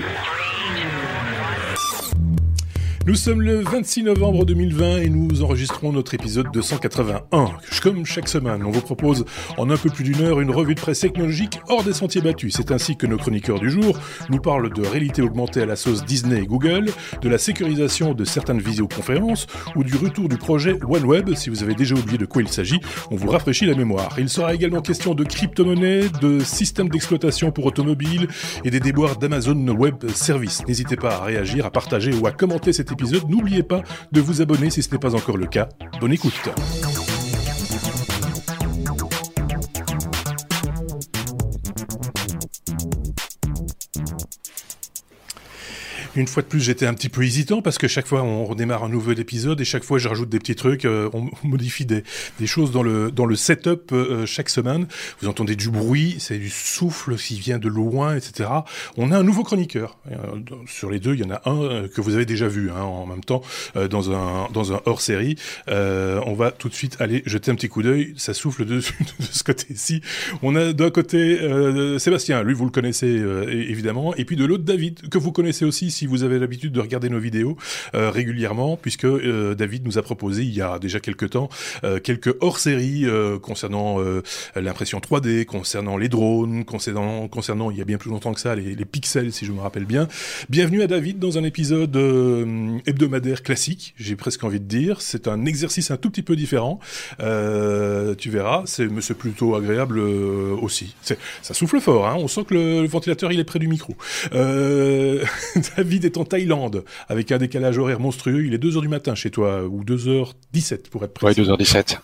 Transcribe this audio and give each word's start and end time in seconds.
Yeah. 0.00 0.29
Nous 3.10 3.16
sommes 3.16 3.42
le 3.42 3.58
26 3.58 4.04
novembre 4.04 4.46
2020 4.46 4.98
et 4.98 5.10
nous 5.10 5.42
enregistrons 5.42 5.90
notre 5.90 6.14
épisode 6.14 6.46
281. 6.52 7.50
Comme 7.82 8.06
chaque 8.06 8.28
semaine, 8.28 8.62
on 8.64 8.70
vous 8.70 8.82
propose 8.82 9.24
en 9.58 9.68
un 9.68 9.76
peu 9.76 9.90
plus 9.90 10.04
d'une 10.04 10.20
heure 10.20 10.40
une 10.40 10.52
revue 10.52 10.76
de 10.76 10.80
presse 10.80 11.00
technologique 11.00 11.58
hors 11.68 11.82
des 11.82 11.92
sentiers 11.92 12.20
battus. 12.20 12.54
C'est 12.56 12.70
ainsi 12.70 12.96
que 12.96 13.08
nos 13.08 13.16
chroniqueurs 13.16 13.58
du 13.58 13.68
jour 13.68 13.98
nous 14.28 14.38
parlent 14.38 14.72
de 14.72 14.86
réalité 14.86 15.22
augmentée 15.22 15.60
à 15.60 15.66
la 15.66 15.74
sauce 15.74 16.04
Disney 16.04 16.42
et 16.42 16.46
Google, 16.46 16.92
de 17.20 17.28
la 17.28 17.38
sécurisation 17.38 18.14
de 18.14 18.24
certaines 18.24 18.60
visioconférences 18.60 19.48
ou 19.74 19.82
du 19.82 19.96
retour 19.96 20.28
du 20.28 20.36
projet 20.36 20.78
OneWeb. 20.88 21.34
Si 21.34 21.50
vous 21.50 21.64
avez 21.64 21.74
déjà 21.74 21.96
oublié 21.96 22.16
de 22.16 22.26
quoi 22.26 22.42
il 22.42 22.48
s'agit, 22.48 22.78
on 23.10 23.16
vous 23.16 23.28
rafraîchit 23.28 23.66
la 23.66 23.74
mémoire. 23.74 24.14
Il 24.18 24.28
sera 24.28 24.54
également 24.54 24.82
question 24.82 25.16
de 25.16 25.24
crypto-monnaie, 25.24 26.10
de 26.20 26.38
systèmes 26.38 26.88
d'exploitation 26.88 27.50
pour 27.50 27.66
automobiles 27.66 28.28
et 28.64 28.70
des 28.70 28.78
déboires 28.78 29.16
d'Amazon 29.16 29.66
Web 29.66 30.08
Service. 30.14 30.62
N'hésitez 30.68 30.94
pas 30.94 31.16
à 31.16 31.24
réagir, 31.24 31.66
à 31.66 31.72
partager 31.72 32.14
ou 32.14 32.28
à 32.28 32.30
commenter 32.30 32.72
cette 32.72 32.92
épisode, 32.92 32.99
n'oubliez 33.28 33.62
pas 33.62 33.82
de 34.12 34.20
vous 34.20 34.42
abonner 34.42 34.70
si 34.70 34.82
ce 34.82 34.90
n'est 34.90 34.98
pas 34.98 35.14
encore 35.14 35.36
le 35.36 35.46
cas. 35.46 35.68
Bonne 36.00 36.12
écoute. 36.12 36.50
Une 46.16 46.26
fois 46.26 46.42
de 46.42 46.48
plus, 46.48 46.60
j'étais 46.60 46.86
un 46.86 46.94
petit 46.94 47.08
peu 47.08 47.22
hésitant 47.22 47.62
parce 47.62 47.78
que 47.78 47.86
chaque 47.86 48.06
fois 48.06 48.22
on 48.22 48.44
redémarre 48.44 48.82
un 48.82 48.88
nouvel 48.88 49.20
épisode 49.20 49.60
et 49.60 49.64
chaque 49.64 49.84
fois 49.84 49.98
je 49.98 50.08
rajoute 50.08 50.28
des 50.28 50.40
petits 50.40 50.56
trucs, 50.56 50.84
euh, 50.84 51.08
on 51.12 51.30
modifie 51.46 51.86
des, 51.86 52.02
choses 52.46 52.72
dans 52.72 52.82
le, 52.82 53.12
dans 53.12 53.26
le 53.26 53.36
setup 53.36 53.92
euh, 53.92 54.26
chaque 54.26 54.48
semaine. 54.48 54.88
Vous 55.20 55.28
entendez 55.28 55.54
du 55.54 55.70
bruit, 55.70 56.16
c'est 56.18 56.38
du 56.38 56.50
souffle 56.50 57.14
qui 57.14 57.38
vient 57.38 57.58
de 57.58 57.68
loin, 57.68 58.16
etc. 58.16 58.48
On 58.96 59.12
a 59.12 59.18
un 59.18 59.22
nouveau 59.22 59.44
chroniqueur. 59.44 59.98
Euh, 60.10 60.16
sur 60.66 60.90
les 60.90 60.98
deux, 60.98 61.14
il 61.14 61.20
y 61.20 61.24
en 61.24 61.30
a 61.30 61.48
un 61.48 61.86
que 61.86 62.00
vous 62.00 62.14
avez 62.16 62.26
déjà 62.26 62.48
vu 62.48 62.70
hein, 62.70 62.82
en 62.82 63.06
même 63.06 63.22
temps 63.22 63.42
dans 63.74 64.10
un, 64.10 64.48
dans 64.52 64.72
un 64.72 64.80
hors-série. 64.86 65.36
on 65.68 66.34
va 66.34 66.50
tout 66.50 66.68
de 66.68 66.74
suite 66.74 66.96
aller 67.00 67.22
jeter 67.26 67.52
un 67.52 67.54
petit 67.54 67.68
coup 67.68 67.82
d'œil. 67.82 68.14
Ça 68.16 68.34
souffle 68.34 68.64
de, 68.64 68.76
de 69.20 69.24
ce 69.30 69.44
côté-ci. 69.44 70.02
On 70.42 70.56
a 70.56 70.72
d'un 70.72 70.90
côté 70.90 71.38
Sébastien, 71.98 72.42
lui 72.42 72.54
vous 72.54 72.64
le 72.64 72.70
connaissez 72.70 73.06
évidemment, 73.06 74.14
et 74.16 74.24
puis 74.24 74.36
de 74.36 74.44
l'autre 74.44 74.64
David, 74.64 75.08
que 75.08 75.18
vous 75.18 75.30
connaissez 75.30 75.64
aussi 75.64 75.90
si 76.00 76.06
vous 76.06 76.22
avez 76.22 76.38
l'habitude 76.38 76.72
de 76.72 76.80
regarder 76.80 77.10
nos 77.10 77.18
vidéos 77.18 77.58
euh, 77.94 78.10
régulièrement, 78.10 78.78
puisque 78.78 79.04
euh, 79.04 79.54
David 79.54 79.84
nous 79.84 79.98
a 79.98 80.02
proposé 80.02 80.44
il 80.44 80.54
y 80.54 80.62
a 80.62 80.78
déjà 80.78 80.98
quelques 80.98 81.28
temps 81.28 81.50
euh, 81.84 82.00
quelques 82.00 82.34
hors-séries 82.40 83.04
concernant 83.42 83.98
l'impression 84.56 84.98
3D, 84.98 85.44
concernant 85.44 85.98
les 85.98 86.08
drones, 86.08 86.64
concernant, 86.64 87.28
concernant 87.28 87.70
il 87.70 87.76
y 87.76 87.82
a 87.82 87.84
bien 87.84 87.98
plus 87.98 88.10
longtemps 88.10 88.32
que 88.32 88.40
ça 88.40 88.54
les, 88.54 88.74
les 88.74 88.84
pixels 88.86 89.32
si 89.32 89.44
je 89.44 89.52
me 89.52 89.60
rappelle 89.60 89.84
bien. 89.84 90.08
Bienvenue 90.48 90.80
à 90.82 90.86
David 90.86 91.18
dans 91.18 91.36
un 91.36 91.44
épisode 91.44 91.94
hebdomadaire 92.86 93.42
classique, 93.42 93.94
j'ai 93.98 94.16
presque 94.16 94.42
envie 94.44 94.60
de 94.60 94.64
dire. 94.64 95.02
C'est 95.02 95.28
un 95.28 95.44
exercice 95.44 95.90
un 95.90 95.98
tout 95.98 96.08
petit 96.08 96.22
peu 96.22 96.36
différent. 96.36 96.80
tu 97.18 98.30
verras, 98.30 98.62
c'est 98.64 99.18
plutôt 99.18 99.54
agréable 99.54 99.98
aussi. 99.98 100.94
Ça 101.42 101.52
souffle 101.52 101.80
fort, 101.80 102.06
hein 102.06 102.16
on 102.18 102.28
sent 102.28 102.44
que 102.44 102.54
le, 102.54 102.82
le, 102.82 102.88
ventilateur 102.88 103.32
il 103.32 103.40
est 103.40 103.44
près 103.44 103.58
du 103.58 103.68
micro. 103.68 103.94
David 105.76 105.89
David 105.90 106.04
est 106.04 106.18
en 106.18 106.24
Thaïlande 106.24 106.84
avec 107.08 107.32
un 107.32 107.38
décalage 107.38 107.76
horaire 107.78 107.98
monstrueux. 107.98 108.44
Il 108.44 108.54
est 108.54 108.62
2h 108.62 108.80
du 108.80 108.86
matin 108.86 109.16
chez 109.16 109.32
toi, 109.32 109.64
ou 109.64 109.82
2h17 109.82 110.88
pour 110.88 111.02
être 111.02 111.14
précis. 111.14 111.40
Oui, 111.40 111.48
2h17. 111.48 111.98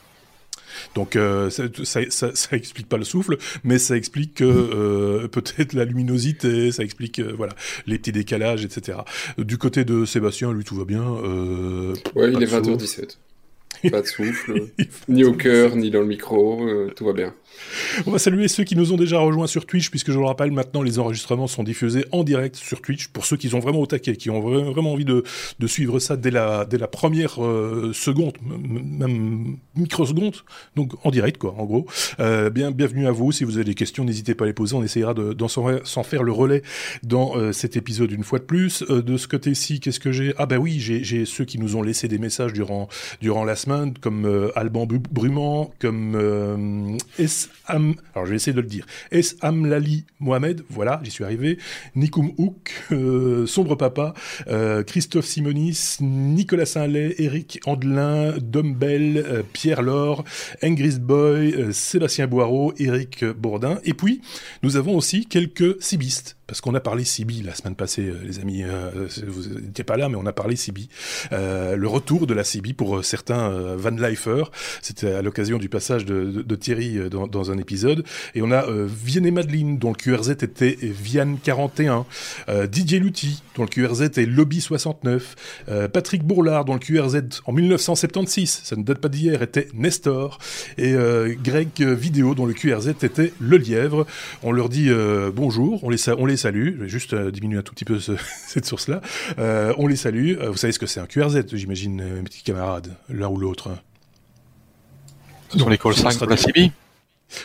Donc 0.96 1.14
euh, 1.14 1.50
ça, 1.50 1.62
ça, 1.84 2.00
ça, 2.10 2.30
ça, 2.34 2.56
explique 2.56 2.88
pas 2.88 2.96
le 2.96 3.04
souffle, 3.04 3.38
mais 3.62 3.78
ça 3.78 3.96
explique 3.96 4.34
que 4.34 4.44
euh, 4.44 5.28
peut-être 5.28 5.72
la 5.72 5.84
luminosité, 5.84 6.72
ça 6.72 6.82
explique 6.82 7.20
euh, 7.20 7.32
voilà 7.36 7.54
les 7.86 7.96
petits 7.96 8.12
décalages, 8.12 8.64
etc. 8.64 8.98
Du 9.38 9.56
côté 9.56 9.84
de 9.84 10.04
Sébastien, 10.04 10.52
lui 10.52 10.64
tout 10.64 10.74
va 10.74 10.84
bien. 10.84 11.02
Euh, 11.02 11.94
ouais, 12.16 12.32
il 12.32 12.42
est 12.42 12.46
20h17. 12.46 13.18
Pas 13.90 14.02
de 14.02 14.06
souffle, 14.06 14.68
ni 15.08 15.24
au 15.24 15.32
cœur, 15.32 15.76
ni 15.76 15.90
dans 15.90 16.00
le 16.00 16.06
micro, 16.06 16.62
euh, 16.62 16.92
tout 16.94 17.04
va 17.04 17.12
bien. 17.12 17.34
On 18.06 18.10
va 18.10 18.18
saluer 18.18 18.48
ceux 18.48 18.64
qui 18.64 18.76
nous 18.76 18.92
ont 18.92 18.96
déjà 18.96 19.18
rejoints 19.18 19.46
sur 19.46 19.66
Twitch, 19.66 19.90
puisque 19.90 20.08
je 20.08 20.12
vous 20.12 20.20
le 20.20 20.26
rappelle, 20.26 20.50
maintenant 20.50 20.82
les 20.82 20.98
enregistrements 20.98 21.46
sont 21.46 21.62
diffusés 21.62 22.04
en 22.12 22.22
direct 22.22 22.56
sur 22.56 22.82
Twitch 22.82 23.08
pour 23.08 23.24
ceux 23.24 23.36
qui 23.36 23.48
sont 23.48 23.60
vraiment 23.60 23.80
au 23.80 23.86
taquet, 23.86 24.16
qui 24.16 24.30
ont 24.30 24.40
vraiment 24.40 24.92
envie 24.92 25.04
de, 25.04 25.24
de 25.58 25.66
suivre 25.66 25.98
ça 25.98 26.16
dès 26.16 26.30
la, 26.30 26.64
dès 26.64 26.78
la 26.78 26.88
première 26.88 27.42
euh, 27.42 27.92
seconde, 27.94 28.34
même 28.42 29.56
microseconde, 29.74 30.36
donc 30.74 30.92
en 31.04 31.10
direct 31.10 31.38
quoi, 31.38 31.54
en 31.58 31.64
gros. 31.64 31.86
Euh, 32.20 32.50
bien, 32.50 32.70
bienvenue 32.70 33.06
à 33.06 33.12
vous. 33.12 33.32
Si 33.32 33.44
vous 33.44 33.56
avez 33.56 33.64
des 33.64 33.74
questions, 33.74 34.04
n'hésitez 34.04 34.34
pas 34.34 34.44
à 34.44 34.48
les 34.48 34.52
poser. 34.52 34.76
On 34.76 34.82
essayera 34.82 35.14
d'en 35.14 35.48
s'en 35.48 36.02
faire 36.02 36.22
le 36.22 36.32
relais 36.32 36.62
dans 37.02 37.52
cet 37.52 37.76
épisode 37.76 38.10
une 38.10 38.24
fois 38.24 38.38
de 38.38 38.44
plus. 38.44 38.82
De 38.82 39.16
ce 39.16 39.28
côté-ci, 39.28 39.80
qu'est-ce 39.80 40.00
que 40.00 40.12
j'ai? 40.12 40.34
Ah 40.36 40.46
ben 40.46 40.58
oui, 40.58 40.78
j'ai 40.78 41.24
ceux 41.24 41.44
qui 41.44 41.58
nous 41.58 41.76
ont 41.76 41.82
laissé 41.82 42.08
des 42.08 42.18
messages 42.18 42.52
durant 42.52 42.88
durant 43.20 43.44
la 43.44 43.56
semaine, 43.56 43.65
comme 44.00 44.26
euh, 44.26 44.56
Alban 44.56 44.86
Brumant, 44.86 45.72
comme 45.80 46.14
euh, 46.14 46.96
S. 47.18 47.50
Am, 47.66 47.94
alors 48.14 48.26
je 48.26 48.30
vais 48.30 48.36
essayer 48.36 48.52
de 48.52 48.60
le 48.60 48.66
dire, 48.66 48.86
S. 49.10 49.36
Amlali 49.40 50.04
Mohamed, 50.20 50.62
voilà, 50.68 51.00
j'y 51.02 51.10
suis 51.10 51.24
arrivé, 51.24 51.58
Nikoum 51.96 52.30
Houk, 52.38 52.72
euh, 52.92 53.46
Sombre 53.46 53.74
Papa, 53.74 54.14
Christophe 54.86 55.26
Simonis, 55.26 55.96
Nicolas 56.00 56.66
Saint-Lay, 56.66 57.16
Eric 57.18 57.60
Andelin, 57.66 58.34
Dom 58.40 58.74
Bell, 58.74 59.44
Pierre 59.52 59.82
Laure, 59.82 60.24
Engris 60.62 60.98
Boy, 61.00 61.72
Sébastien 61.72 62.26
Boireau, 62.26 62.72
Eric 62.78 63.24
Bourdin, 63.24 63.80
et 63.84 63.94
puis 63.94 64.20
nous 64.62 64.76
avons 64.76 64.96
aussi 64.96 65.26
quelques 65.26 65.82
cibistes 65.82 66.35
parce 66.46 66.60
qu'on 66.60 66.74
a 66.74 66.80
parlé 66.80 67.04
Sibi 67.04 67.42
la 67.42 67.54
semaine 67.54 67.74
passée, 67.74 68.06
euh, 68.06 68.20
les 68.24 68.38
amis. 68.38 68.62
Euh, 68.62 69.08
vous 69.26 69.60
n'étiez 69.60 69.84
pas 69.84 69.96
là, 69.96 70.08
mais 70.08 70.16
on 70.16 70.26
a 70.26 70.32
parlé 70.32 70.56
Sibi. 70.56 70.88
Euh, 71.32 71.76
le 71.76 71.88
retour 71.88 72.26
de 72.26 72.34
la 72.34 72.44
Sibi 72.44 72.72
pour 72.72 73.04
certains 73.04 73.50
euh, 73.50 73.76
Van 73.76 73.90
Leifer. 73.90 74.44
C'était 74.82 75.12
à 75.12 75.22
l'occasion 75.22 75.58
du 75.58 75.68
passage 75.68 76.04
de, 76.04 76.56
Thierry 76.56 76.98
dans, 77.10 77.50
un 77.50 77.58
épisode. 77.58 78.04
Et 78.34 78.42
on 78.42 78.50
a 78.50 78.66
euh, 78.66 78.86
Vienne 78.88 79.26
et 79.26 79.30
Madeline, 79.30 79.78
dont 79.78 79.90
le 79.90 79.96
QRZ 79.96 80.30
était 80.30 80.78
Vienne 80.80 81.38
41. 81.42 82.06
Didier 82.68 82.98
Lutti, 82.98 83.42
dont 83.56 83.64
le 83.64 83.68
QRZ 83.68 84.02
est 84.02 84.26
Lobby 84.26 84.60
69. 84.60 85.64
Patrick 85.92 86.22
Bourlard, 86.24 86.64
dont 86.64 86.74
le 86.74 86.78
QRZ 86.78 87.42
en 87.44 87.52
1976, 87.52 88.62
ça 88.64 88.76
ne 88.76 88.82
date 88.82 88.98
pas 88.98 89.08
d'hier, 89.08 89.42
était 89.42 89.68
Nestor. 89.74 90.38
Et 90.78 90.94
Greg 91.42 91.80
Vidéo, 91.80 92.34
dont 92.34 92.46
le 92.46 92.54
QRZ 92.54 92.88
était 92.88 93.32
Le 93.40 93.56
Lièvre. 93.56 94.06
On 94.42 94.52
leur 94.52 94.68
dit 94.68 94.90
bonjour, 95.34 95.84
on 95.84 95.90
les 95.90 95.96
salue. 96.36 96.74
Je 96.76 96.82
vais 96.82 96.88
juste 96.88 97.12
euh, 97.12 97.30
diminuer 97.30 97.58
un 97.58 97.62
tout 97.62 97.74
petit 97.74 97.84
peu 97.84 97.98
ce, 97.98 98.12
cette 98.46 98.66
source-là. 98.66 99.00
Euh, 99.38 99.74
on 99.78 99.86
les 99.86 99.96
salue. 99.96 100.36
Euh, 100.38 100.50
vous 100.50 100.56
savez 100.56 100.72
ce 100.72 100.78
que 100.78 100.86
c'est 100.86 101.00
un 101.00 101.06
QRZ, 101.06 101.44
j'imagine, 101.52 102.02
mes 102.02 102.22
petits 102.22 102.42
camarades, 102.42 102.96
l'un 103.08 103.28
ou 103.28 103.38
l'autre. 103.38 103.70
Sur 105.54 105.70
les 105.70 105.78
call 105.78 105.94
5 105.94 106.20
de 106.20 106.26
la 106.26 106.36
CB 106.36 106.72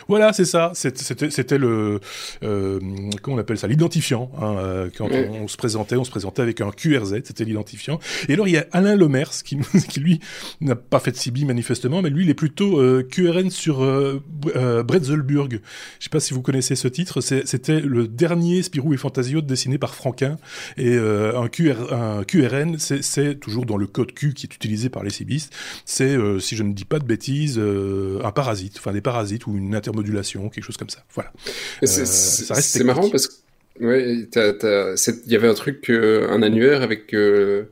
voilà, 0.08 0.32
c'est 0.32 0.44
ça. 0.44 0.72
C'était 0.74 1.58
le 1.58 2.00
euh, 2.42 2.80
comment 3.20 3.36
on 3.36 3.40
appelle 3.40 3.58
ça, 3.58 3.66
l'identifiant. 3.66 4.30
Hein, 4.40 4.56
euh, 4.58 4.90
quand 4.96 5.08
oui. 5.08 5.24
on, 5.30 5.44
on, 5.44 5.48
se 5.48 5.56
présentait, 5.56 5.96
on 5.96 6.04
se 6.04 6.10
présentait 6.10 6.42
avec 6.42 6.60
un 6.60 6.70
QRZ, 6.70 7.22
c'était 7.24 7.44
l'identifiant. 7.44 7.98
Et 8.28 8.34
alors 8.34 8.48
il 8.48 8.52
y 8.52 8.56
a 8.56 8.66
Alain 8.72 8.96
Lomers 8.96 9.42
qui, 9.44 9.58
qui 9.88 10.00
lui 10.00 10.20
n'a 10.60 10.76
pas 10.76 11.00
fait 11.00 11.10
de 11.10 11.16
CB 11.16 11.44
manifestement, 11.44 12.02
mais 12.02 12.10
lui 12.10 12.24
il 12.24 12.30
est 12.30 12.34
plutôt 12.34 12.78
euh, 12.78 13.02
QRN 13.02 13.50
sur 13.50 13.82
euh, 13.82 14.20
Bretzelburg. 14.82 15.60
Je 15.98 16.04
sais 16.04 16.10
pas 16.10 16.20
si 16.20 16.34
vous 16.34 16.42
connaissez 16.42 16.76
ce 16.76 16.88
titre. 16.88 17.20
C'était 17.20 17.80
le 17.80 18.08
dernier 18.08 18.62
Spirou 18.62 18.94
et 18.94 18.96
Fantasio 18.96 19.40
dessiné 19.40 19.78
par 19.78 19.94
Franquin. 19.94 20.36
Et 20.76 20.94
euh, 20.94 21.40
un, 21.40 21.48
QR, 21.48 21.92
un 21.92 22.24
QRN, 22.24 22.78
c'est 22.78 23.38
toujours 23.40 23.66
dans 23.66 23.76
le 23.76 23.86
code 23.86 24.12
Q 24.12 24.34
qui 24.34 24.46
est 24.46 24.54
utilisé 24.54 24.88
par 24.88 25.02
les 25.02 25.10
CBistes. 25.10 25.52
C'est, 25.84 26.16
si 26.40 26.56
je 26.56 26.62
ne 26.62 26.72
dis 26.72 26.84
pas 26.84 26.98
de 26.98 27.04
bêtises, 27.04 27.58
un 27.58 28.30
parasite, 28.30 28.76
enfin 28.78 28.92
des 28.92 29.00
parasites 29.00 29.46
ou 29.46 29.56
une 29.56 29.71
intermodulation, 29.74 30.48
quelque 30.48 30.64
chose 30.64 30.76
comme 30.76 30.90
ça. 30.90 31.04
Voilà. 31.14 31.32
Euh, 31.82 31.86
c'est 31.86 32.84
marrant 32.84 33.08
parce 33.10 33.28
que 33.28 33.34
ouais, 33.80 34.14
il 34.14 35.32
y 35.32 35.36
avait 35.36 35.48
un 35.48 35.54
truc, 35.54 35.90
euh, 35.90 36.28
un 36.30 36.42
annuaire 36.42 36.82
avec 36.82 37.14
euh, 37.14 37.64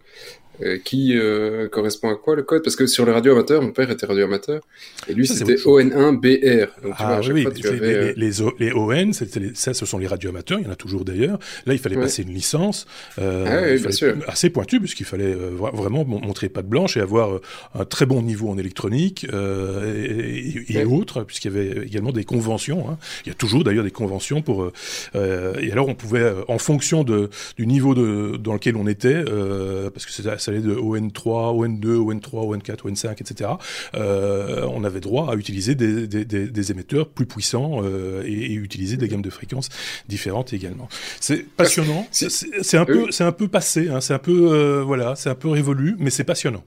euh, 0.62 0.78
qui 0.84 1.16
euh, 1.16 1.68
correspond 1.68 2.10
à 2.10 2.16
quoi 2.16 2.36
le 2.36 2.42
code? 2.42 2.62
Parce 2.62 2.76
que 2.76 2.86
sur 2.86 3.04
le 3.06 3.12
radio 3.12 3.32
amateur, 3.32 3.62
mon 3.62 3.72
père 3.72 3.90
était 3.90 4.06
radio 4.06 4.24
amateur, 4.24 4.60
et 5.08 5.14
lui 5.14 5.26
c'était 5.26 5.54
ON1BR. 5.54 6.68
Donc, 6.82 6.94
ah 6.98 7.20
vois, 7.20 7.32
oui, 7.32 7.42
fois, 7.42 7.52
les, 7.52 7.80
euh... 7.82 8.12
les, 8.16 8.30
les, 8.58 8.72
ON, 8.72 9.10
les, 9.36 9.54
ça 9.54 9.74
ce 9.74 9.86
sont 9.86 9.98
les 9.98 10.06
radio 10.06 10.30
amateurs, 10.30 10.58
il 10.58 10.66
y 10.66 10.68
en 10.68 10.72
a 10.72 10.76
toujours 10.76 11.04
d'ailleurs. 11.04 11.38
Là, 11.66 11.72
il 11.72 11.78
fallait 11.78 11.96
ouais. 11.96 12.02
passer 12.02 12.22
une 12.22 12.34
licence 12.34 12.86
euh, 13.18 13.46
ah, 13.48 13.72
oui, 13.72 13.80
bien 13.80 13.90
sûr. 13.90 14.16
assez 14.26 14.50
pointue, 14.50 14.80
puisqu'il 14.80 15.06
fallait 15.06 15.32
euh, 15.32 15.50
vraiment 15.54 16.04
montrer 16.04 16.48
patte 16.48 16.66
blanche 16.66 16.96
et 16.96 17.00
avoir 17.00 17.40
un 17.74 17.84
très 17.84 18.06
bon 18.06 18.22
niveau 18.22 18.50
en 18.50 18.58
électronique 18.58 19.24
et, 19.24 20.64
et, 20.68 20.76
ouais. 20.76 20.84
autres, 20.84 21.24
puisqu'il 21.24 21.52
y 21.52 21.56
avait 21.56 21.86
également 21.86 22.12
des 22.12 22.24
conventions. 22.24 22.88
Hein. 22.90 22.98
Il 23.24 23.28
y 23.28 23.32
a 23.32 23.34
toujours 23.34 23.64
d'ailleurs 23.64 23.84
des 23.84 23.90
conventions 23.90 24.42
pour. 24.42 24.70
et 25.14 25.72
alors, 25.72 25.88
on 25.88 25.94
pouvait, 25.94 26.32
en 26.48 26.58
fonction 26.58 27.04
de, 27.04 27.30
du 27.56 27.66
niveau 27.66 27.94
de, 27.94 28.36
dans 28.36 28.52
lequel 28.52 28.76
on 28.76 28.86
était, 28.86 29.24
parce 29.24 30.06
que 30.06 30.12
c'est 30.12 30.49
de 30.58 30.74
ON3, 30.74 31.54
ON2, 31.54 31.84
ON3, 31.84 32.58
ON4, 32.58 32.90
ON5, 32.90 33.12
etc., 33.20 33.50
on 33.94 34.84
avait 34.84 35.00
droit 35.00 35.32
à 35.32 35.36
utiliser 35.36 35.74
des, 35.74 36.06
des, 36.06 36.24
des, 36.24 36.70
émetteurs 36.70 37.08
plus 37.08 37.26
puissants 37.26 37.82
et, 38.24 38.52
utiliser 38.54 38.96
des 38.96 39.08
gammes 39.08 39.22
de 39.22 39.30
fréquences 39.30 39.68
différentes 40.08 40.52
également. 40.52 40.88
C'est 41.20 41.46
passionnant. 41.56 42.06
C'est 42.10 42.76
un 42.76 42.84
peu, 42.84 43.08
un 43.20 43.32
peu 43.32 43.48
passé. 43.48 43.88
Hein, 43.88 44.00
c'est 44.00 44.14
un 44.14 44.18
peu, 44.18 44.80
voilà, 44.84 45.14
c'est 45.16 45.30
un 45.30 45.34
peu 45.34 45.48
révolu, 45.48 45.96
mais 45.98 46.10
c'est 46.10 46.24
passionnant. 46.24 46.64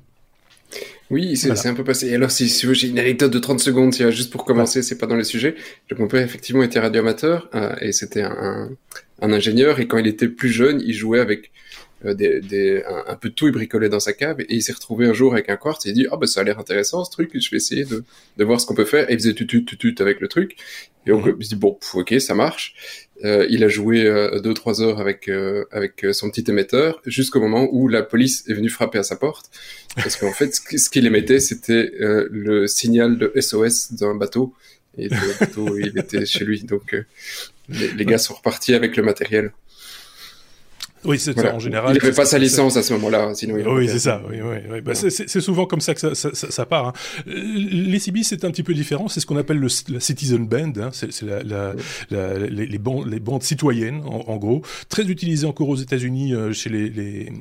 Oui, 1.09 1.37
c'est 1.37 1.67
un 1.67 1.75
peu 1.75 1.83
passé. 1.83 2.07
Et 2.07 2.15
alors, 2.15 2.31
si, 2.31 2.49
si 2.49 2.73
j'ai 2.73 2.87
une 2.87 2.97
anecdote 2.97 3.31
de 3.31 3.39
30 3.39 3.59
secondes, 3.59 3.93
juste 3.93 4.31
pour 4.31 4.45
commencer, 4.45 4.81
c'est 4.81 4.97
pas 4.97 5.05
dans 5.05 5.15
le 5.15 5.23
sujet. 5.23 5.55
mon 5.97 6.07
père, 6.07 6.21
effectivement, 6.23 6.63
était 6.63 6.79
radioamateur, 6.79 7.49
euh, 7.53 7.75
et 7.81 7.91
c'était 7.91 8.23
un, 8.23 8.69
un, 9.21 9.33
ingénieur, 9.33 9.79
et 9.79 9.87
quand 9.87 9.97
il 9.97 10.07
était 10.07 10.27
plus 10.27 10.49
jeune, 10.49 10.81
il 10.81 10.93
jouait 10.93 11.19
avec 11.19 11.47
euh, 11.47 11.49
des, 12.03 12.41
des, 12.41 12.83
un, 13.07 13.15
peu 13.15 13.29
de 13.29 13.33
tout, 13.33 13.47
il 13.47 13.51
bricolait 13.53 13.89
dans 13.89 13.99
sa 13.99 14.13
cave, 14.13 14.41
et 14.41 14.55
il 14.55 14.61
s'est 14.61 14.73
retrouvé 14.73 15.05
un 15.05 15.13
jour 15.13 15.33
avec 15.33 15.49
un 15.49 15.57
quartz, 15.57 15.85
et 15.85 15.89
il 15.89 15.93
dit, 15.93 16.05
ah, 16.09 16.13
oh, 16.13 16.17
bah, 16.17 16.27
ça 16.27 16.41
a 16.41 16.43
l'air 16.43 16.59
intéressant, 16.59 17.03
ce 17.05 17.11
truc, 17.11 17.31
je 17.33 17.49
vais 17.51 17.57
essayer 17.57 17.85
de, 17.85 18.03
de 18.37 18.43
voir 18.43 18.59
ce 18.59 18.65
qu'on 18.65 18.75
peut 18.75 18.85
faire, 18.85 19.09
et 19.09 19.13
il 19.13 19.19
faisait 19.19 19.33
tutut, 19.33 19.63
tutut 19.63 19.95
avec 19.99 20.19
le 20.19 20.27
truc. 20.27 20.57
Et 21.05 21.11
donc, 21.11 21.25
il 21.39 21.43
se 21.45 21.49
dit, 21.49 21.55
bon, 21.55 21.77
ok, 21.93 22.15
ça 22.19 22.33
marche. 22.35 22.75
Euh, 23.23 23.45
il 23.49 23.63
a 23.63 23.69
joué 23.69 24.05
euh, 24.05 24.39
deux 24.41 24.53
trois 24.53 24.81
heures 24.81 24.99
avec 24.99 25.29
euh, 25.29 25.63
avec 25.71 26.05
son 26.11 26.29
petit 26.29 26.43
émetteur 26.49 27.01
jusqu'au 27.05 27.39
moment 27.39 27.69
où 27.71 27.87
la 27.87 28.03
police 28.03 28.43
est 28.49 28.53
venue 28.53 28.69
frapper 28.69 28.97
à 28.97 29.03
sa 29.03 29.15
porte 29.15 29.49
parce 29.95 30.17
qu'en 30.17 30.33
fait 30.33 30.53
ce 30.53 30.89
qu'il 30.89 31.05
émettait 31.05 31.39
c'était 31.39 31.91
le 31.99 32.67
signal 32.67 33.17
de 33.17 33.31
SOS 33.39 33.93
d'un 33.93 34.15
bateau 34.15 34.53
et 34.97 35.07
le 35.07 35.39
bateau 35.39 35.77
il 35.77 35.97
était 35.97 36.25
chez 36.25 36.43
lui 36.43 36.63
donc 36.63 36.95
les, 37.69 38.05
gars 38.05 38.17
sont 38.17 38.33
repartis 38.33 38.73
avec 38.73 38.97
le 38.97 39.03
matériel. 39.03 39.53
Oui, 41.05 41.19
c'est 41.19 41.37
ça, 41.37 41.53
en 41.53 41.59
général. 41.59 41.95
Il 41.95 42.01
n'avait 42.01 42.15
pas 42.15 42.25
sa 42.25 42.37
licence 42.37 42.77
à 42.77 42.83
ce 42.83 42.93
moment-là, 42.93 43.33
sinon. 43.33 43.55
oui, 43.55 43.87
c'est 43.89 43.99
ça. 43.99 44.21
Oui, 44.29 44.37
oui, 44.41 44.57
oui. 44.71 44.81
Bah, 44.81 44.93
c'est 44.95 45.41
souvent 45.41 45.65
comme 45.65 45.81
ça 45.81 45.93
que 45.93 45.99
ça, 45.99 46.15
ça, 46.15 46.29
ça, 46.33 46.65
part. 46.65 46.87
Hein. 46.87 46.93
Les 47.25 47.99
CB, 47.99 48.23
c'est 48.23 48.45
un 48.45 48.51
petit 48.51 48.63
peu 48.63 48.73
différent. 48.73 49.07
C'est 49.07 49.19
ce 49.19 49.25
qu'on 49.25 49.37
appelle 49.37 49.57
le, 49.57 49.67
la 49.89 49.99
citizen 49.99 50.47
band. 50.47 50.73
Hein. 50.77 50.89
C'est 50.91 51.21
la, 51.23 51.43
la, 51.43 51.73
la, 52.09 52.37
les, 52.39 52.65
les, 52.65 52.77
bandes, 52.77 53.07
les 53.07 53.19
bandes 53.19 53.43
citoyennes, 53.43 54.01
en, 54.05 54.23
en, 54.27 54.37
gros, 54.37 54.61
très 54.89 55.03
utilisées 55.03 55.47
encore 55.47 55.69
aux 55.69 55.75
États-Unis 55.75 56.33
euh, 56.33 56.53
chez 56.53 56.69
les, 56.69 56.89
les, 56.89 57.31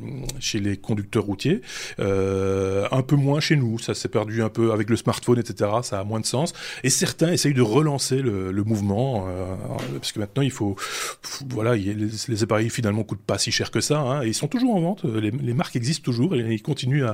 chez 0.41 0.59
les 0.59 0.77
conducteurs 0.77 1.25
routiers. 1.25 1.61
Euh, 2.01 2.87
un 2.91 3.03
peu 3.03 3.17
moins 3.17 3.41
chez 3.41 3.57
nous. 3.57 3.79
Ça 3.79 3.95
s'est 3.95 4.09
perdu 4.09 4.43
un 4.43 4.49
peu 4.49 4.73
avec 4.73 4.91
le 4.91 4.97
smartphone, 4.97 5.39
etc. 5.39 5.71
Ça 5.83 6.01
a 6.01 6.05
moins 6.05 6.21
de 6.21 6.27
sens. 6.27 6.53
Et 6.83 6.91
certains 6.91 7.33
essayent 7.33 7.55
de 7.55 7.63
relancer 7.63 8.17
le, 8.17 8.51
le 8.51 8.65
mouvement, 8.65 9.27
euh, 9.29 9.55
parce 9.99 10.13
que 10.13 10.19
maintenant 10.19 10.43
il 10.43 10.51
faut, 10.51 10.77
voilà, 11.51 11.77
les, 11.77 11.95
les 12.29 12.43
appareils 12.43 12.71
finalement 12.71 13.05
coûtent 13.05 13.23
pas 13.23 13.39
si 13.39 13.52
cher 13.53 13.71
que 13.71 13.81
ça. 13.81 14.01
Hein, 14.01 14.25
ils 14.25 14.35
sont 14.35 14.49
toujours 14.49 14.75
en 14.75 14.81
vente. 14.81 15.05
Les, 15.05 15.55
marques 15.55 15.77
existent 15.77 16.05
toujours 16.05 16.35
et 16.35 16.41
ils 16.41 16.63
continuent 16.63 17.05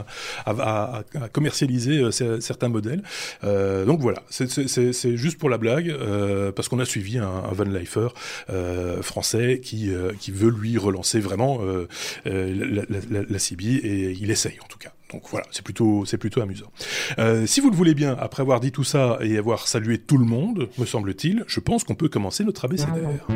à, 0.47 1.05
commercialiser 1.33 1.99
euh, 1.99 2.41
certains 2.41 2.69
modèles. 2.69 3.03
Euh, 3.45 3.85
donc 3.85 4.01
voilà, 4.01 4.23
c'est 4.31 5.17
juste 5.17 5.39
pour 5.39 5.51
la 5.51 5.59
blague 5.59 5.91
euh, 5.91 6.53
parce 6.53 6.69
qu'on 6.69 6.79
a 6.79 6.85
suivi 6.85 7.19
un, 7.19 7.43
Van 7.53 7.65
Leifer 7.65 8.09
euh, 8.51 9.03
français 9.03 9.61
qui 9.63 9.91
euh, 9.91 10.13
qui 10.21 10.31
veut 10.31 10.51
lui 10.51 10.79
relancer 10.79 11.21
vraiment 11.21 11.61
euh, 11.63 11.87
la, 12.25 12.83
la, 13.11 13.39
et 13.61 14.17
il 14.21 14.31
essaye 14.31 14.59
en 14.63 14.67
tout 14.67 14.79
cas. 14.79 14.93
Donc 15.13 15.23
voilà, 15.31 15.47
c'est 15.51 15.65
plutôt, 15.65 16.05
c'est 16.05 16.19
plutôt 16.19 16.43
amusant. 16.43 16.71
Euh, 17.19 17.47
si 17.47 17.61
vous 17.61 17.71
le 17.71 17.77
voulez 17.77 17.95
bien, 17.95 18.17
après 18.19 18.43
avoir 18.43 18.61
dit 18.61 18.73
tout 18.73 18.85
ça 18.85 19.19
et 19.23 19.39
avoir 19.39 19.67
salué 19.67 19.99
tout 19.99 20.19
le 20.19 20.27
monde, 20.27 20.69
me 20.77 20.85
semble-t-il, 20.85 21.45
je 21.47 21.61
pense 21.61 21.85
qu'on 21.85 21.95
peut 21.95 22.09
commencer 22.09 22.45
notre 22.45 22.67
abécédaire. 22.67 23.27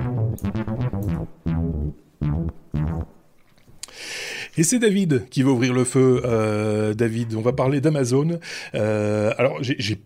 Et 4.58 4.64
c'est 4.64 4.78
David 4.78 5.28
qui 5.30 5.42
va 5.42 5.50
ouvrir 5.50 5.72
le 5.72 5.84
feu. 5.84 6.20
Euh, 6.24 6.92
David, 6.92 7.34
on 7.34 7.40
va 7.40 7.52
parler 7.52 7.80
d'Amazon. 7.80 8.38
Euh, 8.74 9.32
alors, 9.38 9.60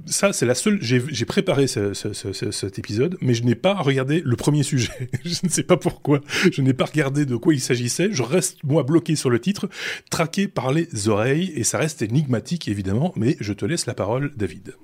ça, 0.06 0.32
c'est 0.32 0.46
la 0.46 0.54
seule. 0.54 0.78
J'ai, 0.80 1.24
préparé 1.24 1.66
ce, 1.66 1.94
ce, 1.94 2.12
ce, 2.12 2.50
cet 2.52 2.78
épisode, 2.78 3.16
mais 3.20 3.34
je 3.34 3.42
n'ai 3.42 3.56
pas 3.56 3.74
regardé 3.74 4.22
le 4.24 4.36
premier 4.36 4.62
sujet. 4.62 4.92
je 5.24 5.40
ne 5.42 5.48
sais 5.48 5.64
pas 5.64 5.76
pourquoi. 5.76 6.20
Je 6.52 6.62
n'ai 6.62 6.74
pas 6.74 6.84
regardé 6.84 7.26
de 7.26 7.34
quoi 7.34 7.54
il 7.54 7.60
s'agissait. 7.60 8.10
Je 8.12 8.22
reste 8.22 8.62
moi 8.62 8.84
bloqué 8.84 9.16
sur 9.16 9.30
le 9.30 9.40
titre, 9.40 9.68
traqué 10.10 10.46
par 10.46 10.72
les 10.72 11.08
oreilles, 11.08 11.52
et 11.56 11.64
ça 11.64 11.78
reste 11.78 12.02
énigmatique 12.02 12.68
évidemment. 12.68 13.12
Mais 13.16 13.36
je 13.40 13.52
te 13.52 13.64
laisse 13.64 13.86
la 13.86 13.94
parole, 13.94 14.32
David. 14.36 14.74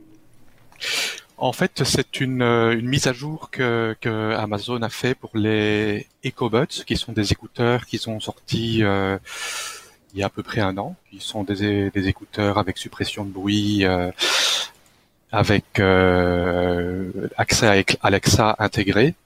En 1.43 1.53
fait, 1.53 1.83
c'est 1.85 2.21
une, 2.21 2.41
euh, 2.41 2.79
une, 2.79 2.87
mise 2.87 3.09
à 3.09 3.13
jour 3.13 3.51
que, 3.51 3.97
que, 4.01 4.33
Amazon 4.35 4.81
a 4.83 4.89
fait 4.89 5.17
pour 5.17 5.31
les 5.35 6.07
EcoBuds, 6.25 6.85
qui 6.87 6.97
sont 6.97 7.11
des 7.11 7.33
écouteurs 7.33 7.85
qui 7.87 7.99
sont 7.99 8.21
sortis 8.21 8.85
euh, 8.85 9.19
il 10.15 10.21
y 10.21 10.23
a 10.23 10.27
à 10.27 10.29
peu 10.29 10.45
près 10.45 10.61
un 10.61 10.79
an, 10.79 10.95
qui 11.11 11.19
sont 11.19 11.43
des, 11.43 11.91
des 11.91 12.07
écouteurs 12.07 12.59
avec 12.59 12.79
suppression 12.79 13.25
de 13.25 13.31
bruit, 13.31 13.85
euh, 13.85 14.13
avec 15.33 15.81
euh, 15.81 17.11
accès 17.37 17.67
à 17.67 18.07
Alexa 18.07 18.55
intégré. 18.61 19.17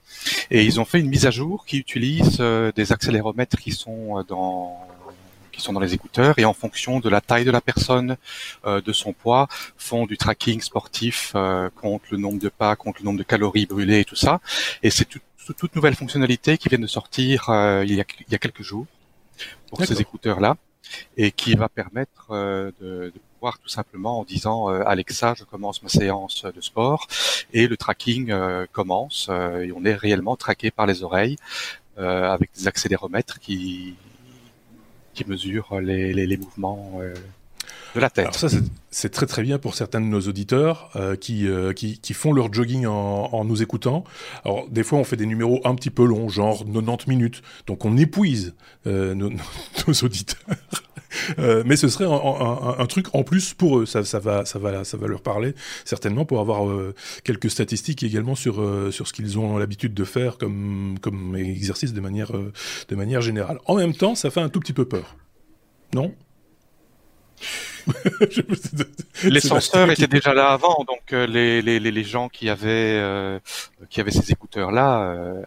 Et 0.49 0.63
ils 0.63 0.79
ont 0.79 0.85
fait 0.85 0.99
une 0.99 1.09
mise 1.09 1.27
à 1.27 1.31
jour 1.31 1.65
qui 1.67 1.77
utilise 1.77 2.37
euh, 2.39 2.71
des 2.75 2.93
accéléromètres 2.93 3.57
qui 3.57 3.73
sont 3.73 4.25
dans 4.27 4.87
qui 5.57 5.63
sont 5.63 5.73
dans 5.73 5.79
les 5.79 5.93
écouteurs 5.93 6.37
et 6.39 6.45
en 6.45 6.53
fonction 6.53 6.99
de 6.99 7.09
la 7.09 7.21
taille 7.21 7.45
de 7.45 7.51
la 7.51 7.61
personne, 7.61 8.17
euh, 8.65 8.79
de 8.79 8.93
son 8.93 9.11
poids, 9.11 9.47
font 9.77 10.05
du 10.05 10.17
tracking 10.17 10.61
sportif, 10.61 11.33
euh, 11.35 11.69
compte 11.75 12.03
le 12.11 12.17
nombre 12.17 12.39
de 12.39 12.49
pas, 12.49 12.75
compte 12.75 12.99
le 12.99 13.05
nombre 13.05 13.19
de 13.19 13.23
calories 13.23 13.65
brûlées 13.65 14.01
et 14.01 14.05
tout 14.05 14.15
ça. 14.15 14.39
Et 14.83 14.89
c'est 14.89 15.05
toute 15.05 15.23
toute 15.53 15.75
nouvelle 15.75 15.95
fonctionnalité 15.95 16.57
qui 16.57 16.69
vient 16.69 16.79
de 16.79 16.87
sortir 16.87 17.49
euh, 17.49 17.83
il, 17.85 17.95
y 17.95 18.01
a, 18.01 18.05
il 18.27 18.31
y 18.31 18.35
a 18.35 18.37
quelques 18.37 18.63
jours 18.63 18.85
pour 19.69 19.83
ces 19.85 19.99
écouteurs-là 20.01 20.57
et 21.17 21.31
qui 21.31 21.55
va 21.55 21.69
permettre 21.69 22.27
euh, 22.31 22.71
de, 22.81 23.11
de, 23.13 23.21
pouvoir 23.35 23.59
tout 23.59 23.69
simplement 23.69 24.19
en 24.19 24.23
disant 24.23 24.71
euh, 24.71 24.81
Alexa, 24.85 25.35
je 25.37 25.43
commence 25.43 25.83
ma 25.83 25.89
séance 25.89 26.43
de 26.43 26.61
sport 26.61 27.07
et 27.53 27.67
le 27.67 27.77
tracking 27.77 28.33
commence 28.71 29.29
et 29.29 29.71
on 29.71 29.85
est 29.85 29.93
réellement 29.93 30.35
traqué 30.35 30.71
par 30.71 30.85
les 30.85 31.03
oreilles 31.03 31.37
avec 31.97 32.51
des 32.55 32.67
accéléromètres 32.67 33.39
qui 33.39 33.95
qui 35.17 35.27
mesure 35.27 35.81
les, 35.81 36.13
les, 36.13 36.27
les 36.27 36.37
mouvements 36.37 36.99
euh, 37.01 37.15
de 37.95 37.99
la 37.99 38.09
tête. 38.09 38.25
Alors 38.25 38.35
ça, 38.35 38.47
c'est 38.89 39.09
très 39.09 39.25
très 39.25 39.43
bien 39.43 39.59
pour 39.59 39.75
certains 39.75 40.01
de 40.01 40.05
nos 40.05 40.21
auditeurs 40.21 40.89
euh, 40.95 41.15
qui, 41.15 41.47
euh, 41.47 41.73
qui, 41.73 41.99
qui, 41.99 42.13
font 42.13 42.33
leur 42.33 42.53
jogging 42.53 42.85
en, 42.85 43.43
nous 43.45 43.61
écoutant. 43.61 44.03
Alors 44.43 44.67
des 44.69 44.83
fois, 44.83 44.99
on 44.99 45.03
fait 45.03 45.17
des 45.17 45.25
numéros 45.25 45.61
un 45.65 45.75
petit 45.75 45.89
peu 45.89 46.05
longs, 46.05 46.29
genre 46.29 46.65
90 46.65 47.07
minutes. 47.07 47.41
Donc 47.65 47.85
on 47.85 47.97
épuise 47.97 48.55
euh, 48.85 49.13
nos, 49.13 49.29
auditeurs. 50.03 50.39
Mais 51.37 51.77
ce 51.77 51.87
serait 51.87 52.05
un, 52.05 52.85
truc 52.85 53.07
en 53.13 53.23
plus 53.23 53.53
pour 53.53 53.79
eux. 53.79 53.85
Ça, 53.85 54.03
ça, 54.03 54.19
va, 54.19 54.45
ça, 54.45 54.59
va, 54.59 54.83
ça 54.83 54.97
va 54.97 55.07
leur 55.07 55.21
parler 55.21 55.55
certainement 55.83 56.25
pour 56.25 56.39
avoir 56.39 56.67
quelques 57.23 57.49
statistiques 57.49 58.03
également 58.03 58.35
sur, 58.35 58.63
sur 58.91 59.07
ce 59.07 59.13
qu'ils 59.13 59.39
ont 59.39 59.57
l'habitude 59.57 59.93
de 59.93 60.03
faire 60.03 60.37
comme, 60.37 60.97
comme 61.01 61.35
exercice 61.35 61.93
de 61.93 62.01
manière, 62.01 62.31
de 62.33 62.95
manière 62.95 63.21
générale. 63.21 63.59
En 63.65 63.75
même 63.75 63.93
temps, 63.93 64.15
ça 64.15 64.29
fait 64.29 64.41
un 64.41 64.49
tout 64.49 64.59
petit 64.59 64.73
peu 64.73 64.85
peur. 64.85 65.15
Non? 65.93 66.13
les 69.23 69.39
senseurs 69.39 69.89
étaient 69.91 70.07
déjà 70.07 70.33
là 70.33 70.49
avant, 70.49 70.83
donc 70.87 71.13
euh, 71.13 71.25
les, 71.27 71.61
les, 71.61 71.79
les, 71.79 72.03
gens 72.03 72.29
qui 72.29 72.49
avaient 72.49 72.97
euh, 72.99 73.39
qui 73.89 74.01
avaient 74.01 74.11
ces 74.11 74.31
écouteurs 74.31 74.71
là, 74.71 75.01
euh, 75.01 75.41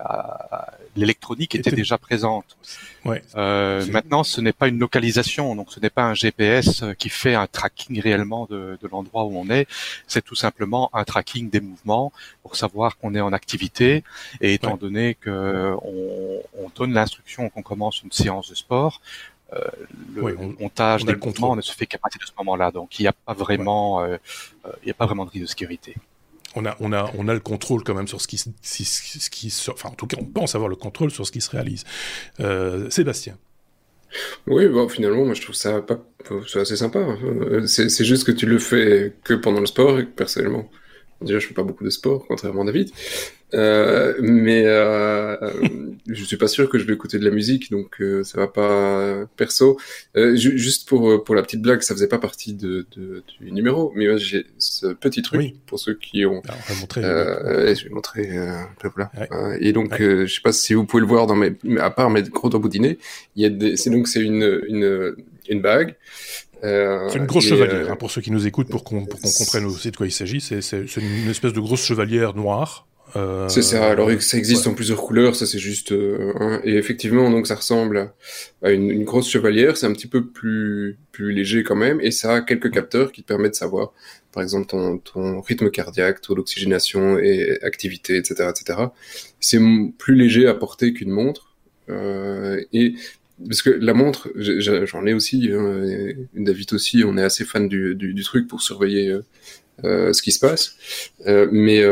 l'électronique 0.97 1.55
était, 1.55 1.71
déjà 1.71 1.99
présente. 1.99 2.57
Ouais. 3.05 3.23
maintenant, 3.35 4.25
ce 4.25 4.41
n'est 4.41 4.53
pas 4.53 4.69
une 4.69 4.79
localisation, 4.79 5.55
donc 5.57 5.73
ce 5.73 5.81
n'est 5.81 5.91
pas 5.91 6.05
un 6.05 6.15
GPS 6.15 6.85
qui 6.99 7.09
fait 7.09 7.35
un 7.35 7.47
tracking 7.47 8.01
réellement 8.01 8.47
de, 8.51 8.79
de 8.81 8.89
l'endroit 8.89 9.25
où 9.25 9.37
on 9.37 9.49
est. 9.51 9.67
C'est 10.07 10.25
tout 10.25 10.35
simplement 10.35 10.91
un 10.93 11.05
tracking 11.05 11.51
des 11.51 11.61
mouvements 11.61 12.13
pour 12.43 12.57
savoir 12.57 12.99
qu'on 12.99 13.15
est 13.15 13.21
en 13.21 13.33
activité. 13.33 14.05
Et 14.41 14.55
étant 14.55 14.77
donné 14.77 15.15
que 15.15 15.75
on, 15.83 16.43
on 16.59 16.71
donne 16.75 16.93
l'instruction 16.93 17.49
qu'on 17.49 17.63
commence 17.63 18.03
une 18.03 18.13
séance 18.13 18.51
de 18.51 18.55
sport, 18.55 19.01
euh, 19.55 19.61
le 20.15 20.35
montage 20.61 21.05
des 21.05 21.17
comptements 21.17 21.57
ne 21.57 21.61
se 21.61 21.73
fait 21.73 21.87
qu'à 21.87 21.99
partir 21.99 22.21
de 22.21 22.27
ce 22.27 22.33
moment-là. 22.39 22.71
Donc 22.71 22.99
il 22.99 23.03
n'y 23.03 23.09
a 23.09 23.13
pas 23.13 23.35
vraiment, 23.35 24.03
euh, 24.03 24.17
euh, 24.67 24.73
il 24.83 24.87
n'y 24.87 24.91
a 24.91 24.95
pas 24.95 25.07
vraiment 25.07 25.25
de 25.25 25.31
risque 25.31 25.45
de 25.45 25.49
sécurité. 25.49 25.95
On 26.57 26.67
a, 26.67 26.77
on, 26.81 26.93
a, 26.93 27.11
on 27.17 27.29
a 27.29 27.35
le 27.35 27.41
contrôle 27.41 27.85
quand 27.85 27.95
même 27.95 28.09
sur 28.09 28.21
ce 28.21 28.27
qui, 28.27 28.39
ce 28.39 29.31
qui, 29.31 29.55
enfin 29.71 29.91
en 29.91 29.95
tout 29.95 30.07
cas 30.07 30.17
on 30.21 30.25
pense 30.25 30.57
avoir 30.57 30.69
le 30.69 30.77
contrôle 30.77 31.13
sur 31.13 31.25
ce 31.25 31.33
qui 31.33 31.41
se 31.41 31.51
réalise. 31.51 31.85
Sébastien. 32.91 33.37
Oui, 34.49 34.67
bon, 34.67 34.89
finalement, 34.89 35.25
moi 35.25 35.35
je 35.35 35.43
trouve 35.43 35.55
ça 35.55 35.81
pas, 35.81 36.01
c'est 36.49 36.61
assez 36.61 36.77
sympa. 36.77 36.99
C'est 37.67 38.05
juste 38.05 38.25
que 38.25 38.33
tu 38.33 38.47
le 38.47 38.59
fais 38.59 39.15
que 39.23 39.35
pendant 39.35 39.61
le 39.61 39.67
sport 39.67 40.01
et 40.01 40.07
que 40.07 40.11
personnellement, 40.11 40.69
déjà 41.21 41.39
je 41.39 41.47
fais 41.47 41.55
pas 41.55 41.63
beaucoup 41.63 41.85
de 41.85 41.91
sport, 41.91 42.25
contrairement 42.27 42.63
à 42.63 42.67
David. 42.67 42.91
Euh, 43.53 44.15
mais 44.21 44.63
euh, 44.65 45.37
je 46.07 46.23
suis 46.25 46.37
pas 46.37 46.47
sûr 46.47 46.69
que 46.69 46.79
je 46.79 46.85
vais 46.85 46.95
écouter 46.95 47.19
de 47.19 47.25
la 47.25 47.31
musique, 47.31 47.71
donc 47.71 48.01
euh, 48.01 48.23
ça 48.23 48.39
va 48.39 48.47
pas 48.47 49.27
perso. 49.37 49.79
Euh, 50.17 50.37
juste 50.37 50.89
pour 50.89 51.25
pour 51.25 51.35
la 51.35 51.43
petite 51.43 51.63
blague, 51.63 51.83
ça 51.83 51.95
faisait 51.95 52.09
pas 52.09 52.19
partie 52.19 52.55
de, 52.55 52.87
de 52.97 53.23
du 53.41 53.53
numéro, 53.53 53.93
mais 53.97 54.19
j'ai 54.19 54.47
ce 54.59 54.89
petit 54.89 55.23
truc 55.23 55.55
pour 55.67 55.81
ceux 55.81 55.95
qui 55.95 56.25
ont. 56.27 56.43
Alors, 56.45 56.59
on 56.69 56.73
va 56.75 56.81
montrer. 56.81 57.05
Euh, 57.05 57.75
je 57.75 57.85
vais 57.85 57.91
montrer. 57.91 58.31
voilà. 58.95 59.11
Ouais. 59.19 59.59
et 59.61 59.73
donc, 59.73 59.97
je 59.99 60.27
sais 60.27 60.43
pas 60.43 60.53
si 60.53 60.75
vous 60.75 60.85
pouvez 60.85 61.01
le 61.01 61.09
voir 61.09 61.27
dans 61.27 61.37
mes, 61.37 61.53
à 61.79 61.91
part 61.91 62.11
mes 62.11 62.23
gros 62.23 62.51
boudinés, 62.51 62.99
il 63.37 63.43
y 63.43 63.47
a 63.47 63.51
des. 63.51 63.77
C'est 63.77 63.91
donc 63.91 64.07
c'est 64.07 64.23
une 64.23 64.63
une 64.69 65.17
une 65.49 65.61
bague. 65.61 65.97
C'est 66.63 67.19
une 67.19 67.27
grosse 67.27 67.47
chevalière, 67.47 67.91
hein, 67.91 67.97
pour 67.97 68.11
ceux 68.11 68.21
qui 68.21 68.31
nous 68.31 68.47
écoutent, 68.47 68.69
pour 68.69 68.85
qu'on 68.85 69.05
comprenne 69.05 69.65
aussi 69.67 69.91
de 69.91 69.97
quoi 69.97 70.07
il 70.07 70.13
s'agit. 70.13 70.41
C'est 70.41 70.87
une 70.97 71.31
espèce 71.31 71.53
de 71.53 71.61
grosse 71.61 71.85
chevalière 71.85 72.35
noire 72.35 72.87
euh, 73.17 73.49
c'est 73.49 73.63
ça. 73.63 73.89
Alors 73.89 74.11
ça 74.21 74.39
existe 74.39 74.67
en 74.67 74.75
plusieurs 74.75 75.01
couleurs, 75.01 75.35
ça 75.35 75.47
c'est 75.47 75.59
juste. 75.59 75.93
Euh, 75.93 76.61
et 76.65 76.77
effectivement, 76.77 77.31
donc 77.31 77.47
ça 77.47 77.57
ressemble 77.57 78.13
à 78.63 78.71
une, 78.71 78.91
une 78.91 79.05
grosse 79.05 79.29
chevalière. 79.29 79.77
C'est 79.77 79.87
un 79.87 79.93
petit 79.93 80.07
peu 80.07 80.27
plus 80.27 80.99
plus 81.13 81.33
léger 81.33 81.63
quand 81.63 81.77
même, 81.77 82.01
et 82.01 82.11
ça 82.11 82.37
a 82.37 82.41
quelques 82.41 82.71
capteurs 82.71 83.13
qui 83.13 83.23
te 83.23 83.29
permettent 83.29 83.53
de 83.53 83.57
savoir, 83.57 83.93
par 84.33 84.43
exemple 84.43 84.67
ton, 84.67 84.99
ton 84.99 85.41
rythme 85.41 85.71
cardiaque, 85.71 86.21
taux 86.21 86.35
d'oxygénation 86.35 87.19
et 87.19 87.59
activité, 87.63 88.17
etc., 88.17 88.51
etc. 88.51 88.79
C'est 89.41 89.61
plus 89.99 90.15
léger 90.15 90.47
à 90.47 90.55
porter 90.55 90.93
qu'une 90.93 91.11
montre. 91.11 91.57
Euh, 91.89 92.63
et 92.73 92.95
parce 93.47 93.63
que 93.63 93.71
la 93.71 93.95
montre, 93.95 94.31
j'en 94.37 95.07
ai 95.07 95.15
aussi, 95.15 95.51
hein, 95.53 95.85
David 96.35 96.73
aussi, 96.73 97.03
on 97.05 97.17
est 97.17 97.23
assez 97.23 97.45
fan 97.45 97.69
du, 97.69 98.23
truc 98.25 98.49
pour 98.49 98.63
surveiller 98.63 99.09
euh, 99.09 99.25
euh, 99.85 100.13
ce 100.13 100.23
qui 100.23 100.33
se 100.33 100.41
passe. 100.41 100.77
Euh, 101.27 101.49
mais 101.51 101.83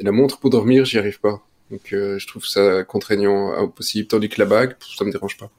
la 0.00 0.12
montre 0.12 0.38
pour 0.38 0.50
dormir, 0.50 0.84
j'y 0.84 0.98
arrive 0.98 1.20
pas. 1.20 1.42
Donc 1.70 1.88
je 1.90 2.26
trouve 2.26 2.44
ça 2.44 2.84
contraignant 2.84 3.58
au 3.58 3.68
possible, 3.68 4.06
tandis 4.08 4.28
que 4.28 4.40
la 4.40 4.46
bague, 4.46 4.74
ça 4.96 5.04
me 5.04 5.12
dérange 5.12 5.38
pas. 5.38 5.50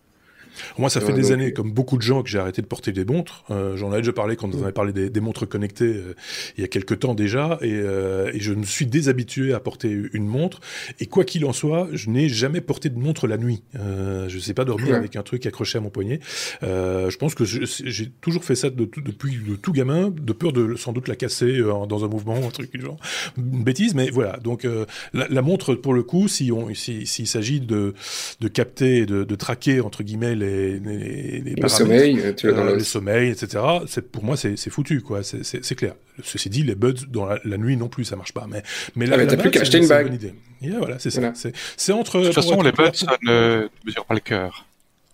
Moi, 0.77 0.89
ça 0.89 1.01
fait 1.01 1.13
des 1.13 1.31
années, 1.31 1.47
euh, 1.47 1.53
comme 1.53 1.71
beaucoup 1.71 1.97
de 1.97 2.01
gens, 2.01 2.23
que 2.23 2.29
j'ai 2.29 2.39
arrêté 2.39 2.61
de 2.61 2.67
porter 2.67 2.91
des 2.91 3.05
montres. 3.05 3.43
Euh, 3.51 3.75
J'en 3.77 3.91
avais 3.91 4.01
déjà 4.01 4.13
parlé 4.13 4.35
quand 4.35 4.53
on 4.53 4.59
mm. 4.59 4.63
avait 4.63 4.71
parlé 4.71 4.93
des, 4.93 5.09
des 5.09 5.19
montres 5.19 5.47
connectées 5.47 5.85
euh, 5.85 6.15
il 6.57 6.61
y 6.61 6.63
a 6.63 6.67
quelques 6.67 6.99
temps 6.99 7.15
déjà, 7.15 7.57
et, 7.61 7.73
euh, 7.73 8.31
et, 8.33 8.39
je 8.39 8.53
me 8.53 8.63
suis 8.63 8.85
déshabitué 8.85 9.53
à 9.53 9.59
porter 9.59 9.89
une 10.13 10.27
montre. 10.27 10.59
Et 10.99 11.05
quoi 11.05 11.23
qu'il 11.23 11.45
en 11.45 11.53
soit, 11.53 11.87
je 11.93 12.09
n'ai 12.09 12.29
jamais 12.29 12.61
porté 12.61 12.89
de 12.89 12.99
montre 12.99 13.27
la 13.27 13.37
nuit. 13.37 13.63
Je 13.73 14.33
ne 14.33 14.41
sais 14.41 14.53
pas 14.53 14.65
dormir 14.65 14.95
avec 14.95 15.15
un 15.15 15.23
truc 15.23 15.45
accroché 15.45 15.77
à 15.77 15.81
mon 15.81 15.89
poignet. 15.89 16.19
je 16.61 17.17
pense 17.17 17.35
que 17.35 17.45
j'ai 17.45 18.09
toujours 18.21 18.43
fait 18.43 18.55
ça 18.55 18.69
de, 18.69 18.89
depuis 18.97 19.37
de 19.37 19.55
tout 19.55 19.71
gamin, 19.71 20.09
de 20.09 20.33
peur 20.33 20.51
de 20.53 20.75
sans 20.75 20.93
doute 20.93 21.07
la 21.07 21.15
casser 21.15 21.59
dans 21.59 22.05
un 22.05 22.07
mouvement, 22.07 22.35
un 22.35 22.49
truc 22.49 22.69
genre, 22.79 22.97
une 23.37 23.63
bêtise. 23.63 23.95
Mais 23.95 24.09
voilà. 24.09 24.37
Donc 24.37 24.67
la, 25.13 25.27
la, 25.29 25.41
montre, 25.41 25.75
pour 25.75 25.93
le 25.93 26.03
coup, 26.03 26.27
si 26.27 26.51
on, 26.51 26.73
s'il 26.73 27.27
s'agit 27.27 27.61
de, 27.61 27.93
de 28.39 28.47
capter, 28.47 29.05
de, 29.05 29.23
de 29.23 29.35
traquer 29.35 29.81
entre 29.81 30.03
guillemets 30.03 30.35
les, 30.43 31.39
les, 31.39 31.55
le 31.55 31.67
sommeil, 31.67 32.35
tu 32.35 32.51
dans 32.51 32.67
euh, 32.67 32.75
le 32.75 32.83
sommeil, 32.83 33.29
etc. 33.29 33.63
C'est 33.87 34.11
pour 34.11 34.23
moi 34.23 34.37
c'est 34.37 34.69
foutu 34.69 35.01
quoi, 35.01 35.21
c'est 35.23 35.75
clair. 35.75 35.95
Ceci 36.23 36.49
dit, 36.49 36.63
les 36.63 36.75
buds 36.75 36.93
dans 37.09 37.25
la, 37.25 37.57
nuit 37.57 37.77
non 37.77 37.87
plus 37.87 38.05
ça 38.05 38.15
marche 38.15 38.33
pas, 38.33 38.45
mais 38.49 38.63
mais 38.95 39.05
là, 39.05 39.17
ah, 39.19 39.25
t'as 39.25 39.37
plus 39.37 39.51
qu'à 39.51 39.61
acheter 39.61 39.79
une 39.79 39.87
bague. 39.87 40.33
voilà, 40.61 40.99
c'est 40.99 41.09
ça. 41.09 41.33
C'est 41.77 41.93
entre. 41.93 42.19
De 42.19 42.25
toute 42.25 42.35
façon, 42.35 42.61
les 42.61 42.71
buds 42.71 42.91
ne 43.23 43.67
mesurent 43.85 44.05
pas 44.05 44.13
le 44.13 44.19
cœur. 44.19 44.65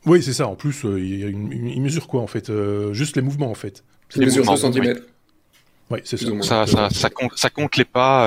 Oui, 0.05 0.23
c'est 0.23 0.33
ça. 0.33 0.47
En 0.47 0.55
plus, 0.55 0.85
euh, 0.85 0.99
ils 0.99 1.81
mesurent 1.81 2.07
quoi 2.07 2.21
en 2.21 2.27
fait 2.27 2.49
euh, 2.49 2.93
Juste 2.93 3.15
les 3.15 3.21
mouvements 3.21 3.51
en 3.51 3.55
fait. 3.55 3.83
Ils 4.15 4.21
mesurent 4.21 4.45
2 4.45 4.57
cm. 4.57 4.99
Oui, 5.91 5.99
c'est 6.03 6.17
ça. 6.17 6.27
Ça, 6.41 6.67
ça, 6.67 6.89
ça, 6.89 7.09
compte, 7.09 7.31
ça 7.35 7.49
compte 7.49 7.75
les 7.77 7.85
pas 7.85 8.25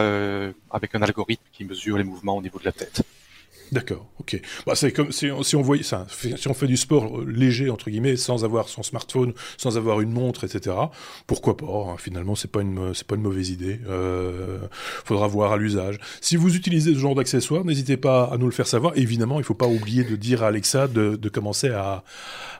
avec 0.71 0.95
un 0.95 1.03
algorithme 1.03 1.45
qui 1.53 1.65
mesure 1.65 1.99
les 1.99 2.05
mouvements 2.05 2.37
au 2.37 2.43
niveau 2.43 2.59
de 2.59 2.65
la 2.65 2.73
tête. 2.73 3.03
D'accord, 3.73 4.07
ok. 4.21 4.39
Bah, 4.67 4.75
c'est 4.75 4.93
comme 4.93 5.13
si 5.13 5.31
on, 5.31 5.43
si 5.43 5.57
on 5.57 5.63
voyait 5.63 5.83
ça, 5.83 6.07
si 6.11 6.47
on 6.47 6.53
fait 6.53 6.67
du 6.67 6.77
sport 6.77 7.21
euh, 7.21 7.25
léger 7.27 7.71
entre 7.71 7.89
guillemets, 7.89 8.17
sans 8.17 8.45
avoir 8.45 8.69
son 8.69 8.83
smartphone, 8.83 9.33
sans 9.57 9.79
avoir 9.79 10.03
une 10.03 10.11
montre, 10.13 10.45
etc. 10.45 10.77
Pourquoi 11.27 11.57
pas 11.57 11.65
hein, 11.67 11.97
Finalement, 11.99 12.35
c'est 12.35 12.51
pas 12.51 12.61
une 12.61 12.93
c'est 12.93 13.07
pas 13.07 13.15
une 13.15 13.23
mauvaise 13.23 13.49
idée. 13.49 13.81
Euh, 13.89 14.59
faudra 15.07 15.27
voir 15.27 15.53
à 15.53 15.57
l'usage. 15.57 15.99
Si 16.21 16.37
vous 16.37 16.55
utilisez 16.55 16.93
ce 16.93 16.99
genre 16.99 17.15
d'accessoires, 17.15 17.65
n'hésitez 17.65 17.97
pas 17.97 18.25
à 18.25 18.37
nous 18.37 18.45
le 18.45 18.53
faire 18.53 18.67
savoir. 18.67 18.93
évidemment, 18.97 19.39
il 19.39 19.45
faut 19.45 19.55
pas 19.55 19.69
oublier 19.69 20.05
de 20.05 20.17
dire 20.17 20.43
à 20.43 20.49
Alexa 20.49 20.87
de, 20.87 21.17
de 21.17 21.29
commencer 21.31 21.71
à, 21.71 22.05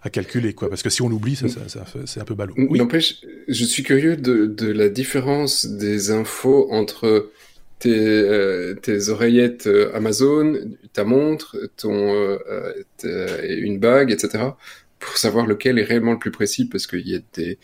à 0.03 0.09
calculer 0.09 0.55
quoi, 0.55 0.71
parce 0.71 0.83
que 0.83 0.89
si 0.89 1.03
on 1.03 1.11
oublie, 1.11 1.37
ça, 1.37 1.49
ça, 1.49 1.69
ça 1.69 1.85
c'est 2.07 2.21
un 2.21 2.25
peu 2.25 2.35
ballot. 2.35 2.55
Oui. 2.57 2.79
N'empêche, 2.79 3.21
je 3.49 3.65
suis 3.67 3.83
curieux 3.83 4.17
de, 4.17 4.47
de 4.47 4.73
la 4.73 4.89
différence 4.89 5.67
des 5.67 6.11
infos 6.11 6.69
entre 6.73 7.31
tes, 7.83 7.99
euh, 7.99 8.75
tes 8.75 9.09
oreillettes 9.09 9.67
euh, 9.67 9.91
Amazon, 9.93 10.57
ta 10.93 11.03
montre, 11.03 11.57
ton, 11.77 12.15
euh, 12.15 12.73
une 13.45 13.81
bague, 13.81 14.13
etc. 14.13 14.45
pour 15.01 15.17
savoir 15.17 15.47
lequel 15.47 15.81
est 15.81 15.83
réellement 15.83 16.13
le 16.13 16.19
plus 16.21 16.31
précis 16.31 16.67
parce 16.67 16.87
qu'il 16.87 17.09
y 17.09 17.17
a 17.17 17.19
des, 17.35 17.59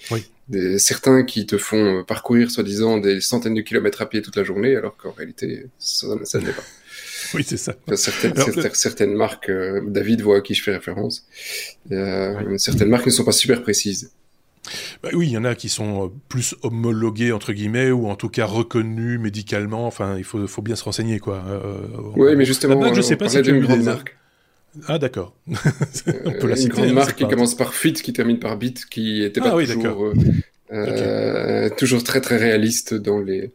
des, 0.49 0.81
certains 0.81 1.23
qui 1.23 1.47
te 1.47 1.57
font 1.57 2.03
parcourir 2.03 2.51
soi-disant 2.51 2.99
des 2.99 3.21
centaines 3.21 3.55
de 3.55 3.61
kilomètres 3.61 4.03
à 4.03 4.09
pied 4.09 4.21
toute 4.21 4.35
la 4.35 4.43
journée 4.43 4.75
alors 4.75 4.97
qu'en 4.97 5.13
réalité 5.13 5.67
ça, 5.79 6.09
ça 6.25 6.41
ne 6.41 6.47
l'est 6.47 6.53
pas. 6.53 6.65
Oui, 7.35 7.45
c'est 7.45 7.57
ça. 7.57 7.75
Certaines, 7.95 8.35
certaines, 8.75 9.15
marques, 9.15 9.51
David 9.87 10.23
voit 10.23 10.39
à 10.39 10.41
qui 10.41 10.55
je 10.55 10.63
fais 10.63 10.73
référence, 10.73 11.27
certaines 11.91 12.89
marques 12.89 13.07
ne 13.07 13.11
sont 13.11 13.25
pas 13.25 13.33
super 13.33 13.61
précises. 13.61 14.13
Bah 15.03 15.11
oui, 15.13 15.29
il 15.29 15.33
y 15.33 15.39
en 15.39 15.45
a 15.45 15.55
qui 15.55 15.69
sont 15.69 16.07
euh, 16.07 16.09
plus 16.29 16.55
homologués 16.63 17.33
entre 17.33 17.53
guillemets 17.53 17.91
ou 17.91 18.09
en 18.09 18.17
tout 18.17 18.29
cas 18.29 18.47
reconnus 18.47 19.19
médicalement. 19.19 19.87
Enfin, 19.87 20.17
il 20.17 20.25
faut, 20.25 20.47
faut 20.47 20.63
bien 20.63 20.77
se 20.77 20.85
renseigner 20.85 21.19
quoi. 21.19 21.43
Euh, 21.47 21.61
euh, 21.65 22.13
oui, 22.17 22.37
mais 22.37 22.45
justement, 22.45 22.93
je 22.93 23.01
sais 23.01 23.17
pas 23.17 23.29
si 23.29 23.41
tu 23.43 23.51
une 23.51 23.65
grande 23.65 23.83
marque. 23.83 24.17
Ah 24.87 24.99
d'accord. 24.99 25.35
on 26.25 26.33
peut 26.33 26.47
la 26.47 26.57
citer, 26.57 26.69
une 26.69 26.83
grande 26.83 26.93
marque 26.93 27.17
qui 27.17 27.27
commence 27.27 27.55
par 27.55 27.75
Fit, 27.75 27.95
qui 27.95 28.13
termine 28.13 28.39
par 28.39 28.57
Bit, 28.57 28.87
qui 28.87 29.23
était 29.23 29.41
pas 29.41 29.57
ah 29.59 29.67
toujours, 29.73 30.15
toujours 31.77 32.05
très 32.05 32.21
très 32.21 32.37
réaliste 32.37 32.95
dans 32.95 33.19
les 33.19 33.51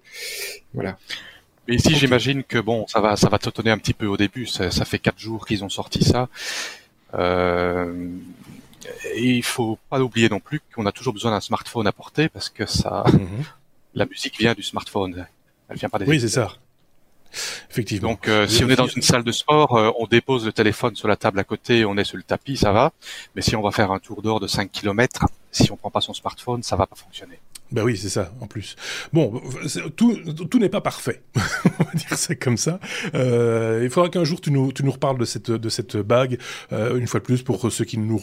voilà. 0.74 0.98
Mais 1.68 1.76
ici, 1.76 1.96
j'imagine 1.96 2.44
que 2.44 2.58
bon, 2.58 2.86
ça 2.88 3.00
va, 3.00 3.16
ça 3.16 3.30
va 3.30 3.38
tonner 3.38 3.72
un 3.72 3.78
petit 3.78 3.94
peu 3.94 4.06
au 4.06 4.18
début. 4.18 4.46
Ça, 4.46 4.70
ça 4.72 4.86
fait 4.86 5.00
quatre 5.00 5.20
jours 5.20 5.46
qu'ils 5.46 5.64
ont 5.64 5.70
sorti 5.70 6.04
ça. 6.04 6.28
Euh, 7.14 8.10
et 9.14 9.24
il 9.24 9.44
faut 9.44 9.78
pas 9.90 10.00
oublier 10.02 10.30
non 10.30 10.40
plus 10.40 10.62
qu'on 10.74 10.86
a 10.86 10.92
toujours 10.92 11.14
besoin 11.14 11.32
d'un 11.32 11.42
smartphone 11.42 11.88
à 11.88 11.92
porter 11.92 12.30
parce 12.30 12.50
que 12.50 12.66
ça, 12.66 13.04
mhm. 13.12 13.44
la 13.94 14.06
musique 14.06 14.38
vient 14.38 14.54
du 14.54 14.64
smartphone. 14.64 15.26
Elle 15.70 15.78
vient 15.78 15.90
pas 15.90 16.00
des. 16.00 16.06
Oui, 16.06 16.20
c'est 16.20 16.30
ça. 16.30 16.54
Effectivement. 17.70 18.10
Donc, 18.10 18.28
euh, 18.28 18.48
si 18.48 18.64
on 18.64 18.70
est 18.70 18.76
dans 18.76 18.88
une 18.88 19.02
salle 19.02 19.24
de 19.24 19.32
sport, 19.32 19.76
euh, 19.76 19.92
on 19.98 20.06
dépose 20.06 20.46
le 20.46 20.54
téléphone 20.54 20.96
sur 20.96 21.08
la 21.08 21.16
table 21.16 21.40
à 21.40 21.44
côté, 21.44 21.84
on 21.84 21.98
est 21.98 22.04
sur 22.04 22.18
le 22.18 22.24
tapis, 22.24 22.58
ça 22.58 22.72
va. 22.72 22.92
Mais 23.36 23.42
si 23.42 23.56
on 23.56 23.62
va 23.62 23.72
faire 23.72 23.92
un 23.92 24.00
tour 24.00 24.22
d'or 24.22 24.40
de 24.40 24.48
5 24.48 24.72
km, 24.72 25.26
si 25.52 25.72
on 25.72 25.78
prend 25.78 25.90
pas 25.90 26.02
son 26.02 26.14
smartphone, 26.14 26.62
ça 26.62 26.76
va 26.76 26.86
pas 26.86 26.96
fonctionner. 26.96 27.40
Ben 27.74 27.84
oui, 27.84 27.98
c'est 27.98 28.10
ça, 28.10 28.32
en 28.40 28.46
plus. 28.46 28.76
Bon, 29.14 29.42
tout, 29.96 30.60
n'est 30.60 30.70
pas 30.70 30.80
parfait, 30.82 31.24
on 31.36 31.84
va 31.84 31.92
dire 31.96 32.18
ça 32.18 32.36
comme 32.36 32.56
ça. 32.56 32.80
Euh, 33.16 33.82
il 33.84 33.90
faudra 33.90 34.10
qu'un 34.10 34.24
jour 34.24 34.40
tu 34.40 34.52
nous, 34.52 34.72
tu 34.72 34.84
nous 34.84 34.92
reparles 34.92 35.18
de 35.18 35.26
cette, 35.26 35.50
de 35.50 35.70
cette 35.70 35.98
bague, 35.98 36.38
euh, 36.72 36.98
une 36.98 37.08
fois 37.08 37.20
de 37.20 37.26
plus, 37.26 37.42
pour 37.42 37.72
ceux 37.72 37.86
qui 37.86 37.98
nous, 37.98 38.22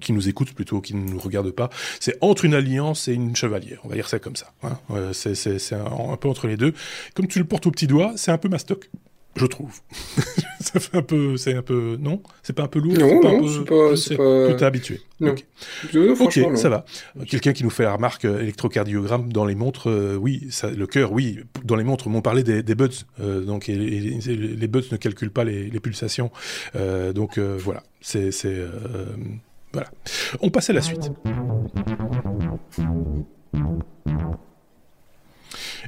qui 0.00 0.12
nous 0.12 0.28
écoutent 0.28 0.52
plutôt, 0.52 0.80
qui 0.80 0.96
ne 0.96 1.08
nous 1.08 1.20
regardent 1.20 1.52
pas. 1.52 1.70
C'est 2.00 2.18
entre 2.20 2.44
une 2.44 2.54
alliance 2.54 3.06
et 3.06 3.14
une 3.14 3.36
chevalière, 3.36 3.78
on 3.84 3.88
va 3.88 3.94
dire 3.94 4.08
ça 4.08 4.18
comme 4.18 4.34
ça. 4.34 4.52
Hein. 4.64 4.76
Euh, 4.90 5.12
c'est 5.12 5.72
un, 5.72 6.12
un, 6.12 6.16
peu 6.16 6.28
entre 6.28 6.48
les 6.48 6.56
deux. 6.56 6.74
Comme 7.14 7.28
tu 7.28 7.38
le 7.38 7.44
portes 7.44 7.66
au 7.66 7.70
petit 7.70 7.86
doigt, 7.86 8.12
c'est 8.16 8.32
un 8.32 8.38
peu 8.38 8.48
mastoc 8.48 8.90
je 9.36 9.46
trouve. 9.46 9.80
ça 10.60 10.80
fait 10.80 10.96
un 10.96 11.02
peu, 11.02 11.36
c'est 11.36 11.54
un 11.54 11.62
peu, 11.62 11.96
non? 11.98 12.22
C'est 12.42 12.52
pas 12.52 12.64
un 12.64 12.68
peu 12.68 12.78
lourd? 12.80 12.98
Non, 12.98 13.22
non, 13.22 13.48
c'est 13.48 13.64
pas, 13.64 13.96
c'est 13.96 14.16
pas. 14.16 14.54
Tu 14.54 14.64
habitué. 14.64 15.00
Non. 15.20 15.34
Ok, 16.20 16.40
ça 16.56 16.68
va. 16.68 16.84
Quelqu'un 17.26 17.52
qui 17.52 17.64
nous 17.64 17.70
fait 17.70 17.84
la 17.84 17.94
remarque 17.94 18.24
euh, 18.24 18.40
électrocardiogramme 18.40 19.32
dans 19.32 19.44
les 19.44 19.54
montres, 19.54 19.88
euh, 19.88 20.16
oui, 20.16 20.46
ça, 20.50 20.70
le 20.70 20.86
cœur, 20.86 21.12
oui. 21.12 21.40
Dans 21.64 21.76
les 21.76 21.84
montres, 21.84 22.06
on 22.08 22.22
parlait 22.22 22.42
des, 22.42 22.62
des 22.62 22.74
buds, 22.74 22.88
euh, 23.20 23.42
donc 23.42 23.66
les 23.66 24.68
buds 24.68 24.82
ne 24.90 24.96
calculent 24.96 25.30
pas 25.30 25.44
les, 25.44 25.70
les 25.70 25.80
pulsations, 25.80 26.30
donc 27.14 27.38
voilà, 27.38 27.82
c'est, 28.00 28.30
c'est, 28.32 28.56
voilà. 29.72 29.90
On 30.40 30.50
passe 30.50 30.70
à 30.70 30.72
la 30.72 30.82
suite. 30.82 31.10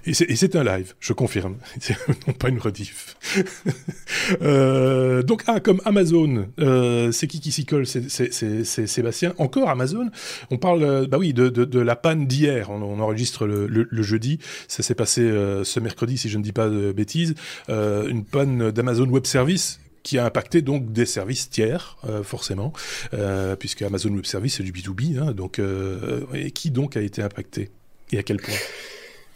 Et 0.05 0.15
c'est 0.15 0.57
un 0.57 0.65
live, 0.65 0.95
je 0.99 1.13
confirme, 1.13 1.57
non 2.27 2.33
pas 2.33 2.49
une 2.49 2.59
rediff. 2.59 3.17
euh, 4.43 5.23
donc, 5.23 5.45
ah, 5.47 5.61
comme 5.61 5.81
Amazon, 5.85 6.47
euh, 6.59 7.13
c'est 7.13 7.29
qui 7.29 7.41
qui 7.41 7.53
s'y 7.53 7.65
colle? 7.65 7.87
C'est 7.87 8.65
Sébastien. 8.65 9.35
Encore 9.39 9.69
Amazon? 9.69 10.11
On 10.51 10.59
parle, 10.59 10.83
euh, 10.83 11.07
bah 11.07 11.19
oui, 11.19 11.33
de, 11.33 11.49
de, 11.49 11.65
de 11.65 11.81
la 11.81 11.95
panne 11.95 12.27
d'hier. 12.27 12.71
On, 12.71 13.01
enregistre 13.01 13.47
le, 13.47 13.67
le, 13.67 13.87
le 13.91 14.03
jeudi. 14.03 14.39
Ça 14.69 14.83
s'est 14.83 14.95
passé 14.95 15.23
euh, 15.23 15.65
ce 15.65 15.81
mercredi, 15.81 16.19
si 16.19 16.29
je 16.29 16.39
ne 16.39 16.43
dis 16.43 16.53
pas 16.53 16.69
de 16.69 16.93
bêtises. 16.93 17.35
Euh, 17.69 18.09
une 18.09 18.25
panne 18.25 18.71
d'Amazon 18.71 19.09
Web 19.09 19.27
Service 19.27 19.79
qui 20.03 20.19
a 20.19 20.25
impacté 20.25 20.63
donc 20.63 20.93
des 20.93 21.07
services 21.07 21.49
tiers, 21.49 21.97
euh, 22.09 22.23
forcément, 22.23 22.73
euh, 23.15 23.57
puisque 23.57 23.83
Amazon 23.83 24.11
Web 24.11 24.27
Service 24.27 24.57
c'est 24.57 24.63
du 24.63 24.73
B2B, 24.73 25.19
hein, 25.19 25.33
donc, 25.33 25.59
euh, 25.59 26.23
et 26.35 26.51
qui 26.51 26.71
donc 26.71 26.97
a 26.97 27.01
été 27.01 27.23
impacté? 27.23 27.71
Et 28.11 28.19
à 28.19 28.23
quel 28.23 28.39
point? 28.39 28.55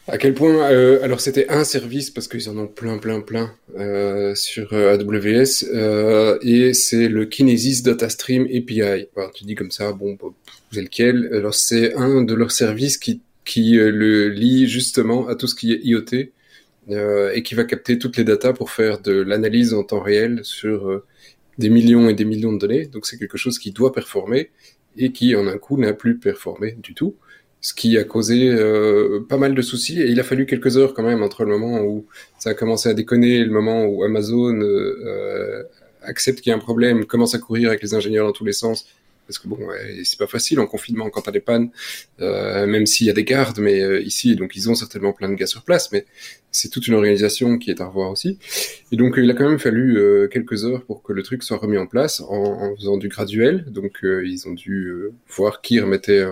À 0.09 0.19
quel 0.19 0.35
point 0.35 0.71
euh, 0.71 1.03
Alors 1.03 1.21
c'était 1.21 1.49
un 1.49 1.65
service 1.65 2.11
parce 2.11 2.29
qu'ils 2.29 2.49
en 2.49 2.57
ont 2.59 2.69
plein, 2.69 2.99
plein, 2.99 3.21
plein 3.21 3.53
euh, 3.77 4.35
sur 4.35 4.73
euh, 4.73 4.95
AWS 4.95 5.65
euh, 5.75 6.39
et 6.43 6.75
c'est 6.75 7.09
le 7.09 7.27
Kinesis 7.27 7.83
Data 7.83 8.09
Stream 8.09 8.45
API. 8.45 9.09
Alors, 9.17 9.33
tu 9.33 9.45
dis 9.45 9.55
comme 9.55 9.71
ça, 9.71 9.93
bon, 9.93 10.17
vous 10.21 10.79
êtes 10.79 10.85
lequel? 10.85 11.31
Alors 11.33 11.55
c'est 11.55 11.95
un 11.95 12.23
de 12.23 12.35
leurs 12.35 12.53
services 12.53 12.99
qui 12.99 13.21
qui 13.45 13.79
euh, 13.79 13.91
le 13.91 14.29
lie 14.29 14.69
justement 14.69 15.29
à 15.29 15.35
tout 15.35 15.47
ce 15.47 15.55
qui 15.55 15.73
est 15.73 15.81
IoT 15.83 16.31
et 16.89 17.43
qui 17.43 17.57
va 17.57 17.65
capter 17.65 17.99
toutes 17.99 18.17
les 18.17 18.23
datas 18.23 18.53
pour 18.53 18.71
faire 18.71 19.01
de 19.01 19.11
l'analyse 19.11 19.75
en 19.75 19.83
temps 19.83 19.99
réel 19.99 20.41
sur 20.45 21.03
des 21.59 21.69
millions 21.69 22.09
et 22.09 22.15
des 22.15 22.25
millions 22.25 22.53
de 22.53 22.59
données, 22.59 22.87
donc 22.87 23.07
c'est 23.07 23.19
quelque 23.19 23.37
chose 23.37 23.59
qui 23.59 23.73
doit 23.73 23.93
performer 23.93 24.51
et 24.97 25.11
qui 25.11 25.35
en 25.35 25.47
un 25.47 25.59
coup 25.59 25.77
n'a 25.79 25.93
plus 25.93 26.19
performé 26.19 26.77
du 26.81 26.95
tout, 26.95 27.17
ce 27.67 27.75
qui 27.75 27.99
a 27.99 28.05
causé 28.05 28.49
euh, 28.49 29.27
pas 29.29 29.39
mal 29.39 29.53
de 29.57 29.61
soucis 29.61 30.01
et 30.01 30.07
il 30.07 30.21
a 30.21 30.23
fallu 30.23 30.47
quelques 30.47 30.77
heures 30.77 30.95
quand 30.95 31.03
même 31.03 31.25
entre 31.25 31.43
le 31.43 31.51
moment 31.51 31.83
où 31.83 32.07
ça 32.39 32.51
a 32.51 32.55
commencé 32.55 32.89
à 32.89 32.95
déconner 32.95 33.39
et 33.39 33.45
le 33.45 33.51
moment 33.51 33.87
où 33.87 34.05
Amazon 34.05 34.61
euh, 34.61 35.65
accepte 36.03 36.43
qu'il 36.43 36.51
y 36.51 36.53
a 36.53 36.57
un 36.57 36.61
problème, 36.61 37.07
commence 37.07 37.35
à 37.35 37.41
courir 37.41 37.71
avec 37.71 37.83
les 37.83 37.93
ingénieurs 37.95 38.25
dans 38.25 38.33
tous 38.33 38.45
les 38.45 38.53
sens 38.53 38.87
parce 39.27 39.41
que 39.41 39.49
bon, 39.49 39.59
c'est 40.05 40.17
pas 40.17 40.29
facile 40.29 40.61
en 40.61 40.67
confinement 40.67 41.11
quand 41.11 41.23
t'as 41.23 41.33
des 41.33 41.41
pannes, 41.41 41.71
euh, 42.21 42.69
même 42.69 42.87
s'il 42.87 43.09
y 43.09 43.11
a 43.11 43.13
des 43.13 43.25
gardes, 43.25 43.59
mais 43.59 43.81
euh, 43.83 44.01
ici, 44.01 44.37
donc 44.37 44.55
ils 44.55 44.71
ont 44.71 44.77
certainement 44.77 45.13
plein 45.13 45.29
de 45.29 45.35
gars 45.35 45.49
sur 45.49 45.65
place, 45.65 45.91
mais 45.91 46.07
c'est 46.53 46.69
toute 46.69 46.87
une 46.87 46.95
organisation 46.95 47.59
qui 47.59 47.71
est 47.71 47.81
à 47.81 47.87
revoir 47.87 48.13
aussi. 48.13 48.39
Et 48.93 48.97
donc 48.97 49.15
il 49.17 49.29
a 49.29 49.35
quand 49.35 49.49
même 49.49 49.59
fallu 49.59 49.99
euh, 49.99 50.29
quelques 50.29 50.65
heures 50.65 50.85
pour 50.85 51.03
que 51.03 51.13
le 51.13 51.25
truc 51.25 51.43
soit 51.43 51.57
remis 51.57 51.79
en 51.79 51.87
place 51.87 52.21
en, 52.21 52.29
en 52.35 52.77
faisant 52.77 52.97
du 52.97 53.09
graduel. 53.09 53.65
Donc 53.67 53.99
ils 54.03 54.47
ont 54.47 54.55
dû 54.55 54.93
voir 55.29 55.61
qui 55.61 55.81
remettait. 55.81 56.25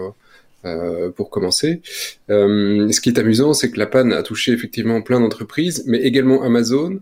Pour 1.17 1.31
commencer. 1.31 1.83
ce 2.29 3.01
qui 3.01 3.09
est 3.09 3.19
amusant, 3.19 3.55
c'est 3.55 3.71
que 3.71 3.79
la 3.79 3.87
panne 3.87 4.13
a 4.13 4.23
touché 4.23 4.53
effectivement 4.53 5.03
plein 5.03 5.21
d'entreprises, 5.21 5.85
mais 5.87 5.99
également 5.99 6.43
Amazon, 6.43 7.01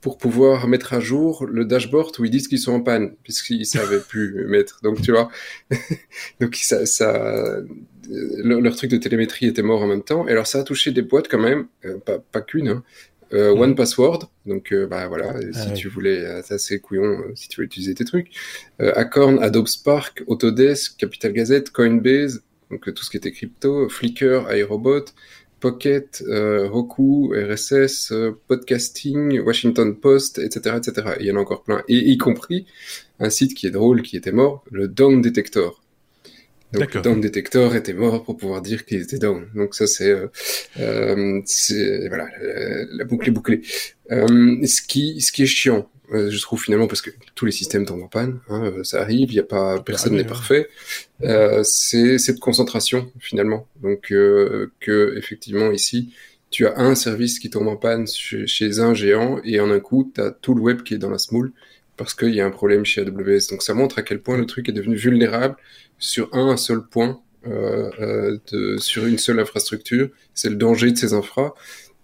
pour 0.00 0.16
pouvoir 0.16 0.66
mettre 0.66 0.94
à 0.94 1.00
jour 1.00 1.46
le 1.46 1.64
dashboard 1.64 2.18
où 2.18 2.24
ils 2.24 2.30
disent 2.30 2.48
qu'ils 2.48 2.58
sont 2.58 2.72
en 2.72 2.80
panne, 2.80 3.14
puisqu'ils 3.22 3.66
savaient 3.66 4.00
plus 4.00 4.46
mettre. 4.48 4.80
Donc, 4.82 5.02
tu 5.02 5.12
vois, 5.12 5.28
donc 6.40 6.56
ça, 6.56 6.86
ça 6.86 7.60
leur, 8.08 8.76
truc 8.76 8.90
de 8.90 8.96
télémétrie 8.96 9.46
était 9.46 9.62
mort 9.62 9.82
en 9.82 9.86
même 9.86 10.02
temps. 10.02 10.26
Et 10.26 10.32
alors, 10.32 10.46
ça 10.46 10.60
a 10.60 10.62
touché 10.62 10.90
des 10.90 11.02
boîtes 11.02 11.28
quand 11.28 11.38
même, 11.38 11.66
euh, 11.84 11.98
pas, 11.98 12.18
pas 12.18 12.40
qu'une, 12.40 12.68
hein. 12.68 12.82
euh, 13.34 13.50
One 13.50 13.74
Password, 13.74 14.30
donc 14.46 14.72
euh, 14.72 14.86
bah 14.86 15.06
voilà, 15.06 15.34
ah 15.36 15.52
si 15.52 15.72
tu 15.74 15.88
voulais, 15.88 16.42
ça 16.42 16.58
c'est 16.58 16.80
couillon, 16.80 17.18
si 17.34 17.48
tu 17.48 17.60
veux 17.60 17.66
utiliser 17.66 17.94
tes 17.94 18.04
trucs. 18.04 18.30
Acorn, 18.78 19.38
Adobe 19.42 19.68
Spark, 19.68 20.22
Autodesk, 20.26 20.96
Capital 20.96 21.32
Gazette, 21.32 21.70
Coinbase, 21.70 22.42
donc 22.70 22.92
tout 22.94 23.04
ce 23.04 23.10
qui 23.10 23.16
était 23.16 23.32
crypto, 23.32 23.88
Flickr, 23.88 24.52
iRobot, 24.54 25.06
Pocket, 25.60 26.24
euh, 26.26 26.68
Roku, 26.68 27.34
RSS, 27.34 28.12
euh, 28.12 28.32
podcasting, 28.48 29.40
Washington 29.40 29.94
Post, 29.94 30.38
etc., 30.38 30.76
etc. 30.78 31.16
il 31.20 31.26
y 31.26 31.32
en 31.32 31.36
a 31.36 31.40
encore 31.40 31.62
plein, 31.62 31.82
et 31.86 31.96
y 31.96 32.16
compris 32.16 32.66
un 33.18 33.28
site 33.28 33.54
qui 33.54 33.66
est 33.66 33.70
drôle, 33.70 34.02
qui 34.02 34.16
était 34.16 34.32
mort, 34.32 34.64
le 34.70 34.88
Down 34.88 35.20
Detector. 35.20 35.79
Donc 36.72 36.94
le 36.94 37.00
Down 37.00 37.20
Detector 37.20 37.74
était 37.74 37.92
mort 37.92 38.22
pour 38.22 38.36
pouvoir 38.36 38.62
dire 38.62 38.84
qu'il 38.84 39.00
était 39.00 39.18
down. 39.18 39.48
Donc 39.54 39.74
ça 39.74 39.86
c'est, 39.86 40.10
euh, 40.10 40.28
euh 40.78 41.40
voilà, 42.08 42.28
la 42.92 43.04
boucle 43.04 43.28
est 43.28 43.32
bouclée. 43.32 43.62
ce 44.08 44.82
qui, 44.82 45.20
ce 45.20 45.32
qui 45.32 45.42
est 45.42 45.46
chiant, 45.46 45.88
euh, 46.12 46.30
je 46.30 46.40
trouve 46.40 46.60
finalement 46.60 46.88
parce 46.88 47.02
que 47.02 47.10
tous 47.34 47.46
les 47.46 47.52
systèmes 47.52 47.86
tombent 47.86 48.02
en 48.02 48.08
panne, 48.08 48.40
hein, 48.48 48.64
euh, 48.64 48.84
ça 48.84 49.00
arrive, 49.00 49.30
il 49.30 49.36
y 49.36 49.40
a 49.40 49.44
pas 49.44 49.80
personne 49.80 50.16
n'est 50.16 50.24
parfait. 50.24 50.68
Euh, 51.22 51.62
c'est 51.62 52.18
cette 52.18 52.40
concentration 52.40 53.12
finalement, 53.18 53.68
donc 53.82 54.10
euh, 54.10 54.72
que 54.80 55.14
effectivement 55.16 55.70
ici 55.70 56.12
tu 56.50 56.66
as 56.66 56.76
un 56.78 56.96
service 56.96 57.38
qui 57.38 57.48
tombe 57.48 57.68
en 57.68 57.76
panne 57.76 58.08
chez, 58.08 58.80
un 58.80 58.92
géant 58.92 59.40
et 59.44 59.60
en 59.60 59.70
un 59.70 59.78
coup 59.78 60.10
tu 60.12 60.20
as 60.20 60.32
tout 60.32 60.54
le 60.54 60.60
web 60.60 60.82
qui 60.82 60.94
est 60.94 60.98
dans 60.98 61.10
la 61.10 61.18
smoule 61.18 61.52
parce 62.00 62.14
qu'il 62.14 62.34
y 62.34 62.40
a 62.40 62.46
un 62.46 62.50
problème 62.50 62.86
chez 62.86 63.02
AWS. 63.02 63.50
Donc 63.50 63.60
ça 63.60 63.74
montre 63.74 63.98
à 63.98 64.02
quel 64.02 64.22
point 64.22 64.38
le 64.38 64.46
truc 64.46 64.70
est 64.70 64.72
devenu 64.72 64.96
vulnérable 64.96 65.54
sur 65.98 66.34
un 66.34 66.56
seul 66.56 66.80
point, 66.82 67.20
euh, 67.46 68.38
de, 68.50 68.78
sur 68.78 69.04
une 69.04 69.18
seule 69.18 69.38
infrastructure. 69.38 70.08
C'est 70.32 70.48
le 70.48 70.56
danger 70.56 70.92
de 70.92 70.96
ces 70.96 71.12
infras. 71.12 71.52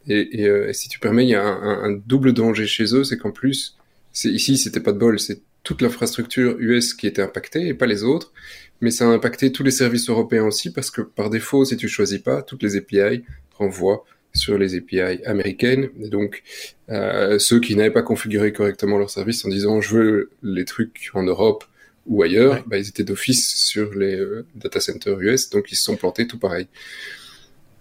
Et, 0.06 0.42
et, 0.42 0.72
si 0.74 0.90
tu 0.90 0.98
permets, 0.98 1.24
il 1.24 1.30
y 1.30 1.34
a 1.34 1.42
un, 1.42 1.84
un 1.84 1.92
double 1.92 2.34
danger 2.34 2.66
chez 2.66 2.94
eux, 2.94 3.04
c'est 3.04 3.16
qu'en 3.16 3.30
plus, 3.30 3.78
ici, 4.22 4.58
c'était 4.58 4.80
pas 4.80 4.92
de 4.92 4.98
bol, 4.98 5.18
c'est 5.18 5.40
toute 5.62 5.80
l'infrastructure 5.80 6.56
US 6.58 6.92
qui 6.92 7.06
était 7.06 7.22
impactée 7.22 7.66
et 7.66 7.72
pas 7.72 7.86
les 7.86 8.04
autres. 8.04 8.34
Mais 8.82 8.90
ça 8.90 9.06
a 9.06 9.08
impacté 9.08 9.50
tous 9.50 9.62
les 9.62 9.70
services 9.70 10.10
européens 10.10 10.44
aussi 10.44 10.74
parce 10.74 10.90
que 10.90 11.00
par 11.00 11.30
défaut, 11.30 11.64
si 11.64 11.78
tu 11.78 11.88
choisis 11.88 12.18
pas, 12.18 12.42
toutes 12.42 12.62
les 12.62 12.76
API 12.76 13.24
renvoient 13.54 14.04
sur 14.33 14.59
les 14.59 14.75
API 14.76 15.25
américaines. 15.25 15.88
Et 16.00 16.09
donc, 16.09 16.42
euh, 16.88 17.38
ceux 17.38 17.61
qui 17.61 17.76
n'avaient 17.76 17.90
pas 17.90 18.02
configuré 18.02 18.52
correctement 18.52 18.99
leur 18.99 19.11
service 19.11 19.45
en 19.45 19.49
disant 19.49 19.80
je 19.80 19.97
veux 19.97 20.30
les 20.42 20.64
trucs 20.64 21.11
en 21.14 21.23
Europe 21.23 21.64
ou 22.06 22.23
ailleurs, 22.23 22.62
bah, 22.66 22.78
ils 22.78 22.88
étaient 22.88 23.04
d'office 23.04 23.56
sur 23.56 23.95
les 23.95 24.14
euh, 24.14 24.47
data 24.54 24.78
centers 24.78 25.21
US, 25.21 25.50
donc 25.50 25.73
ils 25.73 25.76
se 25.76 25.83
sont 25.83 25.97
plantés 25.97 26.26
tout 26.26 26.38
pareil. 26.38 26.68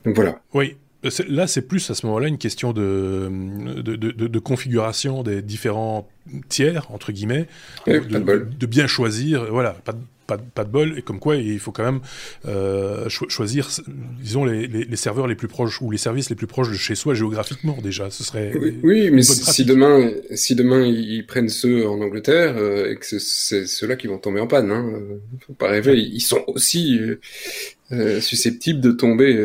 Donc 0.03 0.15
voilà. 0.15 0.41
Oui, 0.53 0.77
Là, 1.27 1.45
c'est 1.45 1.61
plus 1.61 1.89
à 1.91 1.95
ce 1.95 2.05
moment-là 2.07 2.27
une 2.27 2.37
question 2.37 2.73
de, 2.73 3.29
de, 3.75 3.95
de, 3.95 4.11
de, 4.11 4.39
configuration 4.39 5.21
des 5.21 5.43
différents 5.43 6.09
tiers, 6.49 6.89
entre 6.91 7.11
guillemets, 7.11 7.47
de, 7.85 8.65
bien 8.65 8.87
choisir. 8.87 9.45
Voilà, 9.51 9.71
pas 9.85 9.93
pas, 10.27 10.37
pas 10.37 10.63
de 10.63 10.69
bol, 10.69 10.97
et 10.97 11.01
comme 11.01 11.19
quoi 11.19 11.35
il 11.35 11.59
faut 11.59 11.71
quand 11.71 11.83
même 11.83 12.01
euh, 12.45 13.07
choisir, 13.09 13.69
disons, 14.21 14.45
les, 14.45 14.67
les, 14.67 14.85
les, 14.85 14.95
serveurs 14.95 15.27
les 15.27 15.35
plus 15.35 15.47
proches 15.47 15.81
ou 15.81 15.91
les 15.91 15.97
services 15.97 16.29
les 16.29 16.35
plus 16.35 16.47
proches 16.47 16.69
de 16.69 16.77
chez 16.77 16.95
soi 16.95 17.13
géographiquement 17.13 17.77
déjà. 17.81 18.09
Ce 18.09 18.23
serait. 18.23 18.53
Oui, 18.83 19.09
mais 19.11 19.21
si, 19.23 19.65
demain, 19.65 20.11
si 20.33 20.55
demain 20.55 20.83
ils 20.85 21.25
prennent 21.25 21.49
ceux 21.49 21.87
en 21.87 22.01
Angleterre 22.01 22.55
euh, 22.57 22.91
et 22.91 22.95
que 22.95 23.05
c'est 23.05 23.65
ceux-là 23.65 23.95
qui 23.95 24.07
vont 24.07 24.17
tomber 24.17 24.39
en 24.39 24.47
panne, 24.47 24.71
hein, 24.71 24.99
faut 25.45 25.53
pas 25.53 25.69
rêver, 25.69 25.97
ils 25.97 26.21
sont 26.21 26.43
aussi 26.47 26.99
euh, 27.91 28.21
susceptibles 28.21 28.81
de 28.81 28.91
tomber. 28.91 29.35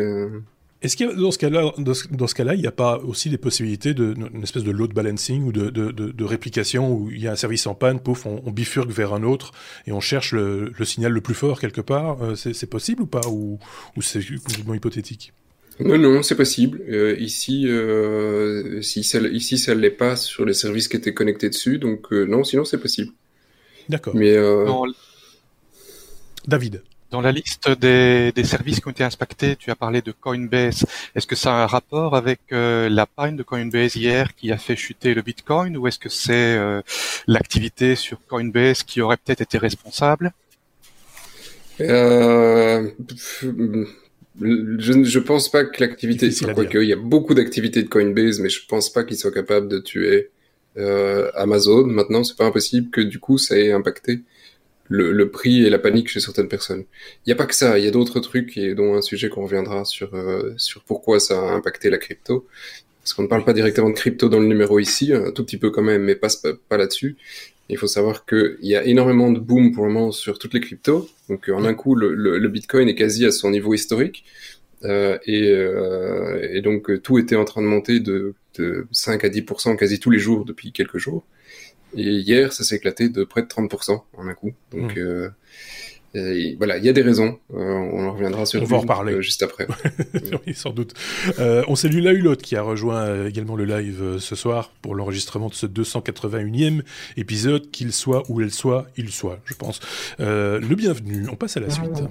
Est-ce 0.81 0.97
que 0.97 1.15
dans 1.15 1.29
ce 1.29 1.37
cas-là, 1.37 1.73
dans 1.77 1.93
ce, 1.93 2.33
cas-là, 2.33 2.55
il 2.55 2.61
n'y 2.61 2.67
a 2.67 2.71
pas 2.71 2.97
aussi 2.99 3.29
des 3.29 3.37
possibilités 3.37 3.93
d'une 3.93 4.41
espèce 4.41 4.63
de 4.63 4.71
load 4.71 4.93
balancing 4.93 5.43
ou 5.43 5.51
de, 5.51 5.69
de, 5.69 5.91
de, 5.91 6.23
réplication 6.23 6.91
où 6.91 7.11
il 7.11 7.21
y 7.21 7.27
a 7.27 7.31
un 7.31 7.35
service 7.35 7.67
en 7.67 7.75
panne, 7.75 7.99
pouf, 7.99 8.25
on, 8.25 8.51
bifurque 8.51 8.89
vers 8.89 9.13
un 9.13 9.21
autre 9.21 9.51
et 9.85 9.91
on 9.91 9.99
cherche 9.99 10.31
le, 10.33 10.71
le 10.75 10.85
signal 10.85 11.11
le 11.11 11.21
plus 11.21 11.35
fort 11.35 11.59
quelque 11.59 11.81
part 11.81 12.23
euh, 12.23 12.35
C'est 12.35 12.69
possible 12.69 13.03
ou 13.03 13.05
pas 13.05 13.21
Ou, 13.27 13.59
ou 13.95 14.01
c'est 14.01 14.25
complètement 14.43 14.73
hypothétique? 14.73 15.33
Non, 15.79 15.97
non, 15.97 16.21
c'est 16.23 16.35
possible. 16.35 16.81
Euh, 16.89 17.15
ici, 17.19 17.67
euh, 17.67 18.81
si 18.81 19.03
ça, 19.03 19.19
ici, 19.19 19.57
ça 19.57 19.73
ne 19.73 19.79
l'est 19.79 19.89
pas 19.89 20.15
sur 20.15 20.45
les 20.45 20.53
services 20.53 20.87
qui 20.87 20.97
étaient 20.97 21.13
connectés 21.13 21.49
dessus, 21.49 21.79
donc 21.79 22.11
euh, 22.11 22.25
non, 22.25 22.43
sinon 22.43 22.65
c'est 22.65 22.79
possible. 22.79 23.11
D'accord. 23.89 24.15
Mais 24.15 24.35
euh, 24.35 24.65
David. 26.47 26.83
Dans 27.11 27.19
la 27.19 27.33
liste 27.33 27.69
des, 27.69 28.31
des, 28.31 28.43
services 28.45 28.79
qui 28.79 28.87
ont 28.87 28.91
été 28.91 29.03
inspectés, 29.03 29.57
tu 29.57 29.69
as 29.69 29.75
parlé 29.75 30.01
de 30.01 30.13
Coinbase. 30.13 30.85
Est-ce 31.13 31.27
que 31.27 31.35
ça 31.35 31.51
a 31.53 31.63
un 31.63 31.65
rapport 31.67 32.15
avec 32.15 32.39
euh, 32.53 32.87
la 32.87 33.05
panne 33.05 33.35
de 33.35 33.43
Coinbase 33.43 33.97
hier 33.97 34.33
qui 34.33 34.49
a 34.53 34.57
fait 34.57 34.77
chuter 34.77 35.13
le 35.13 35.21
Bitcoin 35.21 35.75
ou 35.75 35.87
est-ce 35.87 35.99
que 35.99 36.07
c'est 36.07 36.55
euh, 36.57 36.81
l'activité 37.27 37.97
sur 37.97 38.17
Coinbase 38.27 38.83
qui 38.83 39.01
aurait 39.01 39.17
peut-être 39.17 39.41
été 39.41 39.57
responsable? 39.57 40.31
Euh, 41.81 42.89
je, 44.39 45.03
je 45.03 45.19
pense 45.19 45.49
pas 45.49 45.65
que 45.65 45.81
l'activité, 45.81 46.29
quoique 46.53 46.77
il 46.77 46.87
y 46.87 46.93
a 46.93 46.97
beaucoup 46.97 47.33
d'activités 47.33 47.83
de 47.83 47.89
Coinbase, 47.89 48.39
mais 48.39 48.49
je 48.49 48.65
pense 48.67 48.89
pas 48.89 49.03
qu'ils 49.03 49.17
soient 49.17 49.33
capables 49.33 49.67
de 49.67 49.79
tuer 49.79 50.29
euh, 50.77 51.29
Amazon. 51.35 51.85
Maintenant, 51.85 52.23
c'est 52.23 52.37
pas 52.37 52.45
impossible 52.45 52.89
que 52.89 53.01
du 53.01 53.19
coup 53.19 53.37
ça 53.37 53.57
ait 53.57 53.73
impacté 53.73 54.21
le, 54.91 55.13
le, 55.13 55.31
prix 55.31 55.65
et 55.65 55.69
la 55.69 55.79
panique 55.79 56.09
chez 56.09 56.19
certaines 56.19 56.49
personnes. 56.49 56.83
Il 57.25 57.29
n'y 57.29 57.33
a 57.33 57.37
pas 57.37 57.45
que 57.45 57.55
ça, 57.55 57.79
il 57.79 57.85
y 57.85 57.87
a 57.87 57.91
d'autres 57.91 58.19
trucs, 58.19 58.57
et 58.57 58.75
dont 58.75 58.95
un 58.95 59.01
sujet 59.01 59.29
qu'on 59.29 59.43
reviendra 59.43 59.85
sur, 59.85 60.13
euh, 60.13 60.53
sur 60.57 60.83
pourquoi 60.83 61.21
ça 61.21 61.39
a 61.39 61.53
impacté 61.53 61.89
la 61.89 61.97
crypto. 61.97 62.45
Parce 63.01 63.13
qu'on 63.13 63.23
ne 63.23 63.27
parle 63.27 63.45
pas 63.45 63.53
directement 63.53 63.89
de 63.89 63.95
crypto 63.95 64.27
dans 64.27 64.39
le 64.39 64.47
numéro 64.47 64.79
ici, 64.79 65.13
un 65.13 65.31
tout 65.31 65.45
petit 65.45 65.57
peu 65.57 65.71
quand 65.71 65.81
même, 65.81 66.03
mais 66.03 66.15
pas, 66.15 66.27
pas 66.67 66.77
là-dessus. 66.77 67.15
Il 67.69 67.77
faut 67.77 67.87
savoir 67.87 68.25
qu'il 68.25 68.57
y 68.63 68.75
a 68.75 68.83
énormément 68.83 69.31
de 69.31 69.39
boom 69.39 69.71
pour 69.71 69.85
le 69.85 69.91
moment 69.91 70.11
sur 70.11 70.37
toutes 70.37 70.53
les 70.53 70.59
cryptos. 70.59 71.09
Donc 71.29 71.47
en 71.47 71.63
un 71.63 71.73
coup, 71.73 71.95
le, 71.95 72.13
le, 72.13 72.47
Bitcoin 72.49 72.89
est 72.89 72.95
quasi 72.95 73.25
à 73.25 73.31
son 73.31 73.49
niveau 73.49 73.73
historique. 73.73 74.25
Euh, 74.83 75.17
et, 75.25 75.51
euh, 75.51 76.49
et, 76.51 76.61
donc 76.61 77.01
tout 77.01 77.17
était 77.17 77.37
en 77.37 77.45
train 77.45 77.61
de 77.61 77.67
monter 77.67 77.99
de, 78.01 78.33
de 78.57 78.87
5 78.91 79.23
à 79.23 79.29
10% 79.29 79.77
quasi 79.77 79.99
tous 79.99 80.09
les 80.09 80.19
jours 80.19 80.43
depuis 80.43 80.73
quelques 80.73 80.97
jours. 80.97 81.23
Et 81.95 82.03
hier, 82.03 82.53
ça 82.53 82.63
s'est 82.63 82.75
éclaté 82.75 83.09
de 83.09 83.23
près 83.23 83.41
de 83.41 83.47
30% 83.47 84.01
en 84.17 84.27
un 84.27 84.33
coup. 84.33 84.53
Donc, 84.71 84.95
mmh. 84.95 84.99
euh, 84.99 85.29
voilà, 86.57 86.77
il 86.77 86.83
y 86.83 86.89
a 86.89 86.93
des 86.93 87.01
raisons. 87.01 87.39
Euh, 87.53 87.57
on 87.57 88.07
en 88.07 88.13
reviendra 88.13 88.45
sur. 88.45 88.61
On 88.61 88.65
va 88.65 88.77
en 88.77 88.81
reparler 88.81 89.13
euh, 89.13 89.21
juste 89.21 89.43
après. 89.43 89.67
oui, 90.47 90.53
sans 90.53 90.71
doute. 90.71 90.93
Euh, 91.39 91.63
on 91.67 91.75
salue 91.75 92.01
là 92.01 92.13
l'autre 92.13 92.41
qui 92.41 92.55
a 92.55 92.61
rejoint 92.61 93.05
euh, 93.05 93.29
également 93.29 93.55
le 93.55 93.65
live 93.65 94.01
euh, 94.01 94.19
ce 94.19 94.35
soir 94.35 94.71
pour 94.81 94.95
l'enregistrement 94.95 95.47
de 95.47 95.53
ce 95.53 95.65
281e 95.65 96.81
épisode, 97.17 97.71
qu'il 97.71 97.93
soit 97.93 98.23
où 98.29 98.41
elle 98.41 98.51
soit, 98.51 98.87
il 98.97 99.09
soit, 99.09 99.39
je 99.45 99.53
pense. 99.53 99.79
le 100.19 100.75
bienvenu. 100.75 101.27
On 101.31 101.35
passe 101.35 101.57
à 101.57 101.61
la 101.61 101.69
suite. 101.69 102.03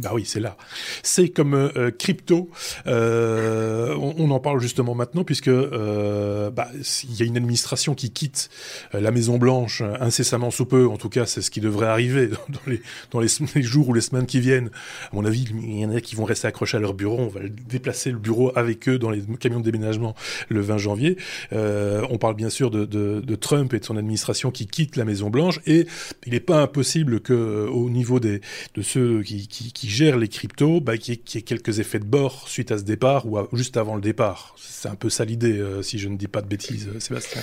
Bah 0.00 0.10
oui, 0.12 0.24
c'est 0.24 0.40
là. 0.40 0.56
C'est 1.02 1.28
comme 1.28 1.54
euh, 1.54 1.90
crypto. 1.92 2.50
Euh, 2.86 3.94
on, 3.96 4.30
en 4.30 4.40
parle 4.40 4.60
justement 4.60 4.94
maintenant 4.94 5.22
puisque 5.22 5.48
euh, 5.48 6.50
bah, 6.50 6.68
il 7.04 7.14
y 7.14 7.22
a 7.22 7.26
une 7.26 7.36
administration 7.36 7.94
qui 7.94 8.10
quitte 8.10 8.50
la 8.92 9.12
Maison 9.12 9.38
Blanche 9.38 9.82
incessamment 10.00 10.50
sous 10.50 10.66
peu. 10.66 10.88
En 10.88 10.96
tout 10.96 11.08
cas, 11.08 11.26
c'est 11.26 11.42
ce 11.42 11.50
qui 11.50 11.60
devrait 11.60 11.86
arriver 11.86 12.30
dans 13.12 13.20
les 13.20 13.32
jours 13.62 13.88
ou 13.88 13.94
les 13.94 14.00
semaines 14.00 14.26
qui 14.26 14.40
viennent. 14.40 14.70
À 15.12 15.14
mon 15.14 15.24
avis, 15.24 15.44
il 15.62 15.78
y 15.78 15.86
en 15.86 15.94
a 15.94 16.00
qui 16.00 16.16
vont 16.16 16.24
rester 16.24 16.48
accrochés 16.48 16.76
à 16.76 16.80
leur 16.80 16.94
bureau. 16.94 17.18
On 17.18 17.28
va 17.28 17.40
déplacer 17.48 18.10
le 18.10 18.18
bureau 18.18 18.50
avec 18.56 18.88
eux 18.88 18.98
dans 18.98 19.10
les 19.10 19.22
camions 19.38 19.60
de 19.60 19.64
déménagement 19.64 20.16
le 20.48 20.60
20 20.60 20.78
janvier. 20.78 21.18
on 21.52 22.18
parle 22.18 22.34
bien 22.34 22.50
sûr 22.50 22.70
de, 22.70 23.34
Trump 23.36 23.74
et 23.74 23.78
de 23.78 23.84
son 23.84 23.96
administration 23.96 24.50
qui 24.50 24.66
quitte 24.66 24.96
la 24.96 25.04
Maison 25.04 25.28
Blanche 25.30 25.60
et 25.66 25.86
il 26.26 26.32
n'est 26.32 26.40
pas 26.40 26.62
impossible 26.62 27.20
que 27.20 27.68
au 27.68 27.90
niveau 27.90 28.20
des 28.20 28.40
de 28.74 28.82
ceux 28.82 29.22
qui 29.22 29.46
gère 29.88 30.16
les 30.16 30.28
cryptos, 30.28 30.80
bah, 30.80 30.96
qu'il 30.96 31.14
y, 31.14 31.38
ait 31.38 31.42
quelques 31.42 31.78
effets 31.78 31.98
de 31.98 32.04
bord 32.04 32.48
suite 32.48 32.70
à 32.72 32.78
ce 32.78 32.84
départ 32.84 33.26
ou 33.26 33.38
juste 33.52 33.76
avant 33.76 33.94
le 33.94 34.00
départ. 34.00 34.54
C'est 34.58 34.88
un 34.88 34.94
peu 34.94 35.10
ça 35.10 35.24
l'idée, 35.24 35.58
euh, 35.58 35.82
si 35.82 35.98
je 35.98 36.08
ne 36.08 36.16
dis 36.16 36.28
pas 36.28 36.42
de 36.42 36.48
bêtises, 36.48 36.88
euh, 36.94 37.00
Sébastien. 37.00 37.40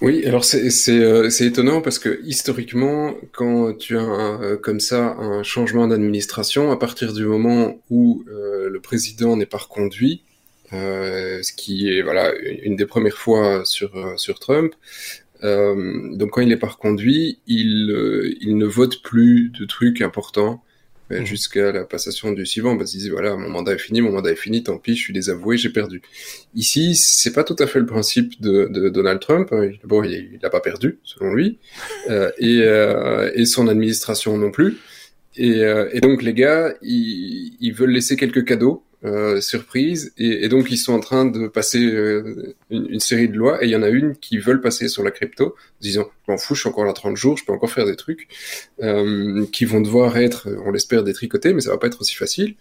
Oui, 0.00 0.24
alors 0.26 0.44
euh, 0.54 1.30
c'est 1.30 1.46
étonnant 1.46 1.80
parce 1.80 1.98
que 1.98 2.20
historiquement, 2.24 3.14
quand 3.32 3.74
tu 3.74 3.98
as 3.98 4.58
comme 4.62 4.80
ça 4.80 5.16
un 5.18 5.42
changement 5.42 5.88
d'administration, 5.88 6.70
à 6.70 6.76
partir 6.76 7.12
du 7.12 7.24
moment 7.24 7.80
où 7.90 8.24
le 8.26 8.78
président 8.80 9.36
n'est 9.36 9.46
pas 9.46 9.58
reconduit, 9.58 10.22
ce 10.70 11.52
qui 11.52 11.88
est 11.88 12.02
voilà 12.02 12.32
une 12.62 12.76
des 12.76 12.86
premières 12.86 13.18
fois 13.18 13.64
sur 13.64 14.14
sur 14.16 14.38
Trump. 14.38 14.74
donc 15.42 16.30
quand 16.30 16.40
il 16.40 16.48
n'est 16.48 16.56
pas 16.56 16.68
reconduit, 16.68 17.38
il 17.46 18.36
il 18.40 18.56
ne 18.56 18.66
vote 18.66 19.02
plus 19.02 19.50
de 19.50 19.64
trucs 19.64 20.00
importants 20.00 20.62
Mmh. 21.20 21.26
jusqu'à 21.26 21.72
la 21.72 21.84
passation 21.84 22.32
du 22.32 22.46
suivant, 22.46 22.76
parce 22.76 22.90
qu'il 22.90 23.00
disait 23.00 23.10
voilà, 23.10 23.36
mon 23.36 23.48
mandat 23.48 23.72
est 23.72 23.78
fini, 23.78 24.00
mon 24.00 24.12
mandat 24.12 24.32
est 24.32 24.36
fini, 24.36 24.62
tant 24.62 24.78
pis, 24.78 24.96
je 24.96 25.02
suis 25.02 25.12
désavoué, 25.12 25.56
j'ai 25.56 25.70
perdu. 25.70 26.02
Ici, 26.54 26.94
c'est 26.94 27.32
pas 27.32 27.44
tout 27.44 27.56
à 27.58 27.66
fait 27.66 27.80
le 27.80 27.86
principe 27.86 28.40
de, 28.40 28.66
de 28.66 28.88
Donald 28.88 29.20
Trump. 29.20 29.48
Hein. 29.52 29.70
Bon, 29.84 30.02
il 30.02 30.38
n'a 30.42 30.50
pas 30.50 30.60
perdu, 30.60 30.98
selon 31.04 31.34
lui, 31.34 31.58
euh, 32.10 32.30
et, 32.38 32.62
euh, 32.62 33.30
et 33.34 33.46
son 33.46 33.68
administration 33.68 34.36
non 34.38 34.50
plus. 34.50 34.76
Et, 35.36 35.64
euh, 35.64 35.88
et 35.92 36.00
donc 36.00 36.22
les 36.22 36.34
gars, 36.34 36.74
ils, 36.82 37.56
ils 37.60 37.72
veulent 37.72 37.90
laisser 37.90 38.16
quelques 38.16 38.44
cadeaux 38.44 38.84
euh, 39.04 39.40
surprise. 39.40 40.12
Et, 40.16 40.44
et, 40.44 40.48
donc, 40.48 40.70
ils 40.70 40.78
sont 40.78 40.94
en 40.94 41.00
train 41.00 41.26
de 41.26 41.46
passer 41.46 41.84
euh, 41.84 42.54
une, 42.70 42.86
une, 42.88 43.00
série 43.00 43.28
de 43.28 43.36
lois. 43.36 43.62
Et 43.62 43.66
il 43.66 43.70
y 43.70 43.76
en 43.76 43.82
a 43.82 43.88
une 43.88 44.16
qui 44.16 44.38
veulent 44.38 44.62
passer 44.62 44.88
sur 44.88 45.02
la 45.02 45.10
crypto, 45.10 45.54
disant, 45.80 46.08
je 46.26 46.32
m'en 46.32 46.38
fous, 46.38 46.54
je 46.54 46.60
suis 46.60 46.68
encore 46.68 46.86
là 46.86 46.94
30 46.94 47.16
jours, 47.16 47.36
je 47.36 47.44
peux 47.44 47.52
encore 47.52 47.70
faire 47.70 47.84
des 47.84 47.96
trucs, 47.96 48.28
euh, 48.82 49.44
qui 49.52 49.66
vont 49.66 49.82
devoir 49.82 50.16
être, 50.16 50.48
on 50.64 50.70
l'espère, 50.70 51.04
détricotés, 51.04 51.52
mais 51.52 51.60
ça 51.60 51.70
va 51.70 51.78
pas 51.78 51.88
être 51.88 52.00
aussi 52.00 52.14
facile. 52.14 52.54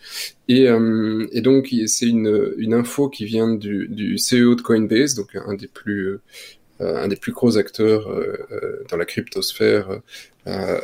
Et, 0.49 0.67
euh, 0.67 1.27
et 1.31 1.41
donc, 1.41 1.73
c'est 1.87 2.07
une, 2.07 2.53
une 2.57 2.73
info 2.73 3.07
qui 3.07 3.23
vient 3.25 3.53
du, 3.53 3.87
du 3.87 4.15
CEO 4.15 4.55
de 4.55 4.61
Coinbase, 4.61 5.15
donc 5.15 5.35
un 5.35 5.53
des 5.53 5.67
plus... 5.67 6.19
un 6.79 7.07
des 7.07 7.15
plus 7.15 7.31
gros 7.31 7.57
acteurs 7.57 8.09
dans 8.89 8.97
la 8.97 9.05
cryptosphère 9.05 10.01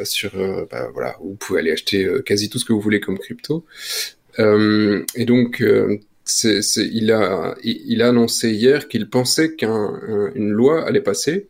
sur 0.04 0.32
bah, 0.72 0.88
voilà 0.94 1.18
où 1.20 1.32
vous 1.32 1.36
pouvez 1.36 1.60
aller 1.60 1.72
acheter 1.72 2.08
quasi 2.26 2.50
tout 2.50 2.60
ce 2.60 2.64
que 2.64 2.72
vous 2.72 2.80
voulez 2.80 3.02
comme 3.02 3.18
crypto 3.18 3.66
euh, 3.66 4.19
et 4.38 5.26
donc, 5.26 5.62
euh, 5.62 5.98
il, 6.46 7.12
a, 7.12 7.56
il, 7.64 8.02
a 8.02 8.10
annoncé 8.10 8.52
hier 8.52 8.88
qu'il 8.88 9.10
pensait 9.10 9.56
qu'une 9.56 10.52
loi 10.52 10.86
allait 10.86 11.02
passer 11.02 11.48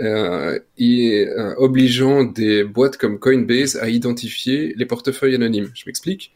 euh, 0.00 0.58
euh, 0.80 1.54
obligeant 1.58 2.24
des 2.24 2.64
boîtes 2.64 2.96
comme 2.96 3.18
Coinbase 3.18 3.76
à 3.76 3.88
identifier 3.88 4.74
les 4.76 4.86
portefeuilles 4.86 5.34
anonymes. 5.34 5.70
Je 5.74 5.84
m'explique. 5.86 6.32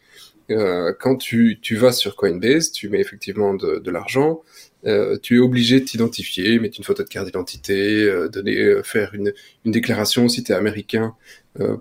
Euh, 0.50 0.92
quand 0.98 1.16
tu, 1.16 1.58
tu 1.60 1.74
vas 1.76 1.92
sur 1.92 2.14
Coinbase, 2.14 2.70
tu 2.70 2.88
mets 2.88 3.00
effectivement 3.00 3.54
de, 3.54 3.90
l'argent, 3.90 4.42
euh, 4.86 5.18
tu 5.20 5.36
es 5.36 5.38
obligé 5.40 5.80
de 5.80 5.84
t'identifier, 5.84 6.58
mettre 6.60 6.78
une 6.78 6.84
photo 6.84 7.02
de 7.02 7.08
carte 7.08 7.26
d'identité, 7.26 8.04
euh, 8.04 8.28
donner, 8.28 8.80
faire 8.84 9.14
une, 9.14 9.32
une 9.64 9.72
déclaration 9.72 10.28
si 10.28 10.44
tu 10.44 10.52
es 10.52 10.54
américain 10.54 11.14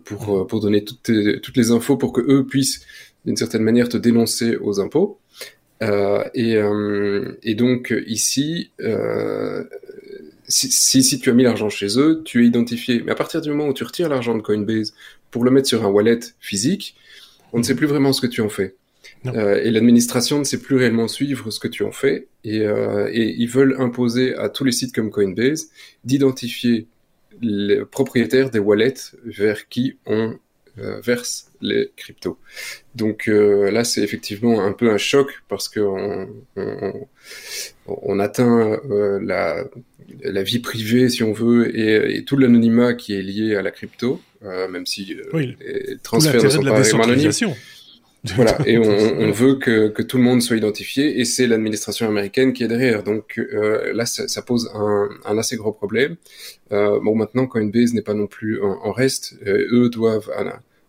pour, 0.05 0.47
pour 0.47 0.61
donner 0.61 0.85
toutes, 0.85 1.11
toutes 1.41 1.57
les 1.57 1.71
infos 1.71 1.97
pour 1.97 2.13
que 2.13 2.21
eux 2.21 2.45
puissent 2.47 2.85
d'une 3.25 3.37
certaine 3.37 3.63
manière 3.63 3.89
te 3.89 3.97
dénoncer 3.97 4.57
aux 4.57 4.79
impôts. 4.79 5.19
Euh, 5.83 6.23
et, 6.33 6.55
euh, 6.55 7.37
et, 7.43 7.55
donc 7.55 7.93
ici, 8.07 8.71
euh, 8.79 9.63
si, 10.47 11.03
si, 11.03 11.19
tu 11.19 11.29
as 11.29 11.33
mis 11.33 11.43
l'argent 11.43 11.69
chez 11.69 11.99
eux, 11.99 12.21
tu 12.23 12.43
es 12.43 12.47
identifié. 12.47 13.01
Mais 13.05 13.11
à 13.11 13.15
partir 13.15 13.41
du 13.41 13.49
moment 13.49 13.67
où 13.67 13.73
tu 13.73 13.83
retires 13.83 14.09
l'argent 14.09 14.35
de 14.35 14.41
Coinbase 14.41 14.93
pour 15.31 15.43
le 15.43 15.51
mettre 15.51 15.67
sur 15.67 15.83
un 15.85 15.89
wallet 15.89 16.19
physique, 16.39 16.95
on 17.51 17.59
ne 17.59 17.63
sait 17.63 17.75
plus 17.75 17.87
vraiment 17.87 18.13
ce 18.13 18.21
que 18.21 18.27
tu 18.27 18.41
en 18.41 18.49
fais. 18.49 18.75
Euh, 19.27 19.59
et 19.63 19.71
l'administration 19.71 20.39
ne 20.39 20.43
sait 20.43 20.59
plus 20.59 20.75
réellement 20.75 21.07
suivre 21.07 21.49
ce 21.51 21.59
que 21.59 21.67
tu 21.67 21.83
en 21.83 21.91
fais. 21.91 22.27
Et, 22.43 22.61
euh, 22.61 23.09
et 23.11 23.35
ils 23.37 23.49
veulent 23.49 23.75
imposer 23.79 24.35
à 24.35 24.49
tous 24.49 24.63
les 24.63 24.71
sites 24.71 24.93
comme 24.93 25.09
Coinbase 25.09 25.69
d'identifier 26.03 26.87
les 27.41 27.83
propriétaires 27.85 28.49
des 28.49 28.59
wallets 28.59 28.93
vers 29.25 29.67
qui 29.67 29.97
on 30.05 30.37
verse 30.77 31.51
les 31.61 31.91
cryptos. 31.95 32.37
Donc 32.95 33.27
euh, 33.27 33.71
là, 33.71 33.83
c'est 33.83 34.01
effectivement 34.01 34.63
un 34.63 34.73
peu 34.73 34.89
un 34.89 34.97
choc 34.97 35.43
parce 35.47 35.69
que 35.69 35.79
on, 35.79 36.29
on, 36.55 37.07
on 37.87 38.19
atteint 38.19 38.79
euh, 38.89 39.19
la, 39.21 39.63
la, 40.21 40.43
vie 40.43 40.59
privée, 40.59 41.09
si 41.09 41.23
on 41.23 41.33
veut, 41.33 41.77
et, 41.77 42.17
et 42.17 42.25
tout 42.25 42.37
l'anonymat 42.37 42.93
qui 42.93 43.13
est 43.13 43.21
lié 43.21 43.55
à 43.55 43.61
la 43.61 43.71
crypto, 43.71 44.21
même 44.41 44.85
si 44.85 45.05
les 45.05 45.97
transferts 46.03 46.43
ne 46.43 46.49
sont 46.49 46.61
pas 46.61 47.03
anonymes. 47.03 47.31
Voilà, 48.35 48.57
et 48.65 48.77
on, 48.77 48.83
on 48.83 49.31
veut 49.31 49.55
que, 49.55 49.89
que, 49.89 50.01
tout 50.01 50.17
le 50.17 50.23
monde 50.23 50.41
soit 50.41 50.57
identifié, 50.57 51.19
et 51.19 51.25
c'est 51.25 51.47
l'administration 51.47 52.07
américaine 52.07 52.53
qui 52.53 52.63
est 52.63 52.67
derrière. 52.67 53.03
Donc 53.03 53.37
euh, 53.37 53.93
là, 53.93 54.05
ça, 54.05 54.27
ça, 54.27 54.41
pose 54.41 54.71
un, 54.73 55.09
un, 55.25 55.37
assez 55.37 55.57
gros 55.57 55.71
problème. 55.71 56.15
Euh, 56.71 56.99
bon, 57.03 57.15
maintenant, 57.15 57.45
Coinbase 57.45 57.93
n'est 57.93 58.01
pas 58.01 58.13
non 58.13 58.27
plus 58.27 58.61
en, 58.61 58.79
en 58.83 58.91
reste. 58.91 59.35
Euh, 59.45 59.67
eux 59.71 59.89
doivent 59.89 60.31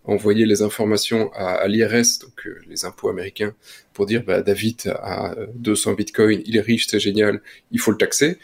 envoyer 0.07 0.47
les 0.47 0.63
informations 0.63 1.31
à, 1.35 1.55
à 1.55 1.69
l'IRS, 1.69 2.21
donc 2.23 2.47
euh, 2.47 2.61
les 2.69 2.85
impôts 2.85 3.09
américains, 3.09 3.55
pour 3.93 4.07
dire 4.07 4.23
bah, 4.25 4.41
David 4.43 4.95
a 5.03 5.35
200 5.55 5.95
bitcoins, 5.95 6.43
il 6.47 6.57
est 6.57 6.61
riche, 6.61 6.87
c'est 6.87 7.01
génial, 7.01 7.41
il 7.73 7.81
faut 7.81 7.91
le 7.91 7.99
taxer. 7.99 8.39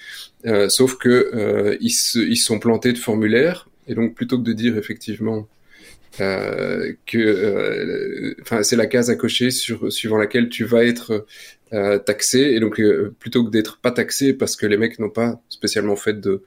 Euh, 0.46 0.68
sauf 0.68 0.96
que 0.96 1.08
euh, 1.08 1.76
ils 1.80 1.90
se 1.90 2.18
ils 2.18 2.36
sont 2.36 2.58
plantés 2.58 2.92
de 2.92 2.98
formulaire, 2.98 3.68
et 3.86 3.94
donc 3.94 4.14
plutôt 4.14 4.38
que 4.38 4.44
de 4.44 4.52
dire 4.52 4.76
effectivement 4.76 5.46
euh, 6.20 6.92
que 7.06 7.18
euh, 7.18 8.34
enfin 8.42 8.62
c'est 8.62 8.76
la 8.76 8.86
case 8.86 9.08
à 9.08 9.16
cocher 9.16 9.50
sur 9.50 9.90
suivant 9.90 10.18
laquelle 10.18 10.50
tu 10.50 10.64
vas 10.64 10.84
être 10.84 11.24
euh, 11.72 11.98
taxé 11.98 12.38
et 12.38 12.60
donc 12.60 12.82
plutôt 13.18 13.44
que 13.44 13.50
d'être 13.50 13.78
pas 13.78 13.92
taxé 13.92 14.34
parce 14.34 14.54
que 14.54 14.66
les 14.66 14.76
mecs 14.76 14.98
n'ont 14.98 15.08
pas 15.08 15.40
spécialement 15.48 15.96
fait 15.96 16.20
de 16.20 16.42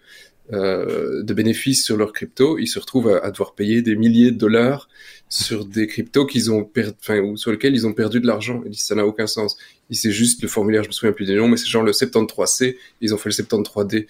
de 0.52 1.34
bénéfices 1.34 1.84
sur 1.84 1.98
leurs 1.98 2.14
crypto, 2.14 2.60
ils 2.60 2.68
se 2.68 2.78
retrouvent 2.78 3.10
à, 3.10 3.18
à, 3.18 3.32
devoir 3.32 3.56
payer 3.56 3.82
des 3.82 3.96
milliers 3.96 4.30
de 4.30 4.38
dollars 4.38 4.88
sur 5.28 5.66
des 5.66 5.88
cryptos 5.88 6.28
qu'ils 6.28 6.52
ont 6.52 6.64
perdu, 6.64 6.96
enfin 7.00 7.20
ou 7.20 7.36
sur 7.36 7.52
lesquels 7.52 7.74
ils 7.74 7.88
ont 7.88 7.94
perdu 7.94 8.20
de 8.20 8.28
l'argent. 8.28 8.62
Ils 8.64 8.70
disent 8.70 8.86
ça 8.86 8.94
n'a 8.94 9.08
aucun 9.08 9.26
sens. 9.26 9.58
C'est 9.90 10.12
juste 10.12 10.44
le 10.44 10.48
formulaire, 10.48 10.84
je 10.84 10.90
me 10.90 10.94
souviens 10.94 11.14
plus 11.14 11.26
des 11.26 11.36
noms, 11.36 11.48
mais 11.48 11.58
c'est 11.58 11.66
genre 11.66 11.82
le 11.82 11.94
73C, 11.94 12.76
ils 13.02 13.12
ont 13.16 13.18
fait 13.18 13.30
le 13.30 13.34
73D. 13.34 14.06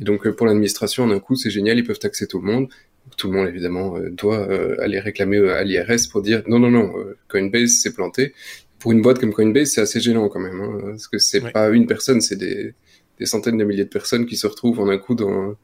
Et 0.00 0.04
donc 0.04 0.28
pour 0.28 0.46
l'administration, 0.46 1.06
d'un 1.06 1.20
coup, 1.20 1.36
c'est 1.36 1.48
génial, 1.48 1.78
ils 1.78 1.84
peuvent 1.84 1.98
taxer 1.98 2.26
tout 2.26 2.38
le 2.38 2.44
monde 2.44 2.68
tout 3.16 3.30
le 3.30 3.38
monde 3.38 3.48
évidemment 3.48 3.96
euh, 3.96 4.10
doit 4.10 4.48
euh, 4.48 4.76
aller 4.80 4.98
réclamer 5.00 5.36
euh, 5.36 5.56
à 5.56 5.64
l'IRS 5.64 6.08
pour 6.10 6.22
dire 6.22 6.42
non 6.46 6.58
non 6.58 6.70
non 6.70 6.92
Coinbase 7.28 7.80
s'est 7.82 7.92
planté. 7.92 8.34
Pour 8.78 8.92
une 8.92 9.02
boîte 9.02 9.18
comme 9.18 9.32
Coinbase, 9.32 9.72
c'est 9.72 9.80
assez 9.80 10.00
gênant 10.00 10.28
quand 10.28 10.38
même, 10.38 10.60
hein, 10.60 10.78
parce 10.90 11.08
que 11.08 11.18
c'est 11.18 11.50
pas 11.52 11.68
une 11.70 11.86
personne, 11.86 12.20
c'est 12.20 12.36
des 12.36 12.74
des 13.18 13.26
centaines 13.26 13.56
de 13.56 13.64
milliers 13.64 13.84
de 13.84 13.88
personnes 13.88 14.26
qui 14.26 14.36
se 14.36 14.46
retrouvent 14.46 14.80
en 14.80 14.88
un 14.88 14.98
coup 14.98 15.14
dans, 15.14 15.54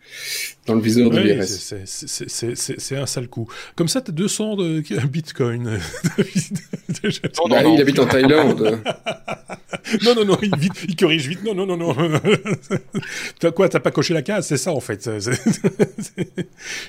dans 0.67 0.75
le 0.75 0.81
viseur 0.81 1.11
de 1.11 1.19
l'IRS. 1.19 1.45
C'est 1.87 2.97
un 2.97 3.07
sale 3.07 3.29
coup. 3.29 3.49
Comme 3.77 3.89
ça, 3.89 4.01
tu 4.01 4.11
as 4.11 4.15
200 4.15 4.57
de 4.57 5.07
bitcoin. 5.07 5.65
non, 7.05 7.49
bah, 7.49 7.63
il 7.65 7.81
habite 7.81 7.99
en 7.99 8.07
Thaïlande. 8.07 8.81
non, 10.05 10.15
non, 10.15 10.25
non, 10.25 10.39
il, 10.43 10.57
vite, 10.57 10.73
il 10.89 10.97
corrige 10.97 11.29
vite. 11.29 11.45
Non, 11.45 11.55
non, 11.55 11.67
non, 11.67 11.77
non. 11.77 11.95
as 13.43 13.51
quoi 13.53 13.69
T'as 13.69 13.81
pas 13.81 13.91
coché 13.91 14.15
la 14.15 14.23
case? 14.23 14.47
C'est 14.47 14.57
ça, 14.57 14.73
en 14.73 14.81
fait. 14.81 15.09
Il 16.17 16.25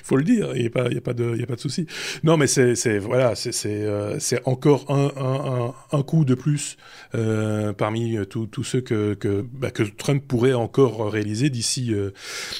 faut 0.02 0.16
le 0.16 0.24
dire. 0.24 0.52
Il 0.54 0.62
n'y 0.62 0.66
a, 0.66 0.70
pas, 0.70 0.88
y 0.90 0.96
a, 0.96 1.00
pas 1.00 1.14
de, 1.14 1.36
y 1.36 1.42
a 1.42 1.46
pas 1.46 1.56
de 1.56 1.60
souci. 1.60 1.86
Non, 2.24 2.36
mais 2.36 2.46
c'est 2.46 2.98
voilà, 2.98 3.34
c'est 3.34 3.66
euh, 3.66 4.18
encore 4.44 4.90
un, 4.90 5.12
un, 5.16 5.98
un, 5.98 6.02
coup 6.02 6.24
de 6.24 6.34
plus 6.34 6.76
euh, 7.14 7.72
parmi 7.72 8.16
tous 8.28 8.64
ceux 8.64 8.80
que, 8.80 9.14
que, 9.14 9.44
bah, 9.52 9.70
que 9.70 9.82
Trump 9.82 10.22
pourrait 10.26 10.54
encore 10.58 11.10
réalisé 11.10 11.50
d'ici 11.50 11.92
euh, 11.92 12.10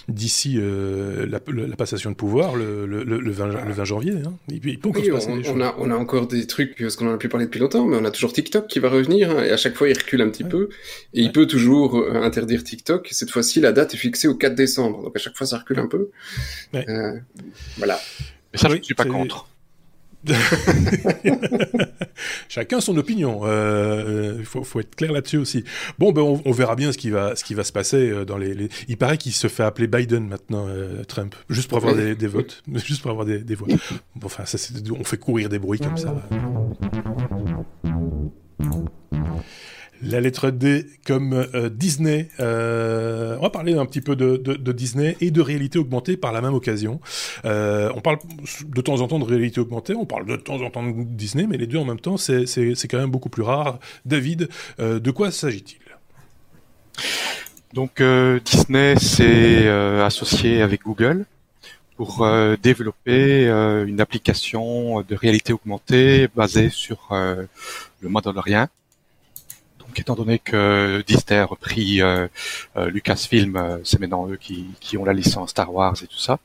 d'ici 0.08 0.56
euh, 0.58 1.26
la, 1.26 1.40
la, 1.52 1.76
passation 1.76 2.10
de 2.10 2.16
pouvoir 2.16 2.56
le, 2.56 2.86
le, 2.86 3.04
le, 3.04 3.30
20, 3.30 3.64
le 3.66 3.72
20, 3.72 3.84
janvier. 3.84 4.12
Hein. 4.24 4.34
Il, 4.48 4.78
peut 4.78 4.88
encore 4.88 5.02
oui, 5.02 5.08
se 5.08 5.12
passer 5.12 5.30
on, 5.30 5.36
des 5.36 5.48
on, 5.50 5.60
a, 5.60 5.74
on 5.78 5.90
a 5.90 5.96
encore 5.96 6.26
des 6.26 6.46
trucs, 6.46 6.76
parce 6.78 6.96
qu'on 6.96 7.08
en 7.08 7.14
a 7.14 7.18
plus 7.18 7.28
parlé 7.28 7.46
depuis 7.46 7.60
longtemps, 7.60 7.86
mais 7.86 7.96
on 7.96 8.04
a 8.04 8.10
toujours 8.10 8.32
TikTok 8.32 8.66
qui 8.66 8.78
va 8.78 8.88
revenir, 8.88 9.30
hein, 9.30 9.44
et 9.44 9.50
à 9.50 9.56
chaque 9.56 9.74
fois 9.74 9.88
il 9.88 9.96
recule 9.96 10.22
un 10.22 10.28
petit 10.28 10.44
ouais. 10.44 10.50
peu, 10.50 10.68
et 11.14 11.20
ouais. 11.20 11.26
il 11.26 11.32
peut 11.32 11.46
toujours 11.46 11.96
euh, 11.96 12.22
interdire 12.22 12.62
TikTok. 12.62 13.08
Cette 13.10 13.30
fois-ci, 13.30 13.60
la 13.60 13.72
date 13.72 13.94
est 13.94 13.98
fixée 13.98 14.28
au 14.28 14.34
4 14.34 14.54
décembre, 14.54 15.02
donc 15.02 15.16
à 15.16 15.18
chaque 15.18 15.36
fois 15.36 15.46
ça 15.46 15.58
recule 15.58 15.78
un 15.78 15.86
peu. 15.86 16.10
Ouais. 16.72 16.84
Euh, 16.88 17.18
voilà. 17.78 17.98
Mais 18.52 18.58
ça, 18.58 18.68
je 18.68 18.76
ne 18.76 18.82
suis 18.82 18.94
pas 18.94 19.04
contre. 19.04 19.48
Chacun 22.48 22.80
son 22.80 22.96
opinion. 22.96 23.40
Il 23.42 23.48
euh, 23.48 24.44
faut, 24.44 24.64
faut, 24.64 24.80
être 24.80 24.94
clair 24.96 25.12
là-dessus 25.12 25.36
aussi. 25.38 25.64
Bon, 25.98 26.12
ben 26.12 26.22
on, 26.22 26.52
verra 26.52 26.76
bien 26.76 26.92
ce 26.92 26.98
qui 26.98 27.10
va, 27.10 27.36
ce 27.36 27.44
qui 27.44 27.54
va 27.54 27.64
se 27.64 27.72
passer 27.72 28.10
euh, 28.10 28.24
dans 28.24 28.38
les. 28.38 28.68
Il 28.88 28.96
paraît 28.96 29.18
qu'il 29.18 29.32
se 29.32 29.48
fait 29.48 29.62
appeler 29.62 29.86
Biden 29.86 30.28
maintenant, 30.28 30.66
euh, 30.68 31.04
Trump, 31.04 31.34
juste 31.48 31.68
pour 31.68 31.78
avoir 31.78 31.94
des, 31.94 32.14
des, 32.14 32.26
votes, 32.26 32.62
juste 32.74 33.02
pour 33.02 33.10
avoir 33.10 33.26
des, 33.26 33.38
des 33.38 33.54
voix. 33.54 33.68
Bon, 34.14 34.26
enfin, 34.26 34.44
ça, 34.46 34.58
on 34.98 35.04
fait 35.04 35.18
courir 35.18 35.48
des 35.48 35.58
bruits 35.58 35.80
comme 35.80 35.96
ça. 35.96 36.14
La 40.02 40.20
lettre 40.20 40.50
D 40.50 40.86
comme 41.06 41.32
euh, 41.32 41.70
Disney. 41.70 42.28
Euh, 42.40 43.36
on 43.38 43.42
va 43.42 43.50
parler 43.50 43.74
un 43.74 43.86
petit 43.86 44.00
peu 44.00 44.14
de, 44.16 44.36
Disney 44.72 45.16
et 45.20 45.30
de 45.30 45.40
réalité 45.40 45.78
augmentée 45.78 46.16
par 46.16 46.32
la 46.32 46.40
même 46.40 46.54
occasion. 46.54 47.00
Euh, 47.44 47.90
on 47.94 48.00
parle 48.00 48.18
de 48.64 48.80
temps 48.80 49.00
en 49.00 49.08
temps 49.08 49.18
de 49.18 49.24
réalité 49.24 49.60
augmentée, 49.60 49.94
on 49.94 50.04
parle 50.04 50.26
de 50.26 50.36
temps 50.36 50.60
en 50.60 50.70
temps 50.70 50.86
de 50.86 51.02
Disney, 51.04 51.46
mais 51.46 51.56
les 51.56 51.66
deux 51.66 51.78
en 51.78 51.84
même 51.84 52.00
temps, 52.00 52.16
c'est 52.16 52.44
quand 52.88 52.98
même 52.98 53.10
beaucoup 53.10 53.30
plus 53.30 53.42
rare. 53.42 53.78
David, 54.04 54.48
de 54.78 55.10
quoi 55.10 55.30
s'agit-il? 55.30 55.78
Donc 57.72 58.02
Disney 58.44 58.96
s'est 58.96 59.68
associé 59.68 60.62
avec 60.62 60.82
Google 60.82 61.24
pour 61.96 62.26
développer 62.62 63.48
une 63.48 64.00
application 64.00 65.02
de 65.02 65.14
réalité 65.14 65.52
augmentée 65.52 66.28
basée 66.34 66.70
sur 66.70 67.08
le 67.10 68.08
Mandalorian 68.08 68.68
étant 70.00 70.14
donné 70.14 70.38
que 70.38 71.02
Disney 71.06 71.38
a 71.38 71.44
repris 71.46 72.02
euh, 72.02 72.28
euh, 72.76 72.88
Lucasfilm, 72.90 73.56
euh, 73.56 73.78
c'est 73.84 74.00
maintenant 74.00 74.28
eux 74.28 74.36
qui, 74.36 74.66
qui, 74.80 74.96
ont 74.98 75.04
la 75.04 75.12
licence 75.12 75.50
Star 75.50 75.72
Wars 75.72 75.96
et 76.02 76.06
tout 76.06 76.18
ça. 76.18 76.38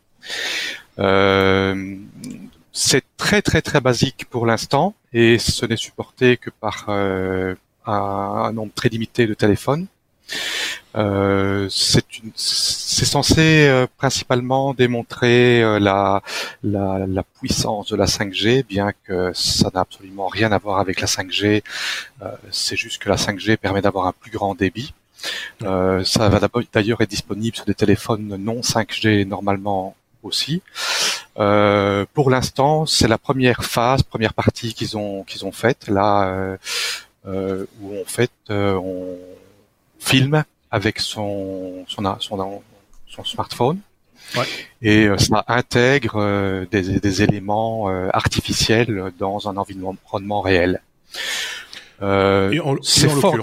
c'est 2.74 3.04
très 3.18 3.42
très 3.42 3.62
très 3.62 3.82
basique 3.82 4.26
pour 4.30 4.46
l'instant 4.46 4.94
et 5.14 5.38
ce 5.40 5.66
n'est 5.66 5.78
supporté 5.78 6.38
que 6.38 6.50
par 6.50 6.90
un, 6.90 8.52
nombre 8.54 8.72
très 8.74 8.90
limité 8.90 9.28
de 9.28 9.34
téléphones. 9.34 9.88
Euh, 10.96 11.68
c'est 11.70 13.06
censé 13.06 13.68
euh, 13.68 13.88
principalement 13.98 14.74
démontrer 14.74 15.64
euh, 15.64 15.80
la, 15.80 16.22
la, 16.64 17.06
la, 17.08 17.24
puissance 17.24 17.88
de 17.88 17.96
la 17.96 18.06
5G, 18.06 18.66
bien 18.66 18.92
que 19.06 19.32
ça 19.34 19.72
n'a 19.74 19.82
absolument 19.82 20.28
rien 20.28 20.52
à 20.52 20.58
voir 20.58 20.80
avec 20.80 21.00
la 21.00 21.08
5G. 21.08 21.64
c'est 22.52 22.76
juste 22.76 23.02
que 23.02 23.10
la 23.10 23.16
5G 23.16 23.58
permet 23.58 23.82
d'avoir 23.82 24.08
un 24.08 24.12
plus 24.12 24.32
grand 24.32 24.54
débit. 24.54 24.94
ça 25.62 26.30
va 26.30 26.40
d'ailleurs 26.74 27.02
être 27.02 27.10
disponible 27.10 27.56
sur 27.56 27.66
des 27.66 27.76
téléphones 27.76 28.36
non 28.38 28.62
5G 28.62 29.26
normalement 29.26 29.96
aussi. 30.24 30.62
pour 31.36 32.30
l'instant, 32.30 32.86
c'est 32.86 33.08
la 33.08 33.18
première 33.18 33.64
phase, 33.64 34.04
première 34.04 34.34
partie 34.34 34.74
qu'ils 34.74 34.98
ont 34.98 35.24
qu'ils 35.24 35.46
ont 35.46 35.52
faite 35.52 35.88
là, 35.88 36.58
où 37.26 38.02
en 38.02 38.06
fait 38.06 38.32
on 38.50 39.18
filme 40.02 40.44
avec 40.72 41.00
son 41.00 41.86
son 41.88 42.04
son, 42.20 42.62
son 43.08 43.24
smartphone. 43.24 43.80
Ouais. 44.36 44.46
Et 44.82 45.08
euh, 45.08 45.18
ça 45.18 45.44
intègre 45.48 46.16
euh, 46.18 46.66
des, 46.72 47.00
des, 47.00 47.22
éléments 47.22 47.90
euh, 47.90 48.10
artificiels 48.14 49.12
dans 49.20 49.50
un 49.50 49.58
environnement 49.58 50.42
réel. 50.42 50.82
c'est 52.00 53.10
fort 53.10 53.36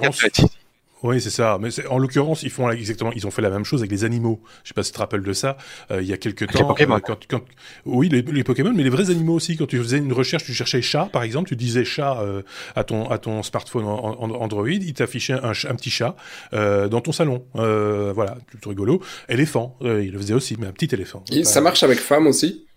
oui, 1.03 1.21
c'est 1.21 1.31
ça. 1.31 1.59
Mais 1.61 1.69
en 1.89 1.99
l'occurrence, 1.99 2.43
ils 2.43 2.51
font 2.51 2.71
exactement, 2.71 3.13
ils 3.15 3.27
ont 3.27 3.31
fait 3.31 3.43
la 3.43 3.51
même 3.51 3.65
chose 3.65 3.81
avec 3.81 3.91
les 3.91 4.05
animaux. 4.05 4.41
Je 4.65 4.69
sais 4.69 4.75
pas 4.75 4.83
si 4.83 4.91
tu 4.91 4.97
te 4.97 4.99
rappelles 4.99 5.23
de 5.23 5.33
ça. 5.33 5.57
Euh, 5.91 6.03
il 6.03 6.09
y 6.09 6.13
a 6.13 6.17
quelques 6.17 6.49
temps, 6.49 6.75
les 6.79 6.85
euh, 6.85 6.99
quand, 6.99 7.19
quand, 7.29 7.43
oui, 7.85 8.09
les, 8.09 8.23
les, 8.23 8.45
Pokémon, 8.45 8.73
mais 8.75 8.83
les 8.83 8.91
vrais 8.91 9.11
animaux 9.11 9.35
aussi. 9.35 9.57
Quand 9.57 9.67
tu 9.67 9.79
faisais 9.79 9.99
une 9.99 10.13
recherche, 10.13 10.45
tu 10.45 10.55
cherchais 10.55 10.83
chat, 10.83 11.09
par 11.13 11.23
exemple, 11.23 11.49
tu 11.49 11.57
disais 11.57 11.85
chat 11.85 12.21
euh, 12.21 12.43
à 12.75 12.85
ton 12.85 13.09
à 13.11 13.19
ton 13.19 13.43
smartphone 13.43 13.85
Android, 13.85 14.69
il 14.69 14.93
t'affichait 14.95 15.35
un, 15.35 15.51
un, 15.51 15.75
petit 15.75 15.91
chat 15.91 16.17
dans 16.53 17.01
ton 17.01 17.13
salon. 17.13 17.45
voilà, 17.55 18.37
tout 18.61 18.69
rigolo. 18.69 19.01
Éléphant, 19.29 19.77
il 19.83 20.13
le 20.13 20.19
faisait 20.19 20.35
aussi, 20.35 20.57
mais 20.59 20.67
un 20.67 20.73
petit 20.73 20.95
éléphant. 20.95 21.25
Et 21.31 21.45
ça 21.45 21.61
marche 21.61 21.83
avec 21.83 21.99
femme 21.99 22.27
aussi? 22.27 22.68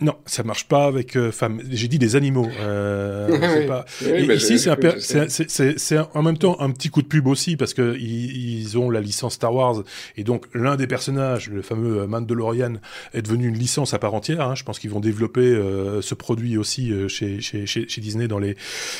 Non, 0.00 0.16
ça 0.26 0.42
marche 0.44 0.68
pas 0.68 0.84
avec 0.84 1.16
euh, 1.16 1.32
femmes. 1.32 1.60
J'ai 1.70 1.88
dit 1.88 1.98
des 1.98 2.14
animaux. 2.14 2.48
Euh, 2.60 3.66
pas... 3.68 3.84
ici, 4.32 4.58
c'est 4.58 5.98
en 6.14 6.22
même 6.22 6.38
temps 6.38 6.60
un 6.60 6.70
petit 6.70 6.88
coup 6.88 7.02
de 7.02 7.08
pub 7.08 7.26
aussi 7.26 7.56
parce 7.56 7.74
que 7.74 7.96
ils, 7.98 8.60
ils 8.60 8.78
ont 8.78 8.90
la 8.90 9.00
licence 9.00 9.34
Star 9.34 9.54
Wars 9.54 9.82
et 10.16 10.24
donc 10.24 10.46
l'un 10.54 10.76
des 10.76 10.86
personnages, 10.86 11.48
le 11.48 11.62
fameux 11.62 12.06
Mandalorian, 12.06 12.74
est 13.12 13.22
devenu 13.22 13.48
une 13.48 13.58
licence 13.58 13.94
à 13.94 13.98
part 13.98 14.14
entière. 14.14 14.40
Hein. 14.40 14.54
Je 14.54 14.64
pense 14.64 14.78
qu'ils 14.78 14.90
vont 14.90 15.00
développer 15.00 15.40
euh, 15.40 16.02
ce 16.02 16.14
produit 16.14 16.56
aussi 16.56 16.92
euh, 16.92 17.08
chez, 17.08 17.40
chez, 17.40 17.66
chez, 17.66 17.88
chez, 17.88 18.00
Disney 18.00 18.28
dans 18.28 18.38
les 18.38 18.56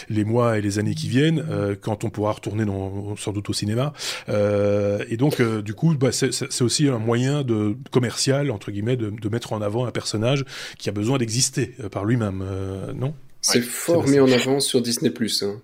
les 0.08 0.24
mois 0.24 0.58
et 0.58 0.60
les 0.60 0.78
années 0.78 0.94
qui 0.94 1.08
viennent, 1.08 1.44
euh, 1.50 1.74
quand 1.80 2.04
on 2.04 2.10
pourra 2.10 2.32
retourner 2.32 2.64
dans, 2.64 3.16
sans 3.16 3.32
doute 3.32 3.48
au 3.50 3.52
cinéma. 3.52 3.92
et 4.28 5.16
donc, 5.16 5.40
du 5.62 5.74
coup, 5.74 5.94
bah, 5.94 6.12
c'est 6.12 6.62
aussi 6.62 6.88
un 6.88 6.98
moyen 6.98 7.42
de 7.42 7.76
commercial 7.90 8.50
entre 8.50 8.70
guillemets 8.70 8.96
de, 8.96 9.10
de 9.10 9.28
mettre 9.28 9.52
en 9.52 9.62
avant 9.62 9.86
un 9.86 9.90
personnage 9.90 10.44
qui 10.78 10.87
a 10.88 10.92
besoin 10.92 11.18
d'exister 11.18 11.74
euh, 11.80 11.88
par 11.88 12.04
lui-même, 12.04 12.42
euh, 12.42 12.92
non? 12.92 13.14
C'est 13.40 13.62
fort 13.62 14.06
mis 14.06 14.20
en 14.20 14.30
avant 14.30 14.60
sur 14.60 14.82
Disney+. 14.82 15.12
Hein. 15.42 15.60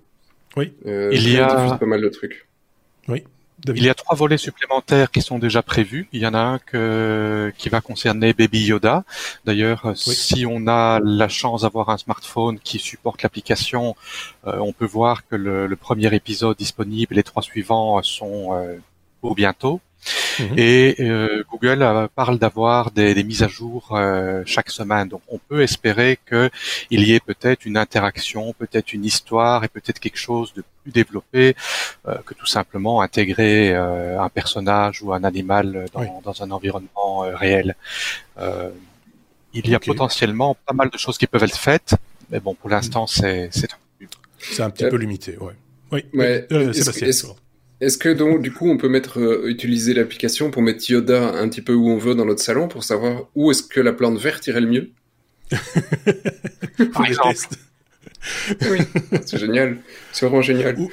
Oui. 0.56 0.72
Euh, 0.87 1.10
Il 1.12 1.28
y 1.28 1.38
a 1.38 1.76
pas 1.76 1.87
mal 1.87 2.00
de 2.00 2.08
trucs. 2.08 2.46
Oui. 3.08 3.24
Il 3.66 3.82
y 3.82 3.88
a 3.88 3.94
trois 3.94 4.14
volets 4.14 4.37
supplémentaires 4.37 5.10
qui 5.10 5.22
sont 5.22 5.38
déjà 5.38 5.62
prévus. 5.62 6.08
Il 6.12 6.20
y 6.20 6.26
en 6.26 6.34
a 6.34 6.38
un 6.38 6.58
que, 6.58 7.52
qui 7.56 7.70
va 7.70 7.80
concerner 7.80 8.34
Baby 8.34 8.66
Yoda. 8.66 9.04
D'ailleurs, 9.46 9.92
si 9.96 10.44
on 10.44 10.66
a 10.66 11.00
la 11.02 11.28
chance 11.28 11.62
d'avoir 11.62 11.88
un 11.88 11.96
smartphone 11.96 12.58
qui 12.58 12.78
supporte 12.78 13.22
l'application, 13.22 13.96
on 14.44 14.72
peut 14.74 14.84
voir 14.84 15.26
que 15.26 15.37
le, 15.37 15.76
premier 15.76 16.14
épisode 16.14 16.58
disponible, 16.58 17.14
les 17.14 17.22
trois 17.22 17.42
suivants 17.42 18.02
sont 18.02 18.50
pour 19.22 19.34
bientôt. 19.34 19.80
Mhm. 20.38 20.58
Et 20.58 20.96
euh, 21.00 21.44
Google 21.50 21.82
euh, 21.82 22.08
parle 22.14 22.38
d'avoir 22.38 22.90
des, 22.90 23.14
des, 23.14 23.24
mises 23.24 23.42
à 23.42 23.48
jour 23.48 23.88
euh, 23.92 24.42
chaque 24.46 24.70
semaine. 24.70 25.08
Donc 25.08 25.22
on 25.28 25.38
peut 25.38 25.62
espérer 25.62 26.18
qu'il 26.28 26.50
y 26.90 27.12
ait 27.12 27.20
peut-être 27.20 27.64
une 27.64 27.76
interaction, 27.76 28.52
peut-être 28.52 28.92
une 28.92 29.04
histoire 29.04 29.64
et 29.64 29.68
peut-être 29.68 30.00
quelque 30.00 30.18
chose 30.18 30.52
de 30.54 30.62
plus 30.82 30.92
développé 30.92 31.56
que 32.26 32.34
tout 32.34 32.46
simplement 32.46 33.00
intégrer 33.00 33.74
un 33.74 34.28
personnage 34.28 35.02
ou 35.02 35.14
un 35.14 35.24
animal 35.24 35.86
dans, 35.94 36.20
dans 36.22 36.42
un 36.42 36.50
environnement 36.50 37.20
réel. 37.20 37.74
il 39.54 39.68
y 39.68 39.74
a 39.74 39.80
potentiellement 39.80 40.56
pas 40.66 40.74
mal 40.74 40.90
de 40.90 40.98
choses 40.98 41.16
qui 41.16 41.26
peuvent 41.26 41.44
être 41.44 41.56
faites, 41.56 41.94
mais 42.30 42.40
bon, 42.40 42.54
pour 42.54 42.68
l'instant, 42.68 43.06
c'est 43.06 43.48
c'est 43.52 44.62
un 44.62 44.68
petit 44.68 44.86
peu 44.88 44.96
limité, 44.96 45.38
ouais. 45.38 45.54
Oui. 45.90 46.04
Ouais. 46.12 46.46
Est-ce 46.50 47.26
que 47.80 48.08
donc 48.08 48.40
du 48.42 48.52
coup 48.52 48.68
on 48.68 48.76
peut 48.76 48.88
mettre 48.88 49.20
euh, 49.20 49.48
utiliser 49.48 49.94
l'application 49.94 50.50
pour 50.50 50.62
mettre 50.62 50.88
Yoda 50.90 51.32
un 51.34 51.48
petit 51.48 51.62
peu 51.62 51.74
où 51.74 51.88
on 51.88 51.98
veut 51.98 52.14
dans 52.14 52.24
notre 52.24 52.42
salon 52.42 52.68
pour 52.68 52.84
savoir 52.84 53.28
où 53.34 53.50
est-ce 53.50 53.62
que 53.62 53.80
la 53.80 53.92
plante 53.92 54.18
verte 54.18 54.46
irait 54.46 54.60
le 54.60 54.68
mieux? 54.68 54.90
Par 56.92 57.06
exemple. 57.06 57.56
Oui, 58.62 58.78
c'est 59.26 59.38
génial. 59.38 59.78
C'est 60.12 60.26
vraiment 60.26 60.42
génial. 60.42 60.76
Où, 60.78 60.90